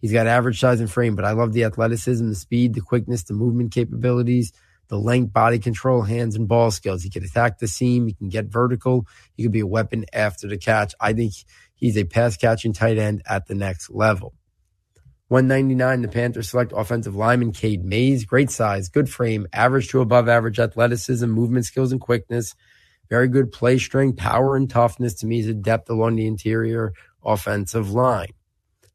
He's 0.02 0.12
got 0.12 0.26
average 0.26 0.58
size 0.58 0.80
and 0.80 0.90
frame, 0.90 1.14
but 1.14 1.24
I 1.24 1.30
love 1.30 1.52
the 1.52 1.62
athleticism, 1.62 2.28
the 2.28 2.34
speed, 2.34 2.74
the 2.74 2.80
quickness, 2.80 3.22
the 3.22 3.34
movement 3.34 3.72
capabilities, 3.72 4.52
the 4.88 4.98
length, 4.98 5.32
body 5.32 5.60
control, 5.60 6.02
hands, 6.02 6.34
and 6.34 6.48
ball 6.48 6.72
skills. 6.72 7.04
He 7.04 7.08
can 7.08 7.24
attack 7.24 7.60
the 7.60 7.68
seam. 7.68 8.08
He 8.08 8.12
can 8.12 8.28
get 8.28 8.46
vertical. 8.46 9.06
He 9.36 9.44
could 9.44 9.52
be 9.52 9.60
a 9.60 9.66
weapon 9.66 10.04
after 10.12 10.48
the 10.48 10.58
catch. 10.58 10.92
I 11.00 11.12
think 11.12 11.32
he's 11.74 11.96
a 11.96 12.02
pass 12.02 12.36
catching 12.36 12.72
tight 12.72 12.98
end 12.98 13.22
at 13.26 13.46
the 13.46 13.54
next 13.54 13.90
level. 13.90 14.34
199, 15.28 16.02
the 16.02 16.08
Panthers 16.08 16.50
select 16.50 16.72
offensive 16.76 17.14
lineman 17.14 17.52
Cade 17.52 17.84
Mays. 17.84 18.24
Great 18.24 18.50
size, 18.50 18.88
good 18.88 19.08
frame, 19.08 19.46
average 19.52 19.88
to 19.90 20.00
above 20.00 20.28
average 20.28 20.58
athleticism, 20.58 21.26
movement 21.26 21.64
skills, 21.64 21.92
and 21.92 22.00
quickness. 22.00 22.56
Very 23.08 23.28
good 23.28 23.52
play 23.52 23.78
strength, 23.78 24.18
power, 24.18 24.56
and 24.56 24.68
toughness. 24.68 25.14
To 25.20 25.26
me, 25.26 25.38
is 25.38 25.46
a 25.46 25.54
depth 25.54 25.88
along 25.88 26.16
the 26.16 26.26
interior 26.26 26.92
offensive 27.24 27.92
line. 27.92 28.32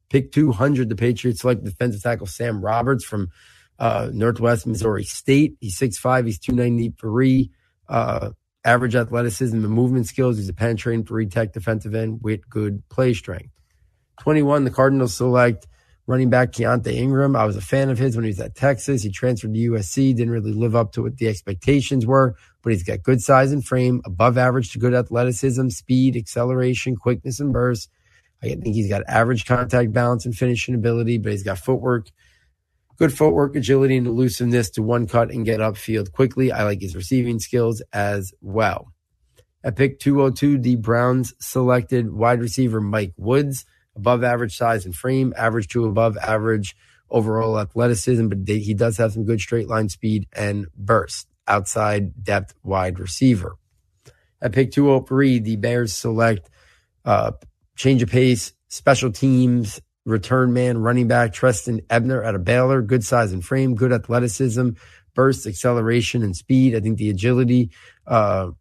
Pick 0.10 0.32
200, 0.32 0.90
the 0.90 0.96
Patriots 0.96 1.42
select 1.42 1.64
defensive 1.64 2.02
tackle 2.02 2.28
Sam 2.28 2.64
Roberts 2.64 3.04
from 3.04 3.30
uh, 3.80 4.10
Northwest 4.14 4.66
Missouri 4.66 5.04
State. 5.04 5.58
He's 5.60 5.78
6'5, 5.78 6.26
he's 6.26 6.40
293. 6.40 7.52
Uh, 7.90 8.30
average 8.66 8.96
athleticism 8.96 9.56
and 9.56 9.70
movement 9.70 10.08
skills. 10.08 10.38
He's 10.38 10.50
a 10.50 10.54
penetrating 10.54 11.06
three 11.06 11.26
tech 11.26 11.54
defensive 11.54 11.96
end 11.96 12.22
with 12.22 12.48
good 12.50 12.88
play 12.90 13.14
strength. 13.14 13.50
21, 14.20 14.66
the 14.66 14.72
Cardinals 14.72 15.14
select 15.14 15.68
running 16.06 16.30
back 16.30 16.52
Keaontay 16.52 16.94
Ingram. 16.94 17.36
I 17.36 17.46
was 17.46 17.56
a 17.56 17.62
fan 17.62 17.90
of 17.90 17.98
his 17.98 18.16
when 18.16 18.24
he 18.24 18.30
was 18.30 18.40
at 18.40 18.56
Texas. 18.56 19.04
He 19.04 19.12
transferred 19.12 19.54
to 19.54 19.60
USC, 19.60 20.16
didn't 20.16 20.32
really 20.32 20.54
live 20.54 20.76
up 20.76 20.94
to 20.94 21.04
what 21.04 21.18
the 21.18 21.28
expectations 21.28 22.06
were, 22.06 22.36
but 22.62 22.72
he's 22.72 22.84
got 22.84 23.04
good 23.04 23.22
size 23.22 23.52
and 23.52 23.66
frame, 23.66 24.02
above 24.06 24.38
average 24.38 24.72
to 24.72 24.80
good 24.80 24.94
athleticism, 24.94 25.70
speed, 25.70 26.16
acceleration, 26.16 26.96
quickness, 26.96 27.40
and 27.40 27.54
burst. 27.54 27.90
I 28.44 28.48
think 28.48 28.76
he's 28.76 28.90
got 28.90 29.04
average 29.08 29.46
contact 29.46 29.92
balance 29.94 30.26
and 30.26 30.36
finishing 30.36 30.76
ability, 30.76 31.18
but 31.18 31.32
he's 31.32 31.44
got 31.44 31.58
footwork, 31.58 32.10
good 32.98 33.16
footwork, 33.16 33.56
agility, 33.56 33.98
and 33.98 34.08
elusiveness 34.08 34.70
to 34.72 34.84
one 34.84 35.08
cut 35.08 35.32
and 35.32 35.46
get 35.46 35.60
upfield 35.60 36.12
quickly. 36.12 36.52
I 36.52 36.64
like 36.64 36.82
his 36.82 36.96
receiving 36.96 37.40
skills 37.40 37.82
as 37.94 38.34
well. 38.42 38.94
At 39.64 39.76
pick 39.76 40.00
202, 40.00 40.60
the 40.60 40.76
Browns 40.76 41.34
selected 41.40 42.14
wide 42.14 42.40
receiver 42.42 42.80
Mike 42.80 43.14
Woods 43.18 43.66
above 43.96 44.24
average 44.24 44.56
size 44.56 44.86
and 44.86 44.96
frame, 44.96 45.34
average 45.36 45.68
to 45.70 45.86
above 45.86 46.16
average 46.18 46.76
overall 47.10 47.60
athleticism, 47.60 48.28
but 48.28 48.40
he 48.48 48.74
does 48.74 48.98
have 48.98 49.14
some 49.14 49.26
good 49.26 49.40
straight 49.40 49.68
line 49.68 49.90
speed 49.90 50.28
and 50.34 50.68
burst. 50.76 51.28
Outside 51.48 52.24
depth 52.24 52.54
wide 52.64 53.00
receiver. 53.00 53.56
At 54.42 54.52
pick 54.52 54.72
203, 54.72 55.40
the 55.40 55.56
Bears 55.56 55.94
select 55.94 56.50
uh, 57.06 57.32
change 57.78 58.04
of 58.04 58.10
pace, 58.10 58.52
special 58.68 59.12
teams, 59.12 59.80
return 60.06 60.52
man, 60.52 60.80
running 60.80 61.08
back, 61.08 61.32
Trestan 61.32 61.82
Ebner 61.90 62.24
out 62.24 62.36
of 62.36 62.44
Baylor. 62.44 62.82
Good 62.82 63.06
size 63.06 63.32
and 63.32 63.44
frame, 63.44 63.76
good 63.76 63.94
athleticism, 63.94 64.72
burst, 65.14 65.48
acceleration, 65.48 66.24
and 66.24 66.36
speed. 66.36 66.76
I 66.76 66.82
think 66.82 66.98
the 66.98 67.10
agility 67.10 67.72
uh, 68.06 68.52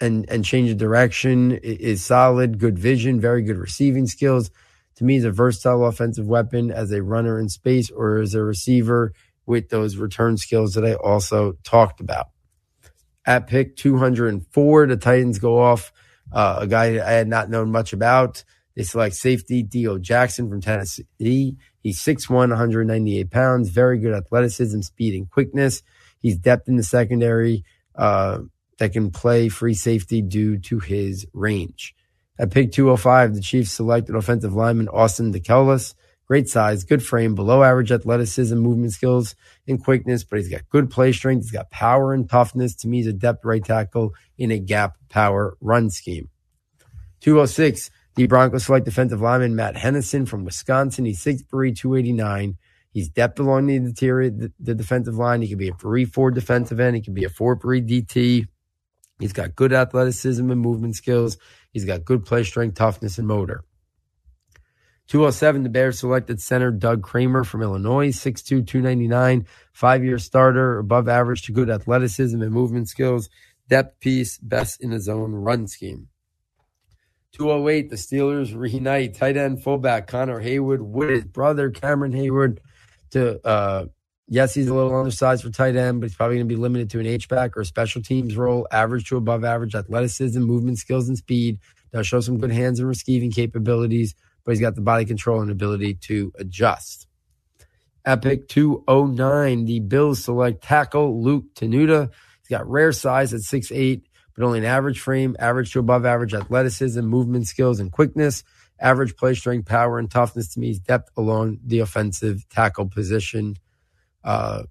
and 0.00 0.24
and 0.30 0.44
change 0.44 0.70
of 0.70 0.76
direction 0.76 1.52
is 1.52 2.04
solid. 2.04 2.60
Good 2.60 2.78
vision, 2.78 3.20
very 3.20 3.42
good 3.42 3.56
receiving 3.56 4.06
skills 4.06 4.50
to 4.96 5.04
me, 5.04 5.14
he's 5.14 5.24
a 5.24 5.30
versatile 5.30 5.84
offensive 5.84 6.26
weapon 6.26 6.70
as 6.70 6.90
a 6.90 7.02
runner 7.02 7.38
in 7.38 7.48
space 7.48 7.90
or 7.90 8.18
as 8.18 8.34
a 8.34 8.42
receiver 8.42 9.12
with 9.44 9.68
those 9.68 9.96
return 9.96 10.38
skills 10.38 10.74
that 10.74 10.84
I 10.84 10.94
also 10.94 11.52
talked 11.62 12.00
about. 12.00 12.28
At 13.26 13.46
pick 13.46 13.76
204, 13.76 14.86
the 14.86 14.96
Titans 14.96 15.38
go 15.38 15.60
off 15.60 15.92
uh, 16.32 16.58
a 16.60 16.66
guy 16.66 16.86
I 17.06 17.12
had 17.12 17.28
not 17.28 17.50
known 17.50 17.70
much 17.70 17.92
about. 17.92 18.42
They 18.76 18.82
select 18.82 19.14
safety 19.14 19.62
Theo 19.62 19.98
Jackson 19.98 20.50
from 20.50 20.60
Tennessee. 20.60 21.06
He's 21.18 21.98
6'1, 22.00 22.28
198 22.30 23.30
pounds, 23.30 23.70
very 23.70 23.98
good 23.98 24.12
athleticism, 24.12 24.82
speed, 24.82 25.14
and 25.14 25.30
quickness. 25.30 25.82
He's 26.20 26.36
depth 26.36 26.68
in 26.68 26.76
the 26.76 26.82
secondary 26.82 27.64
uh, 27.94 28.40
that 28.78 28.92
can 28.92 29.10
play 29.10 29.48
free 29.48 29.74
safety 29.74 30.20
due 30.20 30.58
to 30.58 30.78
his 30.78 31.26
range. 31.32 31.94
At 32.38 32.50
pick 32.50 32.72
205, 32.72 33.34
the 33.34 33.40
Chiefs 33.40 33.72
selected 33.72 34.14
offensive 34.14 34.54
lineman 34.54 34.88
Austin 34.88 35.32
Deculus. 35.32 35.94
Great 36.26 36.48
size, 36.48 36.84
good 36.84 37.02
frame, 37.04 37.34
below 37.34 37.62
average 37.62 37.92
athleticism, 37.92 38.56
movement 38.56 38.92
skills, 38.92 39.36
and 39.68 39.82
quickness, 39.82 40.24
but 40.24 40.38
he's 40.38 40.48
got 40.48 40.68
good 40.68 40.90
play 40.90 41.12
strength. 41.12 41.44
He's 41.44 41.52
got 41.52 41.70
power 41.70 42.12
and 42.12 42.28
toughness. 42.28 42.74
To 42.76 42.88
me, 42.88 42.98
he's 42.98 43.06
a 43.06 43.12
depth 43.12 43.44
right 43.44 43.64
tackle 43.64 44.12
in 44.36 44.50
a 44.50 44.58
gap 44.58 44.96
power 45.08 45.56
run 45.60 45.88
scheme. 45.88 46.28
206, 47.20 47.90
the 48.16 48.26
Broncos 48.26 48.64
select 48.64 48.86
defensive 48.86 49.20
lineman 49.20 49.54
Matt 49.54 49.76
Henningsen 49.76 50.26
from 50.26 50.44
Wisconsin. 50.44 51.04
He's 51.04 51.22
6'3, 51.22 51.76
289. 51.76 52.56
He's 52.90 53.10
depth 53.10 53.38
along 53.38 53.66
the 53.66 53.76
interior, 53.76 54.30
the, 54.30 54.52
the 54.58 54.74
defensive 54.74 55.16
line. 55.16 55.42
He 55.42 55.48
can 55.48 55.58
be 55.58 55.68
a 55.68 55.74
3 55.74 56.06
4 56.06 56.30
defensive 56.30 56.80
end. 56.80 56.96
He 56.96 57.02
can 57.02 57.12
be 57.12 57.24
a 57.24 57.28
4 57.28 57.58
3 57.60 57.82
DT. 57.82 58.46
He's 59.20 59.32
got 59.34 59.54
good 59.54 59.72
athleticism 59.72 60.50
and 60.50 60.60
movement 60.60 60.96
skills. 60.96 61.36
He's 61.72 61.84
got 61.84 62.06
good 62.06 62.24
play 62.24 62.42
strength, 62.42 62.76
toughness, 62.76 63.18
and 63.18 63.28
motor. 63.28 63.64
207, 65.08 65.62
the 65.62 65.68
Bears 65.68 65.98
selected 65.98 66.40
center 66.40 66.70
Doug 66.70 67.02
Kramer 67.02 67.44
from 67.44 67.62
Illinois, 67.62 68.08
6'2, 68.08 68.66
299, 68.66 69.46
five 69.72 70.02
year 70.02 70.18
starter, 70.18 70.78
above 70.78 71.08
average 71.08 71.42
to 71.42 71.52
good 71.52 71.70
athleticism 71.70 72.40
and 72.42 72.52
movement 72.52 72.88
skills, 72.88 73.28
depth 73.68 74.00
piece, 74.00 74.38
best 74.38 74.82
in 74.82 74.90
his 74.90 75.08
own 75.08 75.32
run 75.32 75.68
scheme. 75.68 76.08
208, 77.36 77.90
the 77.90 77.96
Steelers 77.96 78.56
reunite 78.56 79.14
tight 79.14 79.36
end 79.36 79.62
fullback 79.62 80.06
Connor 80.06 80.42
Heyward 80.42 80.80
with 80.80 81.10
his 81.10 81.24
brother 81.24 81.70
Cameron 81.70 82.12
Heyward 82.12 82.58
to 83.10 83.46
uh, 83.46 83.86
yes, 84.28 84.54
he's 84.54 84.68
a 84.68 84.74
little 84.74 84.96
undersized 84.96 85.42
for 85.42 85.50
tight 85.50 85.76
end, 85.76 86.00
but 86.00 86.08
he's 86.08 86.16
probably 86.16 86.36
going 86.36 86.48
to 86.48 86.54
be 86.54 86.60
limited 86.60 86.90
to 86.90 87.00
an 87.00 87.06
H-back 87.06 87.56
or 87.56 87.64
special 87.64 88.02
teams 88.02 88.36
role, 88.36 88.66
average 88.70 89.08
to 89.08 89.16
above 89.16 89.44
average 89.44 89.74
athleticism, 89.74 90.40
movement 90.40 90.78
skills, 90.78 91.08
and 91.08 91.18
speed. 91.18 91.58
Does 91.92 92.06
show 92.06 92.20
some 92.20 92.38
good 92.38 92.52
hands 92.52 92.80
and 92.80 92.88
receiving 92.88 93.30
capabilities, 93.30 94.14
but 94.44 94.52
he's 94.52 94.60
got 94.60 94.74
the 94.74 94.80
body 94.80 95.04
control 95.04 95.40
and 95.40 95.50
ability 95.50 95.94
to 96.02 96.32
adjust. 96.38 97.06
Epic 98.04 98.48
209, 98.48 99.64
the 99.64 99.80
Bills 99.80 100.24
select 100.24 100.62
tackle 100.62 101.22
Luke 101.22 101.54
Tenuta. 101.54 102.10
He's 102.40 102.56
got 102.56 102.68
rare 102.68 102.92
size 102.92 103.34
at 103.34 103.40
6'8, 103.40 104.02
but 104.36 104.44
only 104.44 104.58
an 104.58 104.64
average 104.64 105.00
frame, 105.00 105.34
average 105.38 105.72
to 105.72 105.78
above 105.80 106.04
average 106.04 106.34
athleticism, 106.34 107.00
movement 107.00 107.48
skills, 107.48 107.80
and 107.80 107.90
quickness 107.90 108.44
average 108.78 109.16
play 109.16 109.34
strength, 109.34 109.66
power, 109.66 109.98
and 109.98 110.10
toughness 110.10 110.48
to 110.54 110.60
me 110.60 110.70
is 110.70 110.78
depth 110.78 111.10
along 111.16 111.58
the 111.64 111.80
offensive 111.80 112.48
tackle 112.48 112.86
position. 112.86 113.56
Uh, 114.22 114.64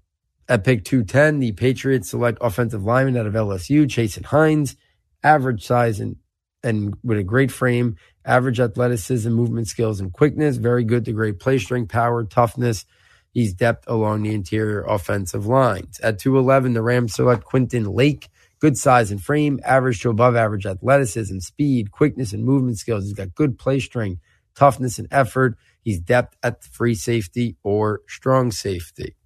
at 0.48 0.64
pick 0.64 0.84
210, 0.84 1.40
the 1.40 1.52
Patriots 1.52 2.10
select 2.10 2.38
offensive 2.40 2.84
lineman 2.84 3.16
out 3.16 3.26
of 3.26 3.34
LSU, 3.34 3.86
Chasen 3.86 4.24
Hines, 4.24 4.76
average 5.22 5.64
size 5.64 5.98
and, 5.98 6.16
and 6.62 6.94
with 7.02 7.18
a 7.18 7.24
great 7.24 7.50
frame, 7.50 7.96
average 8.24 8.60
athleticism, 8.60 9.30
movement 9.30 9.66
skills, 9.66 9.98
and 9.98 10.12
quickness. 10.12 10.56
Very 10.56 10.84
good 10.84 11.04
to 11.06 11.12
great 11.12 11.40
play 11.40 11.58
strength, 11.58 11.90
power, 11.90 12.22
toughness. 12.24 12.84
He's 13.32 13.52
depth 13.54 13.84
along 13.88 14.22
the 14.22 14.34
interior 14.34 14.82
offensive 14.82 15.46
lines. 15.46 15.98
At 16.00 16.18
211, 16.18 16.74
the 16.74 16.82
Rams 16.82 17.14
select 17.14 17.44
Quentin 17.44 17.84
Lake, 17.84 18.28
good 18.60 18.76
size 18.76 19.10
and 19.10 19.22
frame, 19.22 19.60
average 19.64 20.00
to 20.00 20.10
above 20.10 20.36
average 20.36 20.66
athleticism, 20.66 21.38
speed, 21.40 21.90
quickness, 21.90 22.32
and 22.32 22.44
movement 22.44 22.78
skills. 22.78 23.04
He's 23.04 23.12
got 23.12 23.34
good 23.34 23.58
play 23.58 23.80
strength, 23.80 24.20
toughness, 24.54 24.98
and 24.98 25.08
effort. 25.10 25.56
He's 25.82 26.00
depth 26.00 26.36
at 26.42 26.64
free 26.64 26.94
safety 26.94 27.56
or 27.62 28.00
strong 28.08 28.50
safety. 28.50 29.16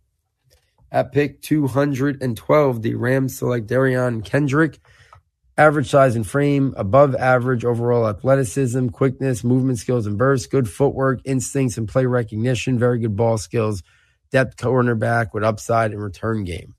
At 0.92 1.12
pick 1.12 1.40
212, 1.42 2.82
the 2.82 2.94
Rams 2.96 3.38
select 3.38 3.68
Derion 3.68 4.24
Kendrick. 4.24 4.80
Average 5.56 5.90
size 5.90 6.16
and 6.16 6.26
frame, 6.26 6.72
above 6.76 7.14
average 7.14 7.64
overall 7.64 8.08
athleticism, 8.08 8.88
quickness, 8.88 9.44
movement 9.44 9.78
skills, 9.78 10.06
and 10.06 10.16
burst, 10.16 10.50
good 10.50 10.68
footwork, 10.68 11.20
instincts, 11.24 11.76
and 11.76 11.86
play 11.86 12.06
recognition, 12.06 12.78
very 12.78 12.98
good 12.98 13.14
ball 13.14 13.36
skills, 13.36 13.82
depth 14.32 14.56
cornerback 14.56 15.34
with 15.34 15.44
upside 15.44 15.92
and 15.92 16.02
return 16.02 16.44
game. 16.44 16.74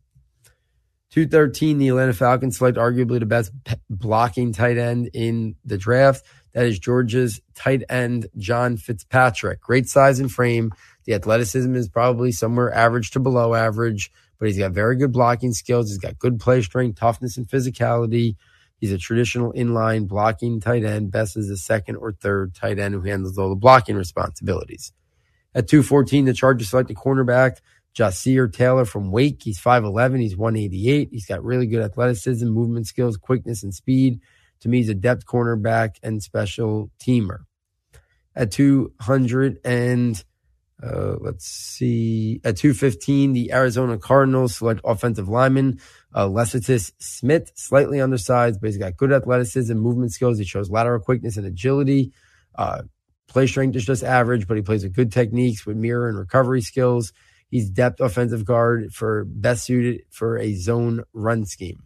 213, 1.11 1.77
the 1.77 1.89
Atlanta 1.89 2.13
Falcons 2.13 2.57
select 2.57 2.77
arguably 2.77 3.19
the 3.19 3.25
best 3.25 3.51
blocking 3.89 4.53
tight 4.53 4.77
end 4.77 5.09
in 5.13 5.55
the 5.65 5.77
draft. 5.77 6.25
That 6.53 6.65
is 6.65 6.79
Georgia's 6.79 7.41
tight 7.53 7.83
end, 7.89 8.27
John 8.37 8.77
Fitzpatrick. 8.77 9.59
Great 9.59 9.89
size 9.89 10.19
and 10.19 10.31
frame. 10.31 10.71
The 11.05 11.13
athleticism 11.13 11.75
is 11.75 11.89
probably 11.89 12.31
somewhere 12.31 12.73
average 12.73 13.11
to 13.11 13.19
below 13.19 13.53
average, 13.53 14.09
but 14.39 14.47
he's 14.47 14.57
got 14.57 14.71
very 14.71 14.95
good 14.95 15.11
blocking 15.11 15.51
skills. 15.51 15.89
He's 15.89 15.97
got 15.97 16.17
good 16.17 16.39
play 16.39 16.61
strength, 16.61 16.99
toughness, 16.99 17.35
and 17.35 17.47
physicality. 17.47 18.35
He's 18.79 18.93
a 18.93 18.97
traditional 18.97 19.51
inline 19.51 20.07
blocking 20.07 20.61
tight 20.61 20.85
end, 20.85 21.11
best 21.11 21.35
as 21.35 21.49
a 21.49 21.57
second 21.57 21.97
or 21.97 22.13
third 22.13 22.55
tight 22.55 22.79
end 22.79 22.93
who 22.93 23.01
handles 23.01 23.37
all 23.37 23.49
the 23.49 23.55
blocking 23.55 23.97
responsibilities. 23.97 24.93
At 25.53 25.67
214, 25.67 26.25
the 26.25 26.33
Chargers 26.33 26.69
select 26.69 26.89
a 26.89 26.93
cornerback 26.93 27.57
Ja'Sir 27.95 28.51
Taylor 28.51 28.85
from 28.85 29.11
Wake. 29.11 29.41
He's 29.43 29.59
5'11. 29.59 30.21
He's 30.21 30.37
188. 30.37 31.09
He's 31.11 31.25
got 31.25 31.43
really 31.43 31.67
good 31.67 31.83
athleticism, 31.83 32.47
movement 32.47 32.87
skills, 32.87 33.17
quickness, 33.17 33.63
and 33.63 33.73
speed. 33.73 34.19
To 34.61 34.69
me, 34.69 34.77
he's 34.77 34.89
a 34.89 34.95
depth 34.95 35.25
cornerback 35.25 35.95
and 36.03 36.21
special 36.21 36.91
teamer. 36.99 37.39
At 38.35 38.51
200 38.51 39.59
and 39.65 40.23
uh, 40.83 41.15
let's 41.19 41.45
see, 41.45 42.41
at 42.43 42.57
215, 42.57 43.33
the 43.33 43.51
Arizona 43.51 43.97
Cardinals 43.97 44.57
select 44.57 44.81
offensive 44.83 45.29
lineman 45.29 45.79
uh, 46.13 46.45
Smith, 46.99 47.51
slightly 47.55 48.01
undersized, 48.01 48.59
but 48.59 48.67
he's 48.67 48.77
got 48.77 48.97
good 48.97 49.11
athleticism, 49.11 49.75
movement 49.75 50.11
skills. 50.11 50.39
He 50.39 50.45
shows 50.45 50.71
lateral 50.71 50.99
quickness 50.99 51.37
and 51.37 51.45
agility. 51.45 52.13
Uh, 52.55 52.83
play 53.27 53.45
strength 53.45 53.75
is 53.75 53.85
just 53.85 54.03
average, 54.03 54.47
but 54.47 54.57
he 54.57 54.63
plays 54.63 54.83
with 54.83 54.95
good 54.95 55.11
techniques 55.11 55.65
with 55.65 55.77
mirror 55.77 56.09
and 56.09 56.17
recovery 56.17 56.61
skills. 56.61 57.13
He's 57.51 57.69
depth 57.69 57.99
offensive 57.99 58.45
guard 58.45 58.93
for 58.93 59.25
best 59.25 59.65
suited 59.65 60.03
for 60.09 60.39
a 60.39 60.53
zone 60.55 61.03
run 61.13 61.45
scheme. 61.45 61.83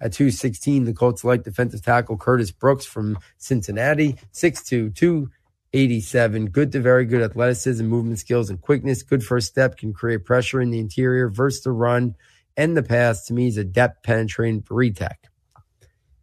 At 0.00 0.12
216, 0.12 0.84
the 0.84 0.92
Colts 0.92 1.24
like 1.24 1.42
defensive 1.42 1.82
tackle 1.82 2.18
Curtis 2.18 2.50
Brooks 2.50 2.84
from 2.84 3.18
Cincinnati, 3.38 4.16
6'2, 4.34 4.94
287. 4.94 6.50
Good 6.50 6.72
to 6.72 6.80
very 6.80 7.06
good 7.06 7.22
athleticism, 7.22 7.84
movement 7.84 8.18
skills, 8.18 8.50
and 8.50 8.60
quickness. 8.60 9.02
Good 9.02 9.24
first 9.24 9.46
step, 9.48 9.78
can 9.78 9.94
create 9.94 10.26
pressure 10.26 10.60
in 10.60 10.70
the 10.70 10.78
interior, 10.78 11.30
versus 11.30 11.62
the 11.62 11.72
run 11.72 12.14
and 12.56 12.76
the 12.76 12.82
pass. 12.82 13.24
To 13.26 13.32
me, 13.32 13.44
he's 13.44 13.56
a 13.56 13.64
depth 13.64 14.02
penetrating 14.02 14.62
three 14.62 14.90
tech. 14.90 15.30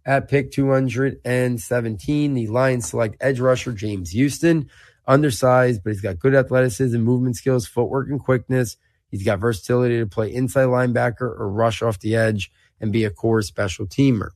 At 0.05 0.30
pick 0.30 0.51
217, 0.51 2.34
the 2.34 2.47
Lions 2.47 2.89
select 2.89 3.17
edge 3.19 3.39
rusher 3.39 3.73
James 3.73 4.11
Houston 4.11 4.69
undersized, 5.08 5.84
but 5.84 5.91
he's 5.91 6.01
got 6.01 6.20
good 6.20 6.36
athleticism, 6.36 6.97
movement 6.99 7.36
skills, 7.36 7.66
footwork, 7.66 8.10
and 8.10 8.20
quickness. 8.20 8.78
He's 9.10 9.24
got 9.24 9.39
versatility 9.39 9.99
to 9.99 10.05
play 10.08 10.34
inside 10.34 10.66
linebacker 10.66 11.22
or 11.22 11.49
rush 11.49 11.82
off 11.82 11.99
the 11.99 12.16
edge 12.16 12.51
and 12.80 12.91
be 12.91 13.05
a 13.05 13.10
core 13.10 13.41
special 13.41 13.88
teamer. 13.88 14.30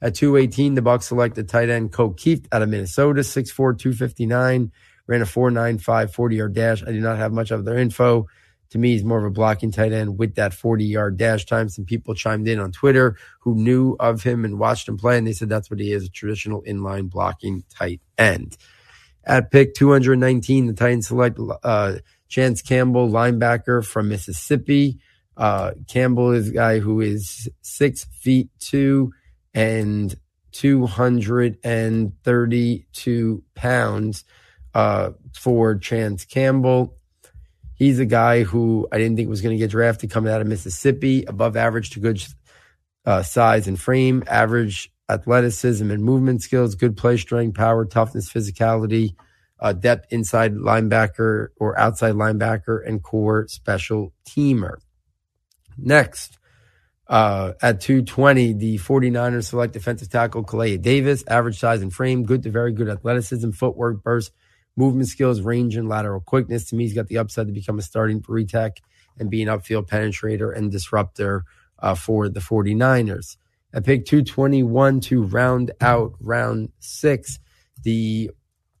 At 0.00 0.16
218, 0.16 0.74
the 0.74 0.80
Bucs 0.80 1.04
selected 1.04 1.48
tight 1.48 1.70
end 1.70 1.92
Ko 1.92 2.10
Kieft 2.10 2.46
out 2.50 2.62
of 2.62 2.68
Minnesota, 2.68 3.20
6'4, 3.20 3.78
259, 3.78 4.72
ran 5.06 5.22
a 5.22 5.24
4.95 5.24 6.10
40 6.12 6.36
yard 6.36 6.54
dash. 6.54 6.82
I 6.82 6.90
do 6.90 7.00
not 7.00 7.18
have 7.18 7.32
much 7.32 7.52
of 7.52 7.64
their 7.64 7.78
info. 7.78 8.26
To 8.70 8.78
me, 8.78 8.92
he's 8.92 9.04
more 9.04 9.18
of 9.18 9.24
a 9.24 9.30
blocking 9.30 9.70
tight 9.70 9.92
end 9.92 10.18
with 10.18 10.36
that 10.36 10.54
40 10.54 10.84
yard 10.86 11.18
dash 11.18 11.44
time. 11.44 11.68
Some 11.68 11.84
people 11.84 12.14
chimed 12.14 12.48
in 12.48 12.58
on 12.58 12.72
Twitter 12.72 13.16
who 13.40 13.54
knew 13.54 13.96
of 14.00 14.22
him 14.22 14.44
and 14.44 14.58
watched 14.58 14.88
him 14.88 14.96
play, 14.96 15.18
and 15.18 15.26
they 15.26 15.34
said 15.34 15.48
that's 15.48 15.70
what 15.70 15.78
he 15.78 15.92
is 15.92 16.06
a 16.06 16.10
traditional 16.10 16.62
inline 16.62 17.08
blocking 17.08 17.62
tight 17.70 18.00
end. 18.18 18.56
At 19.24 19.50
pick 19.50 19.74
219, 19.74 20.66
the 20.66 20.72
Titans 20.72 21.08
select 21.08 21.38
uh, 21.62 21.96
Chance 22.28 22.62
Campbell, 22.62 23.08
linebacker 23.08 23.84
from 23.84 24.08
Mississippi. 24.08 24.98
Uh, 25.36 25.72
Campbell 25.86 26.32
is 26.32 26.48
a 26.48 26.52
guy 26.52 26.80
who 26.80 27.00
is 27.00 27.48
six 27.62 28.04
feet 28.04 28.50
two 28.58 29.12
and 29.54 30.16
232 30.52 33.42
pounds 33.54 34.24
uh, 34.74 35.10
for 35.34 35.74
Chance 35.76 36.24
Campbell. 36.26 36.96
He's 37.74 37.98
a 37.98 38.06
guy 38.06 38.42
who 38.42 38.86
I 38.92 38.98
didn't 38.98 39.16
think 39.16 39.28
was 39.28 39.40
going 39.40 39.56
to 39.56 39.58
get 39.58 39.70
drafted 39.70 40.10
coming 40.10 40.32
out 40.32 40.40
of 40.40 40.46
Mississippi, 40.46 41.24
above 41.24 41.56
average 41.56 41.90
to 41.90 42.00
good 42.00 42.22
uh, 43.04 43.22
size 43.22 43.66
and 43.66 43.80
frame, 43.80 44.22
average 44.26 44.91
athleticism 45.08 45.90
and 45.90 46.02
movement 46.02 46.42
skills, 46.42 46.74
good 46.74 46.96
play 46.96 47.16
strength, 47.16 47.56
power, 47.56 47.84
toughness, 47.84 48.32
physicality, 48.32 49.14
uh, 49.60 49.72
depth 49.72 50.12
inside 50.12 50.54
linebacker 50.54 51.48
or 51.58 51.78
outside 51.78 52.14
linebacker, 52.14 52.86
and 52.86 53.02
core 53.02 53.46
special 53.48 54.12
teamer. 54.28 54.76
Next, 55.78 56.38
uh, 57.08 57.52
at 57.60 57.80
220, 57.80 58.54
the 58.54 58.78
49ers 58.78 59.44
select 59.44 59.72
defensive 59.72 60.08
tackle 60.10 60.44
Kalia 60.44 60.80
Davis, 60.80 61.24
average 61.26 61.58
size 61.58 61.82
and 61.82 61.92
frame, 61.92 62.24
good 62.24 62.42
to 62.44 62.50
very 62.50 62.72
good 62.72 62.88
athleticism, 62.88 63.50
footwork, 63.50 64.02
burst, 64.02 64.32
movement 64.76 65.08
skills, 65.08 65.40
range, 65.40 65.76
and 65.76 65.88
lateral 65.88 66.20
quickness. 66.20 66.64
To 66.70 66.76
me, 66.76 66.84
he's 66.84 66.94
got 66.94 67.08
the 67.08 67.18
upside 67.18 67.46
to 67.46 67.52
become 67.52 67.78
a 67.78 67.82
starting 67.82 68.22
three 68.22 68.46
tech 68.46 68.78
and 69.18 69.30
be 69.30 69.42
an 69.42 69.48
upfield 69.48 69.88
penetrator 69.88 70.56
and 70.56 70.70
disruptor 70.70 71.44
uh, 71.78 71.94
for 71.94 72.28
the 72.28 72.40
49ers. 72.40 73.36
At 73.74 73.84
pick 73.84 74.04
221 74.04 75.00
to 75.00 75.22
round 75.22 75.70
out 75.80 76.14
round 76.20 76.70
six, 76.78 77.38
the 77.82 78.30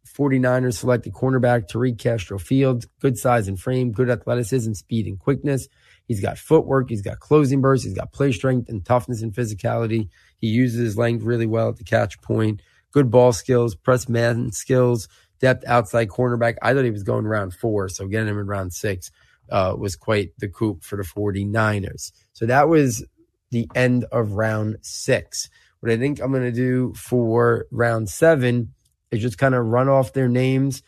49ers 0.06 0.74
selected 0.74 1.14
cornerback 1.14 1.68
Tariq 1.68 1.98
Castro 1.98 2.38
Field. 2.38 2.84
Good 3.00 3.18
size 3.18 3.48
and 3.48 3.58
frame, 3.58 3.92
good 3.92 4.10
athleticism, 4.10 4.74
speed, 4.74 5.06
and 5.06 5.18
quickness. 5.18 5.68
He's 6.06 6.20
got 6.20 6.36
footwork, 6.36 6.90
he's 6.90 7.00
got 7.00 7.20
closing 7.20 7.60
bursts, 7.60 7.86
he's 7.86 7.94
got 7.94 8.12
play 8.12 8.32
strength 8.32 8.68
and 8.68 8.84
toughness 8.84 9.22
and 9.22 9.32
physicality. 9.32 10.08
He 10.38 10.48
uses 10.48 10.80
his 10.80 10.98
length 10.98 11.22
really 11.22 11.46
well 11.46 11.70
at 11.70 11.76
the 11.76 11.84
catch 11.84 12.20
point. 12.20 12.60
Good 12.90 13.10
ball 13.10 13.32
skills, 13.32 13.74
press 13.74 14.08
man 14.08 14.52
skills, 14.52 15.08
depth 15.40 15.64
outside 15.66 16.08
cornerback. 16.08 16.56
I 16.60 16.74
thought 16.74 16.84
he 16.84 16.90
was 16.90 17.02
going 17.02 17.24
round 17.24 17.54
four, 17.54 17.88
so 17.88 18.06
getting 18.06 18.28
him 18.28 18.38
in 18.38 18.46
round 18.46 18.74
six 18.74 19.10
uh, 19.50 19.74
was 19.78 19.96
quite 19.96 20.32
the 20.38 20.48
coup 20.48 20.78
for 20.82 20.96
the 20.96 21.02
49ers. 21.02 22.12
So 22.32 22.46
that 22.46 22.68
was 22.68 23.04
the 23.52 23.68
end 23.74 24.04
of 24.10 24.32
round 24.32 24.78
six. 24.82 25.48
What 25.80 25.92
I 25.92 25.96
think 25.96 26.20
I'm 26.20 26.32
going 26.32 26.42
to 26.42 26.52
do 26.52 26.92
for 26.94 27.66
round 27.70 28.08
seven 28.08 28.74
is 29.10 29.20
just 29.20 29.38
kind 29.38 29.54
of 29.54 29.66
run 29.66 29.88
off 29.88 30.12
their 30.12 30.28
names 30.28 30.82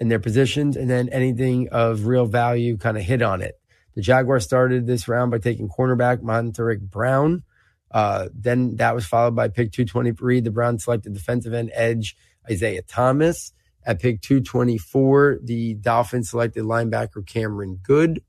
and 0.00 0.10
their 0.10 0.18
positions, 0.18 0.76
and 0.76 0.88
then 0.88 1.08
anything 1.10 1.68
of 1.68 2.06
real 2.06 2.26
value 2.26 2.76
kind 2.76 2.96
of 2.96 3.02
hit 3.02 3.22
on 3.22 3.42
it. 3.42 3.60
The 3.94 4.02
Jaguars 4.02 4.44
started 4.44 4.86
this 4.86 5.06
round 5.06 5.30
by 5.30 5.38
taking 5.38 5.68
cornerback 5.68 6.18
Montaric 6.18 6.80
Brown. 6.80 7.44
Uh, 7.90 8.28
then 8.34 8.76
that 8.76 8.94
was 8.94 9.06
followed 9.06 9.36
by 9.36 9.48
pick 9.48 9.70
223. 9.70 10.40
The 10.40 10.50
Browns 10.50 10.84
selected 10.84 11.14
defensive 11.14 11.54
end 11.54 11.70
edge 11.74 12.16
Isaiah 12.50 12.82
Thomas. 12.82 13.52
At 13.86 14.00
pick 14.00 14.20
224, 14.22 15.40
the 15.44 15.74
Dolphins 15.74 16.30
selected 16.30 16.64
linebacker 16.64 17.26
Cameron 17.26 17.78
Goode. 17.82 18.22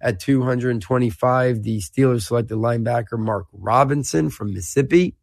At 0.00 0.20
225, 0.20 1.62
the 1.62 1.78
Steelers 1.78 2.22
selected 2.22 2.56
linebacker 2.56 3.18
Mark 3.18 3.46
Robinson 3.52 4.30
from 4.30 4.54
Mississippi. 4.54 5.16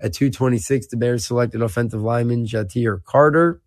At 0.00 0.12
226, 0.12 0.88
the 0.88 0.96
Bears 0.96 1.24
selected 1.26 1.62
offensive 1.62 2.02
lineman 2.02 2.46
Ja'Tyre 2.46 3.02
Carter. 3.04 3.60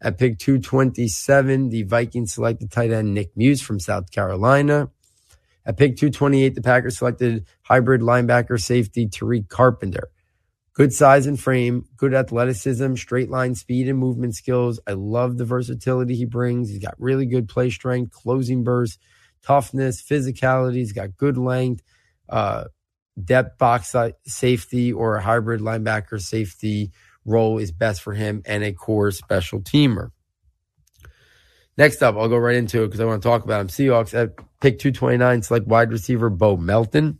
At 0.00 0.18
pick 0.18 0.38
227, 0.38 1.70
the 1.70 1.84
Vikings 1.84 2.32
selected 2.32 2.70
tight 2.70 2.90
end 2.92 3.14
Nick 3.14 3.36
Muse 3.36 3.62
from 3.62 3.80
South 3.80 4.10
Carolina. 4.10 4.90
At 5.64 5.76
pick 5.76 5.96
228, 5.96 6.56
the 6.56 6.62
Packers 6.62 6.98
selected 6.98 7.46
hybrid 7.62 8.00
linebacker 8.00 8.60
safety 8.60 9.06
Tariq 9.06 9.48
Carpenter. 9.48 10.10
Good 10.74 10.92
size 10.92 11.26
and 11.26 11.38
frame, 11.38 11.84
good 11.96 12.14
athleticism, 12.14 12.94
straight 12.94 13.30
line 13.30 13.54
speed 13.54 13.88
and 13.88 13.98
movement 13.98 14.34
skills. 14.34 14.80
I 14.86 14.92
love 14.92 15.38
the 15.38 15.44
versatility 15.44 16.16
he 16.16 16.24
brings. 16.24 16.70
He's 16.70 16.82
got 16.82 16.94
really 16.98 17.26
good 17.26 17.48
play 17.48 17.70
strength, 17.70 18.10
closing 18.12 18.64
burst, 18.64 18.98
toughness, 19.42 20.02
physicality. 20.02 20.76
He's 20.76 20.92
got 20.92 21.16
good 21.16 21.36
length, 21.36 21.82
uh, 22.28 22.64
depth 23.22 23.58
box 23.58 23.94
safety 24.26 24.92
or 24.92 25.16
a 25.16 25.22
hybrid 25.22 25.60
linebacker 25.60 26.20
safety 26.20 26.92
role 27.24 27.58
is 27.58 27.70
best 27.70 28.02
for 28.02 28.14
him 28.14 28.42
and 28.46 28.64
a 28.64 28.72
core 28.72 29.10
special 29.10 29.60
teamer. 29.60 30.10
Next 31.78 32.02
up, 32.02 32.16
I'll 32.16 32.28
go 32.28 32.36
right 32.36 32.56
into 32.56 32.82
it 32.82 32.86
because 32.86 33.00
I 33.00 33.04
want 33.04 33.22
to 33.22 33.28
talk 33.28 33.44
about 33.44 33.60
him. 33.60 33.68
Seahawks 33.68 34.12
at 34.14 34.36
pick 34.60 34.78
229, 34.78 35.42
select 35.42 35.66
wide 35.66 35.90
receiver 35.90 36.28
Bo 36.28 36.56
Melton, 36.56 37.18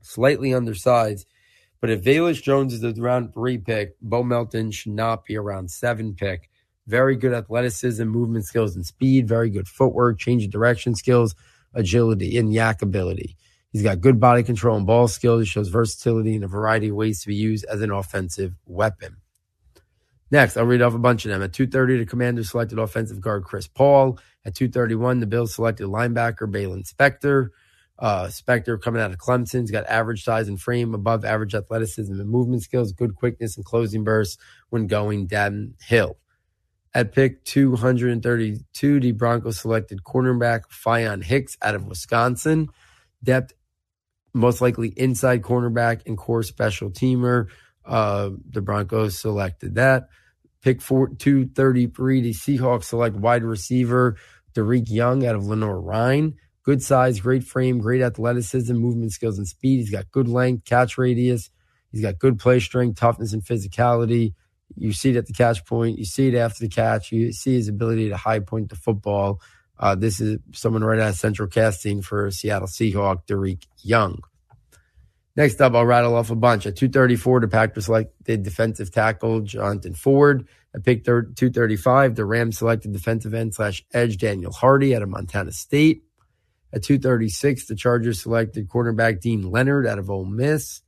slightly 0.00 0.52
undersized 0.52 1.26
but 1.80 1.90
if 1.90 2.02
Velus 2.02 2.42
Jones 2.42 2.72
is 2.72 2.80
the 2.80 2.94
round 2.94 3.34
three 3.34 3.58
pick, 3.58 3.96
Bo 4.00 4.22
Melton 4.22 4.70
should 4.70 4.92
not 4.92 5.24
be 5.24 5.36
around 5.36 5.70
seven 5.70 6.14
pick. 6.14 6.50
Very 6.86 7.16
good 7.16 7.32
athleticism, 7.32 8.04
movement 8.04 8.46
skills, 8.46 8.76
and 8.76 8.86
speed. 8.86 9.28
Very 9.28 9.50
good 9.50 9.68
footwork, 9.68 10.18
change 10.18 10.44
of 10.44 10.50
direction 10.50 10.94
skills, 10.94 11.34
agility, 11.74 12.38
and 12.38 12.52
yak 12.52 12.82
ability. 12.82 13.36
He's 13.72 13.82
got 13.82 14.00
good 14.00 14.20
body 14.20 14.42
control 14.42 14.76
and 14.76 14.86
ball 14.86 15.08
skills. 15.08 15.42
He 15.42 15.46
shows 15.46 15.68
versatility 15.68 16.34
in 16.34 16.44
a 16.44 16.48
variety 16.48 16.88
of 16.88 16.96
ways 16.96 17.20
to 17.20 17.28
be 17.28 17.34
used 17.34 17.64
as 17.66 17.82
an 17.82 17.90
offensive 17.90 18.54
weapon. 18.64 19.16
Next, 20.30 20.56
I'll 20.56 20.64
read 20.64 20.82
off 20.82 20.94
a 20.94 20.98
bunch 20.98 21.24
of 21.24 21.30
them. 21.30 21.42
At 21.42 21.52
230, 21.52 21.98
the 21.98 22.06
commander 22.06 22.42
selected 22.42 22.78
offensive 22.78 23.20
guard 23.20 23.44
Chris 23.44 23.68
Paul. 23.68 24.18
At 24.44 24.54
231, 24.54 25.20
the 25.20 25.26
Bills 25.26 25.54
selected 25.54 25.86
linebacker 25.86 26.50
Baylon 26.50 26.90
Spector. 26.90 27.50
Uh, 27.98 28.26
Spector 28.26 28.80
coming 28.80 29.00
out 29.00 29.10
of 29.10 29.18
Clemson. 29.18 29.60
He's 29.60 29.70
got 29.70 29.86
average 29.86 30.24
size 30.24 30.48
and 30.48 30.60
frame, 30.60 30.94
above 30.94 31.24
average 31.24 31.54
athleticism 31.54 32.12
and 32.12 32.28
movement 32.28 32.62
skills, 32.62 32.92
good 32.92 33.14
quickness 33.14 33.56
and 33.56 33.64
closing 33.64 34.04
bursts 34.04 34.36
when 34.68 34.86
going 34.86 35.26
downhill. 35.26 36.18
At 36.96 37.12
pick 37.12 37.44
232, 37.44 39.00
the 39.00 39.12
Broncos 39.12 39.60
selected 39.60 40.02
cornerback 40.02 40.62
Faion 40.70 41.22
Hicks 41.22 41.58
out 41.60 41.74
of 41.74 41.84
Wisconsin. 41.84 42.70
Depth, 43.22 43.52
most 44.32 44.62
likely 44.62 44.94
inside 44.96 45.42
cornerback 45.42 46.06
and 46.06 46.16
core 46.16 46.42
special 46.42 46.88
teamer. 46.88 47.48
Uh, 47.84 48.30
the 48.48 48.62
Broncos 48.62 49.18
selected 49.18 49.74
that. 49.74 50.08
Pick 50.62 50.80
four, 50.80 51.08
233, 51.08 52.22
the 52.22 52.30
Seahawks 52.30 52.84
select 52.84 53.14
wide 53.14 53.44
receiver 53.44 54.16
Dareke 54.54 54.88
Young 54.88 55.26
out 55.26 55.36
of 55.36 55.44
Lenoir-Rhyne. 55.44 56.36
Good 56.62 56.82
size, 56.82 57.20
great 57.20 57.44
frame, 57.44 57.76
great 57.76 58.00
athleticism, 58.00 58.74
movement 58.74 59.12
skills, 59.12 59.36
and 59.36 59.46
speed. 59.46 59.80
He's 59.80 59.90
got 59.90 60.10
good 60.10 60.28
length, 60.28 60.64
catch 60.64 60.96
radius. 60.96 61.50
He's 61.92 62.00
got 62.00 62.18
good 62.18 62.38
play 62.38 62.58
strength, 62.58 62.98
toughness, 62.98 63.34
and 63.34 63.44
physicality. 63.44 64.32
You 64.74 64.92
see 64.92 65.10
it 65.10 65.16
at 65.16 65.26
the 65.26 65.32
catch 65.32 65.64
point. 65.64 65.98
You 65.98 66.04
see 66.04 66.28
it 66.28 66.34
after 66.34 66.60
the 66.60 66.68
catch. 66.68 67.12
You 67.12 67.32
see 67.32 67.54
his 67.54 67.68
ability 67.68 68.08
to 68.08 68.16
high 68.16 68.40
point 68.40 68.68
the 68.68 68.76
football. 68.76 69.40
Uh, 69.78 69.94
this 69.94 70.20
is 70.20 70.38
someone 70.52 70.82
right 70.82 70.98
out 70.98 71.10
of 71.10 71.16
central 71.16 71.48
casting 71.48 72.02
for 72.02 72.30
Seattle 72.30 72.68
Seahawk, 72.68 73.26
Dareke 73.26 73.66
Young. 73.82 74.20
Next 75.36 75.60
up, 75.60 75.74
I'll 75.74 75.84
rattle 75.84 76.14
off 76.14 76.30
a 76.30 76.34
bunch. 76.34 76.66
At 76.66 76.76
234, 76.76 77.40
the 77.40 77.48
Packers 77.48 77.84
selected 77.84 78.42
defensive 78.42 78.90
tackle 78.90 79.42
Jonathan 79.42 79.92
Ford. 79.92 80.48
At 80.74 80.82
pick 80.82 81.04
235, 81.04 82.14
the 82.14 82.24
Rams 82.24 82.58
selected 82.58 82.92
defensive 82.92 83.34
end 83.34 83.54
slash 83.54 83.84
edge 83.92 84.16
Daniel 84.16 84.52
Hardy 84.52 84.96
out 84.96 85.02
of 85.02 85.10
Montana 85.10 85.52
State. 85.52 86.04
At 86.72 86.82
236, 86.82 87.66
the 87.66 87.76
Chargers 87.76 88.22
selected 88.22 88.68
cornerback 88.68 89.20
Deane 89.20 89.50
Leonard 89.50 89.86
out 89.86 89.98
of 89.98 90.10
Ole 90.10 90.24
Miss. 90.24 90.80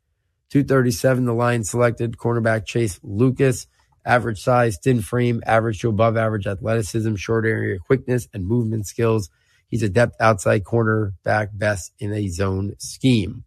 237, 0.51 1.25
the 1.25 1.35
Lions 1.35 1.71
selected 1.71 2.17
cornerback 2.17 2.67
Chase 2.67 2.99
Lucas. 3.03 3.67
Average 4.05 4.41
size, 4.41 4.79
thin 4.83 5.03
frame, 5.03 5.43
average 5.45 5.81
to 5.81 5.91
above 5.91 6.17
average 6.17 6.47
athleticism, 6.47 7.15
short 7.17 7.45
area 7.45 7.79
quickness, 7.79 8.27
and 8.33 8.47
movement 8.47 8.87
skills. 8.87 9.29
He's 9.69 9.83
a 9.83 9.89
depth 9.91 10.17
outside 10.19 10.65
cornerback, 10.65 11.49
best 11.53 11.93
in 11.99 12.15
a 12.15 12.29
zone 12.29 12.75
scheme. 12.79 13.45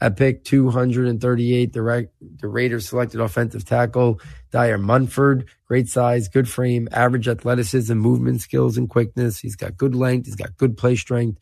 At 0.00 0.16
pick 0.16 0.44
238, 0.44 1.72
the, 1.72 2.08
the 2.40 2.48
Raiders 2.48 2.88
selected 2.88 3.20
offensive 3.20 3.64
tackle 3.64 4.20
Thayer 4.52 4.78
Munford. 4.78 5.48
Great 5.66 5.88
size, 5.88 6.28
good 6.28 6.48
frame, 6.48 6.88
average 6.92 7.28
athleticism, 7.28 7.94
movement 7.94 8.40
skills, 8.40 8.78
and 8.78 8.88
quickness. 8.88 9.40
He's 9.40 9.56
got 9.56 9.76
good 9.76 9.94
length. 9.96 10.26
He's 10.26 10.36
got 10.36 10.56
good 10.56 10.76
play 10.76 10.94
strength 10.94 11.40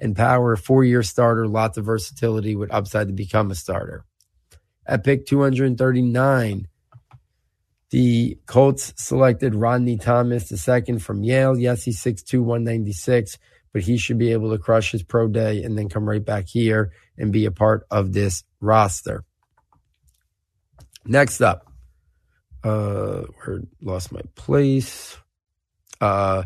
and 0.00 0.16
power. 0.16 0.56
Four 0.56 0.84
year 0.84 1.02
starter, 1.02 1.46
lots 1.46 1.76
of 1.76 1.84
versatility 1.84 2.56
with 2.56 2.72
upside 2.72 3.08
to 3.08 3.12
become 3.12 3.50
a 3.50 3.54
starter. 3.54 4.04
At 4.88 5.04
pick 5.04 5.26
239, 5.26 6.66
the 7.90 8.38
Colts 8.46 8.92
selected 8.96 9.54
Rodney 9.54 9.98
Thomas 9.98 10.50
II 10.50 10.98
from 10.98 11.22
Yale. 11.22 11.56
Yes, 11.56 11.84
he's 11.84 12.02
6'2, 12.02 12.40
196 12.40 13.38
but 13.72 13.82
he 13.82 13.96
should 13.96 14.18
be 14.18 14.32
able 14.32 14.50
to 14.50 14.58
crush 14.58 14.92
his 14.92 15.02
pro 15.02 15.28
day 15.28 15.62
and 15.62 15.76
then 15.78 15.88
come 15.88 16.08
right 16.08 16.24
back 16.24 16.46
here 16.46 16.92
and 17.16 17.32
be 17.32 17.44
a 17.44 17.50
part 17.50 17.86
of 17.90 18.12
this 18.12 18.44
roster. 18.60 19.24
Next 21.04 21.40
up, 21.40 21.70
uh, 22.64 23.22
where 23.22 23.60
lost 23.80 24.12
my 24.12 24.20
place. 24.34 25.16
Uh, 26.00 26.44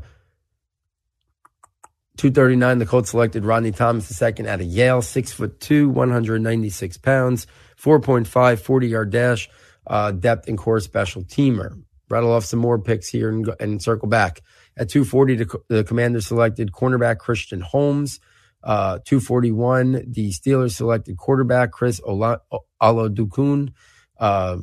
239, 2.19 2.79
the 2.79 2.87
Colts 2.87 3.11
selected 3.11 3.45
Rodney 3.45 3.73
Thomas 3.73 4.21
II 4.21 4.47
out 4.47 4.61
of 4.61 4.67
Yale, 4.67 5.03
six 5.03 5.33
foot 5.33 5.59
two, 5.61 5.89
196 5.89 6.99
pounds, 6.99 7.47
4.5, 7.83 8.61
40 8.61 8.87
yard 8.87 9.11
dash, 9.11 9.49
uh, 9.87 10.13
depth 10.13 10.49
and 10.49 10.57
core 10.59 10.81
special 10.81 11.23
teamer. 11.25 11.83
Rattle 12.09 12.33
off 12.33 12.45
some 12.45 12.61
more 12.61 12.79
picks 12.79 13.09
here 13.09 13.31
and, 13.31 13.51
and 13.59 13.83
circle 13.83 14.09
back. 14.09 14.43
At 14.77 14.89
240, 14.89 15.49
the, 15.69 15.85
commander 15.85 16.21
selected 16.21 16.73
cornerback 16.73 17.19
Christian 17.19 17.61
Holmes. 17.61 18.21
Uh, 18.63 18.99
241, 19.05 20.05
the 20.09 20.31
Steelers 20.31 20.75
selected 20.75 21.17
quarterback 21.17 21.73
Chris 21.73 22.01
Oladokun. 22.01 23.73
Uh, 24.19 24.59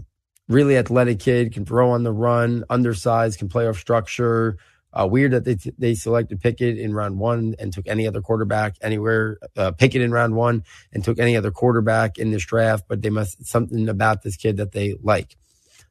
really 0.47 0.77
athletic 0.77 1.19
kid, 1.19 1.53
can 1.53 1.65
throw 1.65 1.91
on 1.91 2.03
the 2.03 2.11
run, 2.11 2.63
undersized, 2.69 3.39
can 3.39 3.49
play 3.49 3.67
off 3.67 3.77
structure. 3.77 4.57
Uh, 4.91 5.07
weird 5.07 5.31
that 5.31 5.45
they 5.45 5.55
t- 5.55 5.73
they 5.77 5.93
selected 5.93 6.41
Pickett 6.41 6.77
in 6.77 6.93
round 6.93 7.19
one 7.19 7.55
and 7.59 7.71
took 7.71 7.87
any 7.87 8.07
other 8.07 8.21
quarterback 8.21 8.75
anywhere. 8.81 9.37
Uh, 9.55 9.71
Pickett 9.71 10.01
in 10.01 10.11
round 10.11 10.35
one 10.35 10.63
and 10.91 11.03
took 11.03 11.19
any 11.19 11.37
other 11.37 11.51
quarterback 11.51 12.17
in 12.17 12.31
this 12.31 12.45
draft, 12.45 12.85
but 12.87 13.01
they 13.01 13.09
must 13.09 13.45
something 13.45 13.87
about 13.87 14.23
this 14.23 14.35
kid 14.35 14.57
that 14.57 14.71
they 14.71 14.95
like 15.03 15.35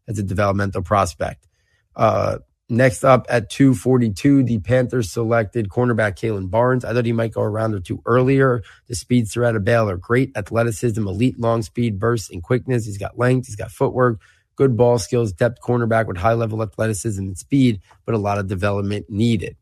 as 0.09 0.19
a 0.19 0.23
developmental 0.23 0.83
prospect. 0.83 1.47
Uh, 1.95 2.39
Next 2.71 3.03
up 3.03 3.25
at 3.31 3.49
242, 3.49 4.43
the 4.43 4.59
Panthers 4.59 5.11
selected 5.11 5.71
cornerback 5.71 6.17
Kalon 6.17 6.49
Barnes. 6.49 6.85
I 6.85 6.93
thought 6.93 7.07
he 7.07 7.15
might 7.15 7.33
go 7.33 7.41
a 7.41 7.49
round 7.49 7.75
or 7.75 7.81
two 7.81 8.03
earlier. 8.05 8.63
The 8.89 8.95
speedster 8.95 9.43
out 9.43 9.57
of 9.57 9.65
Baylor, 9.65 9.97
great 9.97 10.37
athleticism, 10.37 11.01
elite 11.01 11.41
long 11.41 11.63
speed, 11.63 11.99
bursts 11.99 12.29
and 12.29 12.43
quickness. 12.43 12.85
He's 12.85 12.99
got 12.99 13.19
length, 13.19 13.47
he's 13.47 13.57
got 13.57 13.71
footwork, 13.71 14.21
good 14.59 14.77
ball 14.77 14.99
skills, 14.99 15.33
depth 15.33 15.61
cornerback 15.63 16.07
with 16.09 16.17
high 16.17 16.35
level 16.35 16.63
athleticism 16.63 17.23
and 17.23 17.39
speed, 17.39 17.81
but 18.05 18.15
a 18.15 18.19
lot 18.19 18.39
of 18.39 18.49
development 18.49 19.07
needed. 19.09 19.57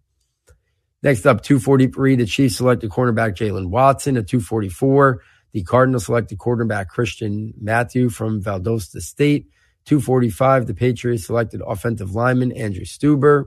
Next 1.03 1.27
up, 1.27 1.43
243, 1.43 2.17
the 2.17 2.25
Chiefs 2.25 2.57
selected 2.57 2.91
cornerback 2.91 3.37
Jaylen 3.37 3.69
Watson. 3.69 4.17
At 4.17 4.27
244, 4.27 5.23
the 5.53 5.63
Cardinals 5.63 6.07
selected 6.07 6.39
quarterback 6.39 6.89
Christian 6.89 7.53
Matthew 7.61 8.09
from 8.09 8.43
Valdosta 8.43 9.01
State. 9.01 9.47
245, 9.85 10.67
the 10.67 10.75
Patriots 10.75 11.27
selected 11.27 11.61
offensive 11.65 12.15
lineman 12.15 12.51
Andrew 12.53 12.85
Stueber. 12.85 13.45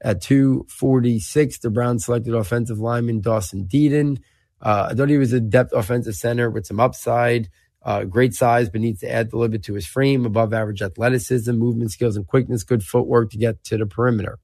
At 0.00 0.22
246, 0.22 1.58
the 1.58 1.70
Browns 1.70 2.06
selected 2.06 2.34
offensive 2.34 2.80
lineman 2.80 3.20
Dawson 3.20 3.68
Deaton. 3.68 4.18
Uh, 4.60 4.88
I 4.90 4.94
thought 4.94 5.10
he 5.10 5.18
was 5.18 5.34
a 5.34 5.40
depth 5.40 5.72
offensive 5.74 6.14
center 6.14 6.50
with 6.50 6.66
some 6.66 6.80
upside. 6.80 7.50
Uh, 7.84 8.04
great 8.04 8.32
size, 8.34 8.68
but 8.68 8.80
needs 8.80 9.00
to 9.00 9.10
add 9.10 9.32
a 9.32 9.36
little 9.36 9.50
bit 9.50 9.64
to 9.64 9.74
his 9.74 9.86
frame. 9.86 10.24
Above 10.24 10.54
average 10.54 10.82
athleticism, 10.82 11.52
movement 11.52 11.90
skills, 11.90 12.16
and 12.16 12.26
quickness. 12.26 12.62
Good 12.62 12.84
footwork 12.84 13.30
to 13.30 13.38
get 13.38 13.64
to 13.64 13.76
the 13.76 13.86
perimeter. 13.86 14.38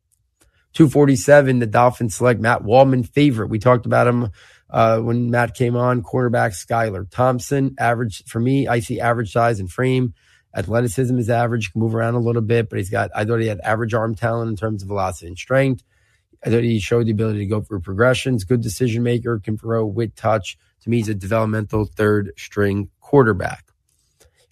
247, 0.75 1.61
the 1.61 1.67
Dolphins 1.67 2.15
select 2.15 2.41
Matt 2.41 2.63
Waldman, 2.63 3.03
favorite. 3.03 3.49
We 3.49 3.59
talked 3.59 3.87
about 3.87 4.07
him 4.07 4.31
uh, 4.71 4.99
when 4.99 5.31
Matt 5.31 5.55
came 5.55 5.77
on. 5.77 6.03
Quarterback 6.03 6.53
Skylar 6.53 7.09
Thompson, 7.11 7.75
average 7.79 8.25
for 8.27 8.41
me. 8.41 8.69
I 8.69 8.81
see 8.81 9.01
average 9.01 9.33
size 9.33 9.61
and 9.61 9.71
frame. 9.71 10.15
Athleticism 10.55 11.17
is 11.19 11.31
average, 11.31 11.73
can 11.73 11.81
move 11.81 11.95
around 11.95 12.15
a 12.15 12.21
little 12.21 12.43
bit, 12.43 12.69
but 12.69 12.79
he's 12.79 12.91
got, 12.91 13.11
I 13.15 13.25
thought 13.25 13.41
he 13.41 13.47
had 13.47 13.61
average 13.61 13.95
arm 13.95 14.15
talent 14.15 14.51
in 14.51 14.57
terms 14.57 14.83
of 14.83 14.89
velocity 14.89 15.29
and 15.29 15.39
strength. 15.39 15.85
I 16.45 16.51
thought 16.51 16.63
he 16.63 16.79
showed 16.81 17.07
the 17.07 17.13
ability 17.13 17.41
to 17.41 17.47
go 17.47 17.61
through 17.61 17.81
progressions, 17.81 18.45
good 18.45 18.61
decision 18.61 19.03
maker, 19.03 19.41
can 19.41 19.59
throw 19.59 19.85
with 19.85 20.15
touch. 20.15 20.57
To 20.83 20.91
me, 20.91 20.99
he's 20.99 21.09
a 21.09 21.15
developmental 21.15 21.85
third 21.85 22.33
string 22.37 22.89
quarterback. 23.09 23.65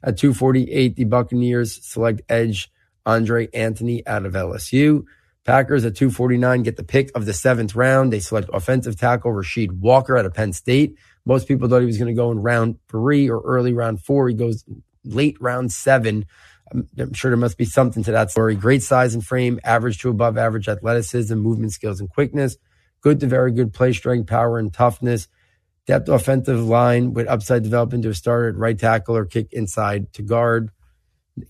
At 0.02 0.16
248, 0.16 0.96
the 0.96 1.04
Buccaneers 1.04 1.78
select 1.84 2.22
edge 2.30 2.70
Andre 3.04 3.48
Anthony 3.52 4.07
out 4.07 4.24
of 4.24 4.32
LSU. 4.32 5.04
Packers 5.44 5.84
at 5.84 5.94
249 5.94 6.62
get 6.62 6.76
the 6.76 6.82
pick 6.82 7.11
of 7.14 7.26
the 7.26 7.34
seventh 7.34 7.74
round. 7.76 8.14
They 8.14 8.18
select 8.18 8.48
offensive 8.54 8.98
tackle 8.98 9.32
Rasheed 9.32 9.72
Walker 9.72 10.16
out 10.16 10.24
of 10.24 10.32
Penn 10.32 10.54
State. 10.54 10.96
Most 11.26 11.46
people 11.46 11.68
thought 11.68 11.80
he 11.80 11.86
was 11.86 11.98
going 11.98 12.09
to 12.09 12.18
go 12.18 12.30
in 12.30 12.38
round 12.40 12.78
three 12.88 13.28
or 13.28 13.42
early 13.42 13.74
round 13.74 14.02
four. 14.02 14.26
He 14.26 14.34
goes 14.34 14.64
late 15.04 15.36
round 15.38 15.70
seven. 15.70 16.24
I'm 16.72 17.12
sure 17.12 17.30
there 17.30 17.36
must 17.36 17.59
be 17.59 17.66
something 17.66 18.02
to 18.04 18.12
that 18.12 18.30
story. 18.30 18.54
Great 18.54 18.82
size 18.82 19.12
and 19.12 19.24
frame, 19.24 19.61
average 19.64 19.98
to 19.98 20.09
above 20.09 20.38
average 20.38 20.66
athleticism, 20.66 21.34
movement 21.36 21.74
skills, 21.74 22.00
and 22.00 22.09
quickness. 22.09 22.57
Good 23.02 23.20
to 23.20 23.26
very 23.26 23.52
good 23.52 23.74
play 23.74 23.92
strength, 23.92 24.28
power, 24.28 24.59
and 24.59 24.72
toughness. 24.72 25.28
Depth 25.87 26.09
offensive 26.09 26.64
line 26.64 27.12
with 27.14 27.28
upside 27.28 27.62
development 27.62 28.03
to 28.03 28.11
a 28.11 28.14
starter 28.14 28.49
at 28.49 28.57
right 28.57 28.78
tackle 28.78 29.16
or 29.16 29.24
kick 29.24 29.53
inside 29.53 30.12
to 30.14 30.22
guard. 30.22 30.70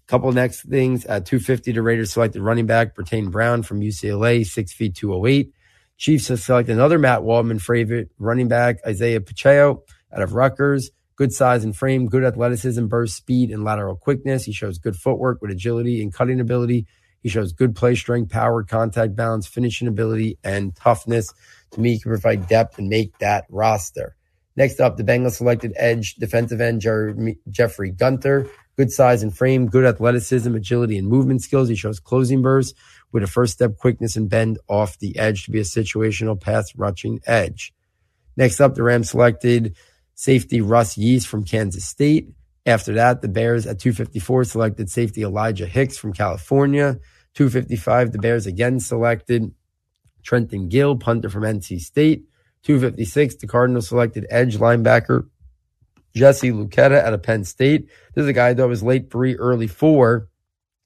Couple 0.08 0.30
next 0.32 0.62
things 0.62 1.04
at 1.06 1.26
250, 1.26 1.72
the 1.72 1.80
Raiders 1.80 2.12
selected 2.12 2.42
running 2.42 2.66
back 2.66 2.94
Brittain 2.94 3.30
Brown 3.30 3.62
from 3.62 3.80
UCLA, 3.80 4.44
six 4.44 4.72
feet 4.72 4.94
208. 4.94 5.52
Chiefs 5.96 6.28
have 6.28 6.40
selected 6.40 6.72
another 6.72 6.98
Matt 6.98 7.22
Waldman 7.22 7.58
favorite 7.58 8.10
running 8.18 8.48
back, 8.48 8.78
Isiah 8.86 9.20
Pacheco 9.20 9.84
out 10.12 10.22
of 10.22 10.34
Rutgers. 10.34 10.90
Good 11.14 11.32
size 11.32 11.64
and 11.64 11.74
frame, 11.74 12.08
good 12.08 12.24
athleticism, 12.24 12.86
burst 12.88 13.16
speed, 13.16 13.50
and 13.50 13.64
lateral 13.64 13.96
quickness. 13.96 14.44
He 14.44 14.52
shows 14.52 14.78
good 14.78 14.96
footwork 14.96 15.40
with 15.40 15.50
agility 15.50 16.02
and 16.02 16.12
cutting 16.12 16.40
ability. 16.40 16.86
He 17.22 17.30
shows 17.30 17.52
good 17.52 17.74
play 17.74 17.94
strength, 17.94 18.30
power, 18.30 18.62
contact 18.62 19.16
balance, 19.16 19.46
finishing 19.46 19.88
ability, 19.88 20.38
and 20.44 20.76
toughness. 20.76 21.32
To 21.70 21.80
me, 21.80 21.92
he 21.92 22.00
can 22.00 22.10
provide 22.10 22.48
depth 22.48 22.78
and 22.78 22.88
make 22.88 23.16
that 23.18 23.46
roster. 23.48 24.15
Next 24.56 24.80
up, 24.80 24.96
the 24.96 25.04
Bengals 25.04 25.32
selected 25.32 25.74
edge 25.76 26.14
defensive 26.14 26.60
end 26.60 26.80
Jeffrey 27.50 27.90
Gunter. 27.90 28.48
Good 28.76 28.90
size 28.90 29.22
and 29.22 29.34
frame, 29.36 29.68
good 29.68 29.84
athleticism, 29.84 30.54
agility, 30.54 30.98
and 30.98 31.08
movement 31.08 31.42
skills. 31.42 31.68
He 31.68 31.76
shows 31.76 32.00
closing 32.00 32.42
bursts 32.42 32.78
with 33.12 33.22
a 33.22 33.26
first 33.26 33.54
step 33.54 33.76
quickness 33.78 34.16
and 34.16 34.28
bend 34.28 34.58
off 34.68 34.98
the 34.98 35.18
edge 35.18 35.44
to 35.44 35.50
be 35.50 35.60
a 35.60 35.62
situational 35.62 36.38
pass 36.38 36.74
rushing 36.76 37.20
edge. 37.26 37.72
Next 38.36 38.60
up, 38.60 38.74
the 38.74 38.82
Rams 38.82 39.10
selected 39.10 39.76
safety 40.14 40.60
Russ 40.60 40.98
Yeast 40.98 41.26
from 41.26 41.44
Kansas 41.44 41.84
State. 41.84 42.28
After 42.66 42.94
that, 42.94 43.22
the 43.22 43.28
Bears 43.28 43.66
at 43.66 43.78
254 43.78 44.44
selected 44.44 44.90
safety 44.90 45.22
Elijah 45.22 45.66
Hicks 45.66 45.96
from 45.96 46.12
California. 46.12 46.98
255, 47.34 48.12
the 48.12 48.18
Bears 48.18 48.46
again 48.46 48.80
selected 48.80 49.54
Trenton 50.22 50.68
Gill, 50.68 50.96
punter 50.96 51.30
from 51.30 51.44
NC 51.44 51.80
State. 51.80 52.24
256, 52.66 53.36
the 53.36 53.46
Cardinals 53.46 53.86
selected 53.86 54.26
edge 54.28 54.58
linebacker 54.58 55.28
Jesse 56.16 56.50
Luketa 56.50 57.00
out 57.00 57.12
of 57.12 57.22
Penn 57.22 57.44
State. 57.44 57.88
This 58.12 58.24
is 58.24 58.28
a 58.28 58.32
guy 58.32 58.54
that 58.54 58.66
was 58.66 58.82
late 58.82 59.08
three, 59.08 59.36
early 59.36 59.68
four. 59.68 60.28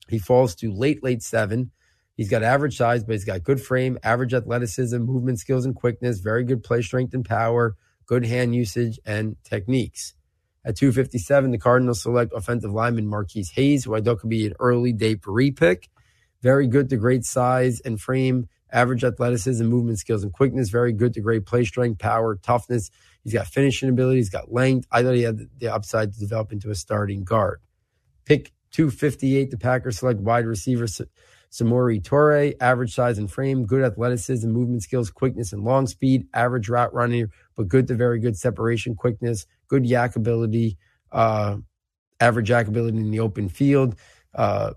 He 0.06 0.18
falls 0.18 0.54
to 0.56 0.70
late, 0.70 1.02
late 1.02 1.22
seven. 1.22 1.70
He's 2.18 2.28
got 2.28 2.42
average 2.42 2.76
size, 2.76 3.02
but 3.02 3.12
he's 3.12 3.24
got 3.24 3.44
good 3.44 3.62
frame, 3.62 3.98
average 4.02 4.34
athleticism, 4.34 4.98
movement 4.98 5.38
skills, 5.38 5.64
and 5.64 5.74
quickness, 5.74 6.18
very 6.18 6.44
good 6.44 6.62
play 6.62 6.82
strength 6.82 7.14
and 7.14 7.24
power, 7.24 7.76
good 8.04 8.26
hand 8.26 8.54
usage 8.54 9.00
and 9.06 9.36
techniques. 9.42 10.12
At 10.66 10.76
257, 10.76 11.50
the 11.50 11.56
Cardinals 11.56 12.02
select 12.02 12.34
offensive 12.36 12.72
lineman 12.72 13.06
Marquis 13.06 13.46
Hayes, 13.54 13.84
who 13.84 13.94
I 13.94 14.02
thought 14.02 14.18
could 14.20 14.28
be 14.28 14.46
an 14.46 14.52
early 14.60 14.92
day 14.92 15.16
pre 15.16 15.50
pick. 15.50 15.88
Very 16.42 16.66
good 16.66 16.90
to 16.90 16.98
great 16.98 17.24
size 17.24 17.80
and 17.80 17.98
frame, 17.98 18.48
average 18.72 19.04
athleticism, 19.04 19.64
movement 19.64 19.98
skills, 19.98 20.22
and 20.22 20.32
quickness. 20.32 20.70
Very 20.70 20.92
good 20.92 21.14
to 21.14 21.20
great 21.20 21.46
play 21.46 21.64
strength, 21.64 21.98
power, 21.98 22.36
toughness. 22.36 22.90
He's 23.24 23.32
got 23.32 23.46
finishing 23.46 23.88
ability. 23.88 24.18
He's 24.18 24.30
got 24.30 24.52
length. 24.52 24.86
I 24.90 25.02
thought 25.02 25.14
he 25.14 25.22
had 25.22 25.40
the 25.58 25.72
upside 25.72 26.12
to 26.12 26.18
develop 26.18 26.52
into 26.52 26.70
a 26.70 26.74
starting 26.74 27.24
guard. 27.24 27.60
Pick 28.24 28.52
258, 28.72 29.50
the 29.50 29.58
Packers 29.58 29.98
select 29.98 30.20
wide 30.20 30.46
receiver 30.46 30.86
Samori 31.50 32.00
Toure, 32.00 32.54
average 32.60 32.94
size 32.94 33.18
and 33.18 33.30
frame, 33.30 33.66
good 33.66 33.82
athleticism, 33.82 34.48
movement 34.48 34.82
skills, 34.82 35.10
quickness, 35.10 35.52
and 35.52 35.64
long 35.64 35.86
speed, 35.86 36.26
average 36.32 36.68
route 36.68 36.94
running, 36.94 37.28
but 37.56 37.66
good 37.68 37.88
to 37.88 37.94
very 37.94 38.20
good 38.20 38.36
separation 38.36 38.94
quickness, 38.94 39.46
good 39.66 39.84
YAC 39.84 40.14
ability, 40.14 40.78
uh, 41.10 41.56
average 42.20 42.48
YAC 42.48 42.68
ability 42.68 42.98
in 42.98 43.10
the 43.10 43.18
open 43.20 43.48
field. 43.48 43.96
Uh, 44.32 44.74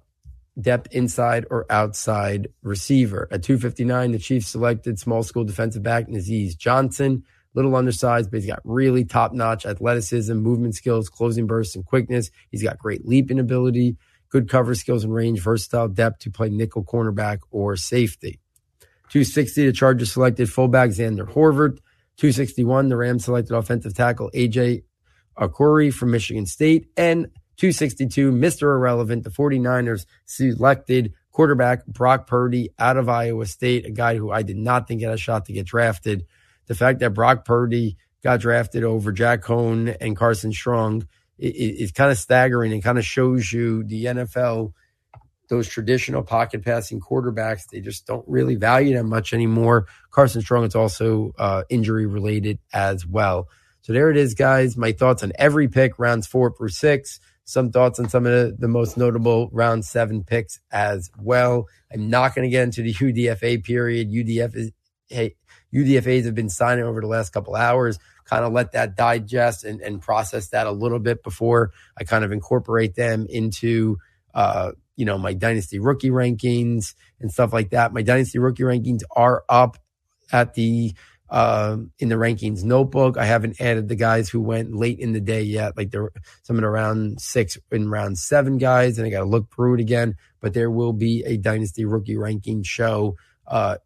depth 0.60 0.88
inside 0.91 1.45
or 1.49 1.66
outside 1.70 2.47
receiver. 2.62 3.28
At 3.32 3.43
259, 3.43 4.12
the 4.12 4.20
Chiefs 4.20 4.47
selected 4.47 4.99
small 4.99 5.24
school 5.24 5.43
defensive 5.43 5.84
back 5.84 6.08
Nazeeh 6.08 6.58
Johnson. 6.58 7.24
Little 7.56 7.76
undersized, 7.76 8.32
but 8.32 8.38
he's 8.38 8.47
got 8.47 8.62
really 8.64 9.06
top 9.06 9.32
notch 9.34 9.66
athleticism, 9.66 10.34
movement 10.34 10.76
skills, 10.76 11.10
closing 11.10 11.45
bursts, 11.45 11.76
and 11.76 11.86
quickness. 11.86 12.32
He's 12.49 12.64
got 12.64 12.80
great 12.80 13.06
leaping 13.06 13.39
ability, 13.39 13.97
good 14.30 14.49
cover 14.49 14.74
skills 14.74 15.04
and 15.04 15.14
range, 15.14 15.39
versatile 15.39 15.88
depth 15.88 16.20
to 16.20 16.32
play 16.32 16.49
nickel 16.49 16.84
cornerback 16.84 17.39
or 17.51 17.76
safety. 17.76 18.39
260, 19.10 19.68
the 19.68 19.72
Chargers 19.72 20.12
selected 20.12 20.51
fullback 20.51 20.89
Xander 20.89 21.32
Horvath. 21.32 21.78
261, 22.18 22.89
the 22.89 22.97
Rams 22.97 23.26
selected 23.26 23.56
offensive 23.56 23.93
tackle 23.93 24.32
AJ 24.34 24.84
Arcuri 25.38 25.93
from 25.93 26.12
Michigan 26.12 26.47
State. 26.47 26.88
And 26.97 27.28
262, 27.58 28.32
Mr. 28.32 28.64
Irrelevant, 28.64 29.24
the 29.24 29.30
49ers 29.30 30.06
selected 30.26 31.14
quarterback 31.32 31.86
Brock 31.86 32.28
Purdy 32.28 32.70
out 32.80 32.97
of 32.97 33.10
Iowa 33.10 33.45
State, 33.45 33.86
a 33.86 33.91
guy 33.91 34.16
who 34.16 34.32
I 34.32 34.43
did 34.43 34.58
not 34.58 34.88
think 34.88 35.01
had 35.01 35.12
a 35.12 35.18
shot 35.18 35.45
to 35.45 35.54
get 35.54 35.66
drafted. 35.66 36.26
The 36.68 36.76
fact 36.76 36.99
that 36.99 37.12
Brock 37.12 37.43
Purdy 37.43 37.97
got 38.24 38.39
drafted 38.39 38.84
over 38.84 39.12
Jack 39.12 39.41
Coan 39.41 39.95
and 39.99 40.16
Carson 40.16 40.54
Strong 40.54 41.08
is, 41.38 41.91
kind 41.91 42.12
of 42.12 42.18
staggering 42.18 42.72
and 42.72 42.82
kind 42.82 42.97
of 42.97 43.06
shows 43.06 43.51
you 43.51 43.84
the 43.84 44.06
NFL, 44.06 44.74
those 45.49 45.68
traditional 45.68 46.24
pocket 46.24 46.64
passing 46.64 47.01
quarterbacks, 47.01 47.68
they 47.68 47.82
just 47.82 48.08
don't 48.08 48.24
really 48.28 48.56
value 48.56 48.95
them 48.95 49.10
much 49.10 49.34
anymore. 49.34 49.88
Carson 50.12 50.41
Strong 50.41 50.66
is 50.66 50.76
also 50.76 51.34
uh, 51.38 51.64
injury 51.70 52.06
related 52.06 52.60
as 52.72 53.06
well. 53.06 53.49
So 53.82 53.91
there 53.91 54.10
it 54.10 54.16
is, 54.16 54.34
guys. 54.34 54.78
My 54.78 54.93
thoughts 54.93 55.24
on 55.24 55.34
every 55.36 55.68
pick, 55.68 55.99
rounds 55.99 56.26
four 56.26 56.56
through 56.56 56.70
six 56.70 57.20
some 57.46 57.72
thoughts 57.72 58.00
on 58.00 58.10
some 58.10 58.26
of 58.26 58.32
the, 58.32 58.56
the 58.58 58.68
most 58.68 58.98
notable 58.98 59.50
round 59.52 59.86
seven 59.86 60.24
picks 60.24 60.60
as 60.72 61.12
well. 61.20 61.68
I'm 61.91 62.10
not 62.10 62.36
going 62.36 62.48
to 62.48 62.52
get 62.52 62.64
into 62.64 62.82
the 62.82 62.94
UDFA 62.94 63.64
period. 63.64 64.12
UDF 64.12 64.56
is, 64.56 64.72
hey, 65.08 65.36
UDFAs 65.74 66.26
have 66.26 66.36
been 66.36 66.50
signing 66.50 66.86
over 66.86 67.02
the 67.02 67.08
last 67.08 67.32
couple 67.32 67.56
hours. 67.56 68.00
Kind 68.26 68.46
of 68.46 68.54
let 68.54 68.72
that 68.72 68.96
digest 68.96 69.66
and, 69.66 69.82
and 69.82 70.02
process 70.02 70.50
that 70.50 70.68
a 70.68 70.72
little 70.72 71.00
bit 71.00 71.24
before 71.24 71.72
I 71.98 72.06
kind 72.06 72.24
of 72.24 72.32
incorporate 72.32 72.96
them 72.96 73.28
into, 73.30 73.98
uh, 74.34 74.72
you 74.96 75.06
know, 75.06 75.18
my 75.18 75.34
dynasty 75.34 75.80
rookie 75.80 76.12
rankings 76.12 76.94
and 77.20 77.32
stuff 77.32 77.52
like 77.52 77.72
that. 77.72 77.94
My 77.94 78.02
dynasty 78.02 78.39
rookie 78.39 78.64
rankings 78.64 79.02
are 79.16 79.44
up 79.50 79.78
at 80.32 80.54
the 80.54 80.96
um, 81.34 81.92
in 81.98 82.10
the 82.10 82.16
rankings 82.16 82.64
notebook. 82.64 83.18
I 83.18 83.26
haven't 83.26 83.60
added 83.60 83.90
the 83.90 83.96
guys 83.96 84.30
who 84.30 84.40
went 84.40 84.76
late 84.76 85.00
in 85.00 85.14
the 85.14 85.20
day 85.20 85.42
yet, 85.42 85.76
like 85.76 85.90
there 85.90 86.12
some 86.44 86.58
in 86.58 86.62
the 86.62 86.70
round 86.70 87.20
six 87.20 87.58
and 87.72 87.90
round 87.90 88.20
seven 88.20 88.60
guys, 88.60 89.00
and 89.00 89.08
I 89.08 89.10
got 89.10 89.22
to 89.22 89.26
look 89.26 89.52
through 89.52 89.76
it 89.76 89.82
again. 89.82 90.16
But 90.42 90.54
there 90.54 90.70
will 90.70 90.94
be 90.94 91.24
a 91.26 91.38
dynasty 91.38 91.86
rookie 91.86 92.18
ranking 92.18 92.62
show 92.62 93.16
uh, 93.48 93.78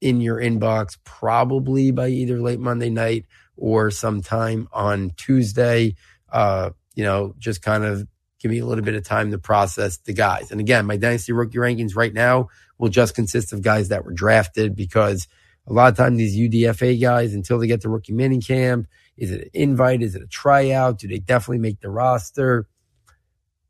in 0.00 0.20
your 0.20 0.38
inbox, 0.38 0.98
probably 1.04 1.92
by 1.92 2.08
either 2.08 2.40
late 2.40 2.58
Monday 2.58 2.90
night 2.90 3.26
or 3.56 3.92
sometime 3.92 4.66
on 4.72 5.12
Tuesday. 5.16 5.94
Uh, 6.32 6.70
you 6.96 7.04
know, 7.04 7.32
just 7.38 7.62
kind 7.62 7.84
of 7.84 8.08
give 8.40 8.50
me 8.50 8.58
a 8.58 8.66
little 8.66 8.82
bit 8.82 8.96
of 8.96 9.04
time 9.04 9.30
to 9.30 9.38
process 9.38 9.98
the 9.98 10.12
guys. 10.12 10.50
And 10.50 10.58
again, 10.58 10.84
my 10.86 10.96
dynasty 10.96 11.30
rookie 11.30 11.58
rankings 11.58 11.94
right 11.94 12.12
now 12.12 12.48
will 12.76 12.88
just 12.88 13.14
consist 13.14 13.52
of 13.52 13.62
guys 13.62 13.90
that 13.90 14.04
were 14.04 14.12
drafted 14.12 14.74
because 14.74 15.28
a 15.66 15.72
lot 15.72 15.92
of 15.92 15.96
times 15.96 16.18
these 16.18 16.36
UDFA 16.36 17.00
guys, 17.00 17.34
until 17.34 17.58
they 17.58 17.66
get 17.66 17.82
to 17.82 17.88
rookie 17.88 18.12
mini 18.12 18.40
camp, 18.40 18.86
is 19.16 19.30
it 19.30 19.42
an 19.42 19.50
invite? 19.52 20.02
Is 20.02 20.14
it 20.14 20.22
a 20.22 20.26
tryout? 20.26 20.98
Do 20.98 21.08
they 21.08 21.18
definitely 21.18 21.58
make 21.58 21.80
the 21.80 21.90
roster? 21.90 22.66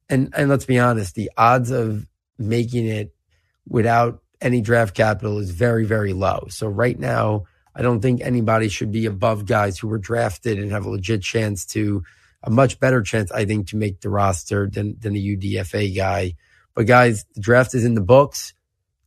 And 0.09 0.33
and 0.37 0.49
let's 0.49 0.65
be 0.65 0.79
honest, 0.79 1.15
the 1.15 1.31
odds 1.37 1.71
of 1.71 2.07
making 2.39 2.87
it 2.87 3.15
without 3.69 4.23
any 4.41 4.61
draft 4.61 4.95
capital 4.95 5.39
is 5.39 5.51
very, 5.51 5.85
very 5.85 6.13
low. 6.13 6.47
So 6.49 6.67
right 6.67 6.99
now, 6.99 7.45
I 7.75 7.83
don't 7.83 8.01
think 8.01 8.21
anybody 8.21 8.69
should 8.69 8.93
be 8.93 9.07
above 9.07 9.47
guys 9.47 9.79
who 9.79 9.89
were 9.89 9.99
drafted 9.99 10.59
and 10.59 10.73
have 10.73 10.85
a 10.85 10.91
legit 10.91 11.23
chance 11.23 11.65
to, 11.67 12.03
a 12.43 12.51
much 12.51 12.81
better 12.81 13.03
chance, 13.03 13.31
I 13.31 13.45
think, 13.45 13.69
to 13.69 13.77
make 13.77 14.01
the 14.01 14.11
roster 14.11 14.69
than, 14.69 14.97
than 14.99 15.15
a 15.15 15.19
UDFA 15.19 15.95
guy. 15.97 16.35
But 16.75 16.87
guys, 16.87 17.25
the 17.35 17.41
draft 17.41 17.75
is 17.75 17.85
in 17.85 17.95
the 17.95 18.01
books. 18.01 18.53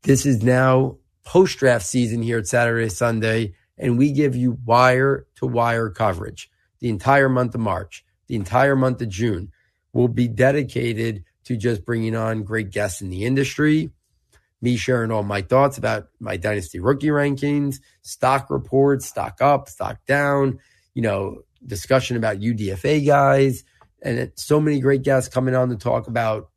This 0.03 0.25
is 0.25 0.41
now 0.41 0.97
post 1.25 1.57
draft 1.57 1.85
season 1.85 2.21
here 2.21 2.37
at 2.37 2.47
Saturday, 2.47 2.87
Sunday, 2.89 3.53
and 3.77 3.97
we 3.97 4.11
give 4.11 4.35
you 4.35 4.57
wire 4.65 5.25
to 5.35 5.45
wire 5.45 5.89
coverage. 5.89 6.49
The 6.79 6.89
entire 6.89 7.27
month 7.27 7.55
of 7.55 7.61
March, 7.61 8.05
the 8.27 8.35
entire 8.35 8.75
month 8.75 9.01
of 9.01 9.09
June 9.09 9.51
will 9.91 10.07
be 10.07 10.27
dedicated 10.27 11.23
to 11.45 11.57
just 11.57 11.85
bringing 11.85 12.15
on 12.15 12.43
great 12.43 12.71
guests 12.71 13.01
in 13.01 13.09
the 13.09 13.25
industry, 13.25 13.91
me 14.61 14.77
sharing 14.77 15.11
all 15.11 15.23
my 15.23 15.41
thoughts 15.41 15.77
about 15.77 16.07
my 16.19 16.37
dynasty 16.37 16.79
rookie 16.79 17.07
rankings, 17.07 17.79
stock 18.01 18.49
reports, 18.49 19.05
stock 19.05 19.41
up, 19.41 19.67
stock 19.69 19.97
down, 20.05 20.59
you 20.93 21.01
know, 21.01 21.41
discussion 21.65 22.17
about 22.17 22.39
UDFA 22.39 23.05
guys, 23.05 23.63
and 24.01 24.31
so 24.35 24.59
many 24.59 24.79
great 24.79 25.01
guests 25.01 25.33
coming 25.33 25.55
on 25.55 25.69
to 25.69 25.75
talk 25.75 26.07
about 26.07 26.49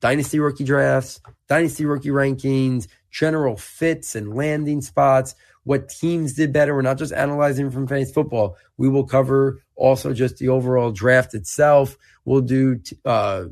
dynasty 0.00 0.40
rookie 0.40 0.64
drafts, 0.64 1.20
dynasty 1.48 1.84
rookie 1.84 2.08
rankings, 2.08 2.88
general 3.10 3.56
fits 3.56 4.14
and 4.14 4.34
landing 4.34 4.80
spots, 4.80 5.34
what 5.64 5.88
teams 5.88 6.34
did 6.34 6.52
better. 6.52 6.74
We're 6.74 6.82
not 6.82 6.98
just 6.98 7.12
analyzing 7.12 7.70
from 7.70 7.86
fantasy 7.86 8.12
football. 8.12 8.56
We 8.76 8.88
will 8.88 9.04
cover 9.04 9.60
also 9.76 10.12
just 10.12 10.38
the 10.38 10.48
overall 10.48 10.92
draft 10.92 11.34
itself. 11.34 11.96
We'll 12.24 12.40
do 12.40 12.80
uh, 13.04 13.44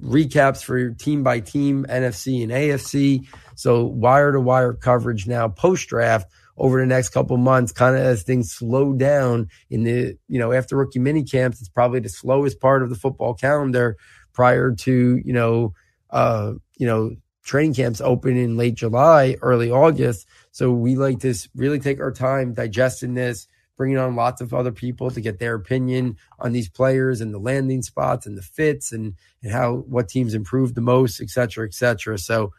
recaps 0.00 0.62
for 0.62 0.90
team 0.90 1.22
by 1.22 1.40
team, 1.40 1.86
NFC 1.88 2.42
and 2.42 2.52
AFC. 2.52 3.26
So 3.56 3.84
wire 3.84 4.32
to 4.32 4.40
wire 4.40 4.72
coverage 4.72 5.26
now 5.26 5.48
post 5.48 5.88
draft 5.88 6.30
over 6.56 6.78
the 6.78 6.86
next 6.86 7.08
couple 7.08 7.36
months, 7.38 7.72
kind 7.72 7.96
of 7.96 8.02
as 8.02 8.22
things 8.22 8.52
slow 8.52 8.92
down 8.92 9.48
in 9.70 9.84
the, 9.84 10.16
you 10.28 10.38
know, 10.38 10.52
after 10.52 10.76
rookie 10.76 10.98
mini 10.98 11.24
camps, 11.24 11.58
it's 11.60 11.70
probably 11.70 12.00
the 12.00 12.08
slowest 12.08 12.60
part 12.60 12.82
of 12.82 12.90
the 12.90 12.96
football 12.96 13.32
calendar 13.34 13.96
prior 14.34 14.72
to, 14.72 15.20
you 15.24 15.32
know, 15.32 15.72
uh, 16.10 16.52
you 16.76 16.86
know, 16.86 17.16
training 17.50 17.74
camps 17.74 18.00
open 18.00 18.36
in 18.36 18.56
late 18.56 18.76
July, 18.76 19.36
early 19.42 19.72
August. 19.72 20.28
So 20.52 20.70
we 20.70 20.94
like 20.94 21.18
to 21.20 21.34
really 21.56 21.80
take 21.80 21.98
our 21.98 22.12
time 22.12 22.54
digesting 22.54 23.14
this, 23.14 23.48
bringing 23.76 23.98
on 23.98 24.14
lots 24.14 24.40
of 24.40 24.54
other 24.54 24.70
people 24.70 25.10
to 25.10 25.20
get 25.20 25.40
their 25.40 25.56
opinion 25.56 26.16
on 26.38 26.52
these 26.52 26.68
players 26.68 27.20
and 27.20 27.34
the 27.34 27.40
landing 27.40 27.82
spots 27.82 28.24
and 28.24 28.38
the 28.38 28.42
fits 28.42 28.92
and, 28.92 29.14
and 29.42 29.50
how 29.50 29.78
what 29.88 30.08
teams 30.08 30.32
improved 30.32 30.76
the 30.76 30.80
most, 30.80 31.20
et 31.20 31.28
cetera, 31.28 31.66
et 31.66 31.74
cetera. 31.74 32.16
So 32.18 32.52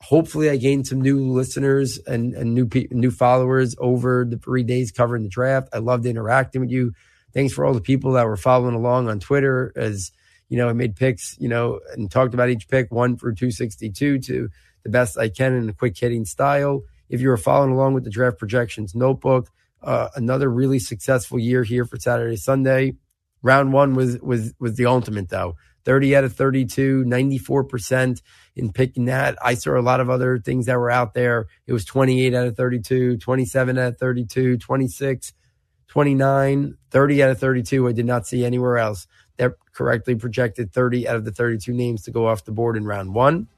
hopefully 0.00 0.48
I 0.48 0.56
gained 0.56 0.86
some 0.86 1.02
new 1.02 1.30
listeners 1.30 1.98
and, 2.06 2.32
and 2.32 2.54
new 2.54 2.70
new 2.90 3.10
followers 3.10 3.76
over 3.78 4.24
the 4.24 4.38
three 4.38 4.62
days 4.62 4.92
covering 4.92 5.24
the 5.24 5.28
draft. 5.28 5.68
I 5.74 5.78
loved 5.78 6.06
interacting 6.06 6.62
with 6.62 6.70
you. 6.70 6.94
Thanks 7.34 7.52
for 7.52 7.66
all 7.66 7.74
the 7.74 7.82
people 7.82 8.12
that 8.12 8.26
were 8.26 8.38
following 8.38 8.74
along 8.74 9.10
on 9.10 9.20
Twitter 9.20 9.74
as 9.76 10.10
you 10.52 10.58
know, 10.58 10.68
I 10.68 10.74
made 10.74 10.96
picks, 10.96 11.34
you 11.38 11.48
know, 11.48 11.80
and 11.94 12.10
talked 12.10 12.34
about 12.34 12.50
each 12.50 12.68
pick, 12.68 12.92
one 12.92 13.16
for 13.16 13.32
262 13.32 14.18
to 14.18 14.50
the 14.82 14.90
best 14.90 15.16
I 15.16 15.30
can 15.30 15.54
in 15.54 15.66
a 15.70 15.72
quick 15.72 15.96
hitting 15.98 16.26
style. 16.26 16.82
If 17.08 17.22
you 17.22 17.30
were 17.30 17.38
following 17.38 17.72
along 17.72 17.94
with 17.94 18.04
the 18.04 18.10
draft 18.10 18.38
projections 18.38 18.94
notebook, 18.94 19.48
uh, 19.82 20.08
another 20.14 20.50
really 20.50 20.78
successful 20.78 21.38
year 21.38 21.62
here 21.62 21.86
for 21.86 21.98
Saturday, 21.98 22.36
Sunday. 22.36 22.96
Round 23.40 23.72
one 23.72 23.94
was 23.94 24.20
was 24.20 24.52
was 24.60 24.76
the 24.76 24.84
ultimate 24.84 25.30
though. 25.30 25.56
30 25.86 26.16
out 26.16 26.24
of 26.24 26.34
32, 26.34 27.04
94% 27.06 28.20
in 28.54 28.72
picking 28.72 29.06
that. 29.06 29.38
I 29.42 29.54
saw 29.54 29.78
a 29.78 29.80
lot 29.80 30.00
of 30.00 30.10
other 30.10 30.38
things 30.38 30.66
that 30.66 30.78
were 30.78 30.90
out 30.90 31.14
there. 31.14 31.46
It 31.66 31.72
was 31.72 31.86
28 31.86 32.34
out 32.34 32.46
of 32.46 32.56
32, 32.58 33.16
27 33.16 33.78
out 33.78 33.88
of 33.88 33.98
32, 33.98 34.58
26, 34.58 35.32
29, 35.88 36.74
30 36.90 37.22
out 37.22 37.30
of 37.30 37.40
32. 37.40 37.88
I 37.88 37.92
did 37.92 38.06
not 38.06 38.26
see 38.26 38.44
anywhere 38.44 38.76
else 38.76 39.06
that 39.36 39.54
correctly 39.72 40.14
projected 40.14 40.72
30 40.72 41.08
out 41.08 41.16
of 41.16 41.24
the 41.24 41.32
32 41.32 41.72
names 41.72 42.02
to 42.02 42.10
go 42.10 42.26
off 42.26 42.44
the 42.44 42.52
board 42.52 42.76
in 42.76 42.84
round 42.84 43.14
one. 43.14 43.48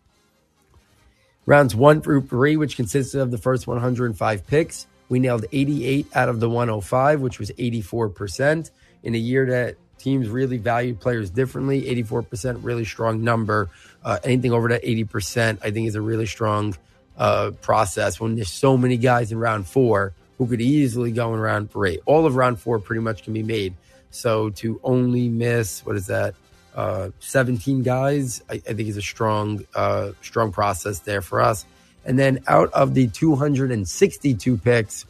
Rounds 1.47 1.75
one 1.75 2.01
through 2.01 2.23
three, 2.23 2.57
which 2.57 2.77
consisted 2.77 3.21
of 3.21 3.31
the 3.31 3.39
first 3.39 3.67
105 3.67 4.47
picks, 4.47 4.87
we 5.09 5.19
nailed 5.19 5.45
88 5.53 6.07
out 6.15 6.29
of 6.29 6.41
the 6.41 6.49
105, 6.49 7.21
which 7.21 7.39
was 7.39 7.51
84%. 7.53 8.71
In 9.03 9.15
a 9.15 9.19
year 9.19 9.47
that 9.47 9.77
teams 9.99 10.29
really 10.29 10.57
valued 10.57 11.01
players 11.01 11.31
differently, 11.31 11.83
84%, 11.83 12.61
really 12.63 12.85
strong 12.85 13.23
number. 13.23 13.69
Uh, 14.03 14.19
anything 14.25 14.53
over 14.53 14.69
that 14.69 14.83
80%, 14.83 15.59
I 15.63 15.71
think, 15.71 15.89
is 15.89 15.95
a 15.95 16.01
really 16.01 16.27
strong 16.27 16.75
uh, 17.17 17.53
process 17.61 18.19
when 18.19 18.35
there's 18.35 18.51
so 18.51 18.77
many 18.77 18.97
guys 18.97 19.31
in 19.31 19.39
round 19.39 19.67
four 19.67 20.15
who 20.39 20.47
could 20.47 20.61
easily 20.61 21.13
go 21.13 21.35
in 21.35 21.41
round 21.41 21.71
three. 21.71 22.01
All 22.07 22.27
of 22.27 22.37
round 22.37 22.61
four 22.61 22.79
pretty 22.79 23.03
much 23.03 23.25
can 23.25 23.33
be 23.33 23.43
made. 23.43 23.75
So 24.11 24.51
to 24.51 24.81
only 24.85 25.29
miss, 25.29 25.85
what 25.85 25.97
is 25.97 26.07
that? 26.07 26.35
uh, 26.75 27.11
17 27.21 27.83
guys, 27.83 28.43
I, 28.49 28.55
I, 28.55 28.59
think 28.59 28.89
is 28.89 28.97
a 28.97 29.03
strong, 29.03 29.65
uh, 29.75 30.13
strong 30.23 30.53
process 30.53 31.01
there 31.01 31.23
for 31.23 31.41
us. 31.41 31.65
And 32.05 32.19
then 32.19 32.43
out 32.47 32.73
of 32.73 32.95
the 32.95 33.09
262 33.09 34.57
picks, 34.59 35.07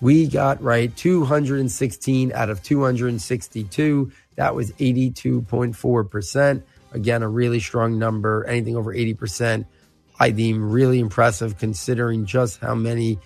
we 0.00 0.26
got 0.26 0.62
right 0.62 0.94
216 0.94 2.32
out 2.32 2.50
of 2.50 2.62
262. 2.62 4.12
That 4.36 4.54
was 4.54 4.72
82.4%. 4.72 6.62
Again, 6.92 7.22
a 7.22 7.28
really 7.28 7.60
strong 7.60 7.98
number. 7.98 8.44
Anything 8.44 8.76
over 8.76 8.94
80%, 8.94 9.64
I 10.20 10.30
deem 10.30 10.70
really 10.70 11.00
impressive 11.00 11.58
considering 11.58 12.26
just 12.26 12.60
how 12.60 12.74
many 12.74 13.18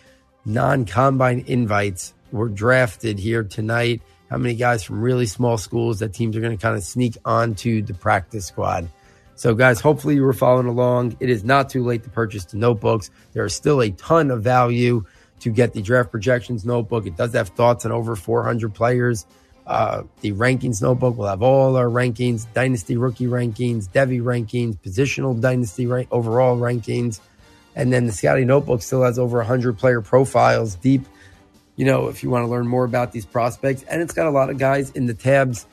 non 0.45 0.84
combine 0.84 1.45
invites 1.47 2.14
were 2.32 2.49
drafted 2.49 3.18
here 3.18 3.43
tonight 3.43 4.03
how 4.30 4.38
many 4.38 4.55
guys 4.55 4.84
from 4.84 5.01
really 5.01 5.26
small 5.26 5.59
schools 5.59 5.99
that 5.99 6.14
teams 6.14 6.36
are 6.36 6.41
going 6.41 6.57
to 6.57 6.62
kind 6.62 6.76
of 6.76 6.84
sneak 6.84 7.16
onto 7.24 7.82
the 7.82 7.95
practice 7.95 8.47
squad. 8.47 8.88
So, 9.34 9.55
guys, 9.55 9.80
hopefully 9.80 10.14
you 10.14 10.22
were 10.22 10.32
following 10.32 10.66
along. 10.66 11.16
It 11.18 11.30
is 11.30 11.43
not 11.43 11.68
too 11.68 11.82
late 11.82 12.05
to 12.05 12.11
purchase 12.11 12.45
the 12.45 12.57
notebooks. 12.57 13.11
There 13.32 13.45
is 13.45 13.55
still 13.55 13.80
a 13.80 13.91
ton 13.91 14.30
of 14.30 14.43
value 14.43 15.05
to 15.41 15.51
get 15.51 15.72
the 15.72 15.82
draft 15.82 16.11
projections 16.11 16.64
notebook. 16.64 17.07
It 17.07 17.16
does 17.16 17.32
have 17.32 17.49
thoughts 17.49 17.84
on 17.84 17.93
over 17.93 18.14
400 18.14 18.72
players. 18.72 19.26
Uh, 19.66 20.03
the 20.20 20.32
rankings 20.32 20.82
notebook 20.82 21.16
will 21.16 21.26
have 21.26 21.43
all 21.43 21.76
our 21.76 21.86
rankings, 21.86 22.47
dynasty 22.53 22.97
rookie 22.97 23.26
rankings, 23.26 23.88
Devy 23.88 24.20
rankings, 24.20 24.76
positional 24.78 25.41
dynasty 25.41 25.86
rank, 25.86 26.09
overall 26.11 26.57
rankings. 26.57 27.20
And 27.76 27.92
then 27.92 28.06
the 28.06 28.12
scouting 28.12 28.48
notebook 28.48 28.82
still 28.82 29.02
has 29.02 29.18
over 29.18 29.38
100 29.38 29.78
player 29.78 30.00
profiles 30.00 30.74
deep 30.74 31.02
you 31.80 31.86
know, 31.86 32.08
if 32.08 32.22
you 32.22 32.28
want 32.28 32.42
to 32.42 32.46
learn 32.46 32.68
more 32.68 32.84
about 32.84 33.10
these 33.10 33.24
prospects. 33.24 33.84
And 33.84 34.02
it's 34.02 34.12
got 34.12 34.26
a 34.26 34.30
lot 34.30 34.50
of 34.50 34.58
guys 34.58 34.90
in 34.90 35.06
the 35.06 35.14
tabs 35.14 35.64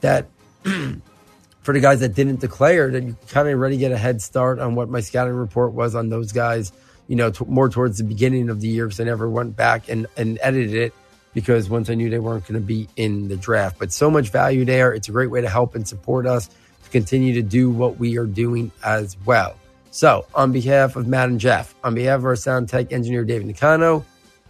that, 0.00 0.26
for 0.64 1.74
the 1.74 1.80
guys 1.80 2.00
that 2.00 2.14
didn't 2.14 2.40
declare, 2.40 2.90
that 2.90 3.02
you 3.02 3.14
kind 3.28 3.46
of 3.46 3.52
already 3.52 3.76
get 3.76 3.92
a 3.92 3.98
head 3.98 4.22
start 4.22 4.58
on 4.58 4.74
what 4.74 4.88
my 4.88 5.00
scouting 5.00 5.34
report 5.34 5.72
was 5.72 5.94
on 5.94 6.08
those 6.08 6.32
guys, 6.32 6.72
you 7.08 7.16
know, 7.16 7.30
t- 7.30 7.44
more 7.46 7.68
towards 7.68 7.98
the 7.98 8.04
beginning 8.04 8.48
of 8.48 8.62
the 8.62 8.68
year 8.68 8.86
because 8.86 9.00
I 9.00 9.04
never 9.04 9.28
went 9.28 9.54
back 9.54 9.90
and, 9.90 10.06
and 10.16 10.38
edited 10.40 10.74
it 10.76 10.94
because 11.34 11.68
once 11.68 11.90
I 11.90 11.94
knew 11.94 12.08
they 12.08 12.18
weren't 12.18 12.46
going 12.46 12.58
to 12.58 12.66
be 12.66 12.88
in 12.96 13.28
the 13.28 13.36
draft. 13.36 13.78
But 13.78 13.92
so 13.92 14.10
much 14.10 14.30
value 14.30 14.64
there. 14.64 14.94
It's 14.94 15.10
a 15.10 15.12
great 15.12 15.30
way 15.30 15.42
to 15.42 15.48
help 15.50 15.74
and 15.74 15.86
support 15.86 16.26
us 16.26 16.48
to 16.84 16.90
continue 16.90 17.34
to 17.34 17.42
do 17.42 17.70
what 17.70 17.98
we 17.98 18.16
are 18.16 18.24
doing 18.24 18.72
as 18.82 19.14
well. 19.26 19.56
So, 19.90 20.26
on 20.34 20.52
behalf 20.52 20.96
of 20.96 21.06
Matt 21.06 21.28
and 21.28 21.40
Jeff, 21.40 21.74
on 21.82 21.94
behalf 21.94 22.18
of 22.18 22.26
our 22.26 22.36
sound 22.36 22.68
tech 22.68 22.92
engineer, 22.92 23.24
David 23.24 23.48
Nicano, 23.48 24.04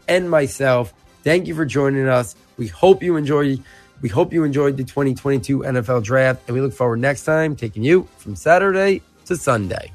and 0.07 0.29
myself, 0.29 0.93
Thank 1.23 1.47
you 1.47 1.55
for 1.55 1.67
joining 1.67 2.09
us. 2.09 2.35
We 2.57 2.67
hope 2.67 3.03
you 3.03 3.17
enjoy. 3.17 3.59
We 4.01 4.09
hope 4.09 4.33
you 4.33 4.45
enjoyed 4.45 4.77
the 4.77 4.85
2022 4.85 5.61
NFL 5.61 6.03
Draft, 6.03 6.43
and 6.47 6.55
we 6.55 6.63
look 6.63 6.73
forward 6.73 7.01
next 7.01 7.25
time 7.25 7.55
taking 7.55 7.83
you 7.83 8.09
from 8.17 8.35
Saturday 8.35 9.03
to 9.27 9.37
Sunday. 9.37 9.93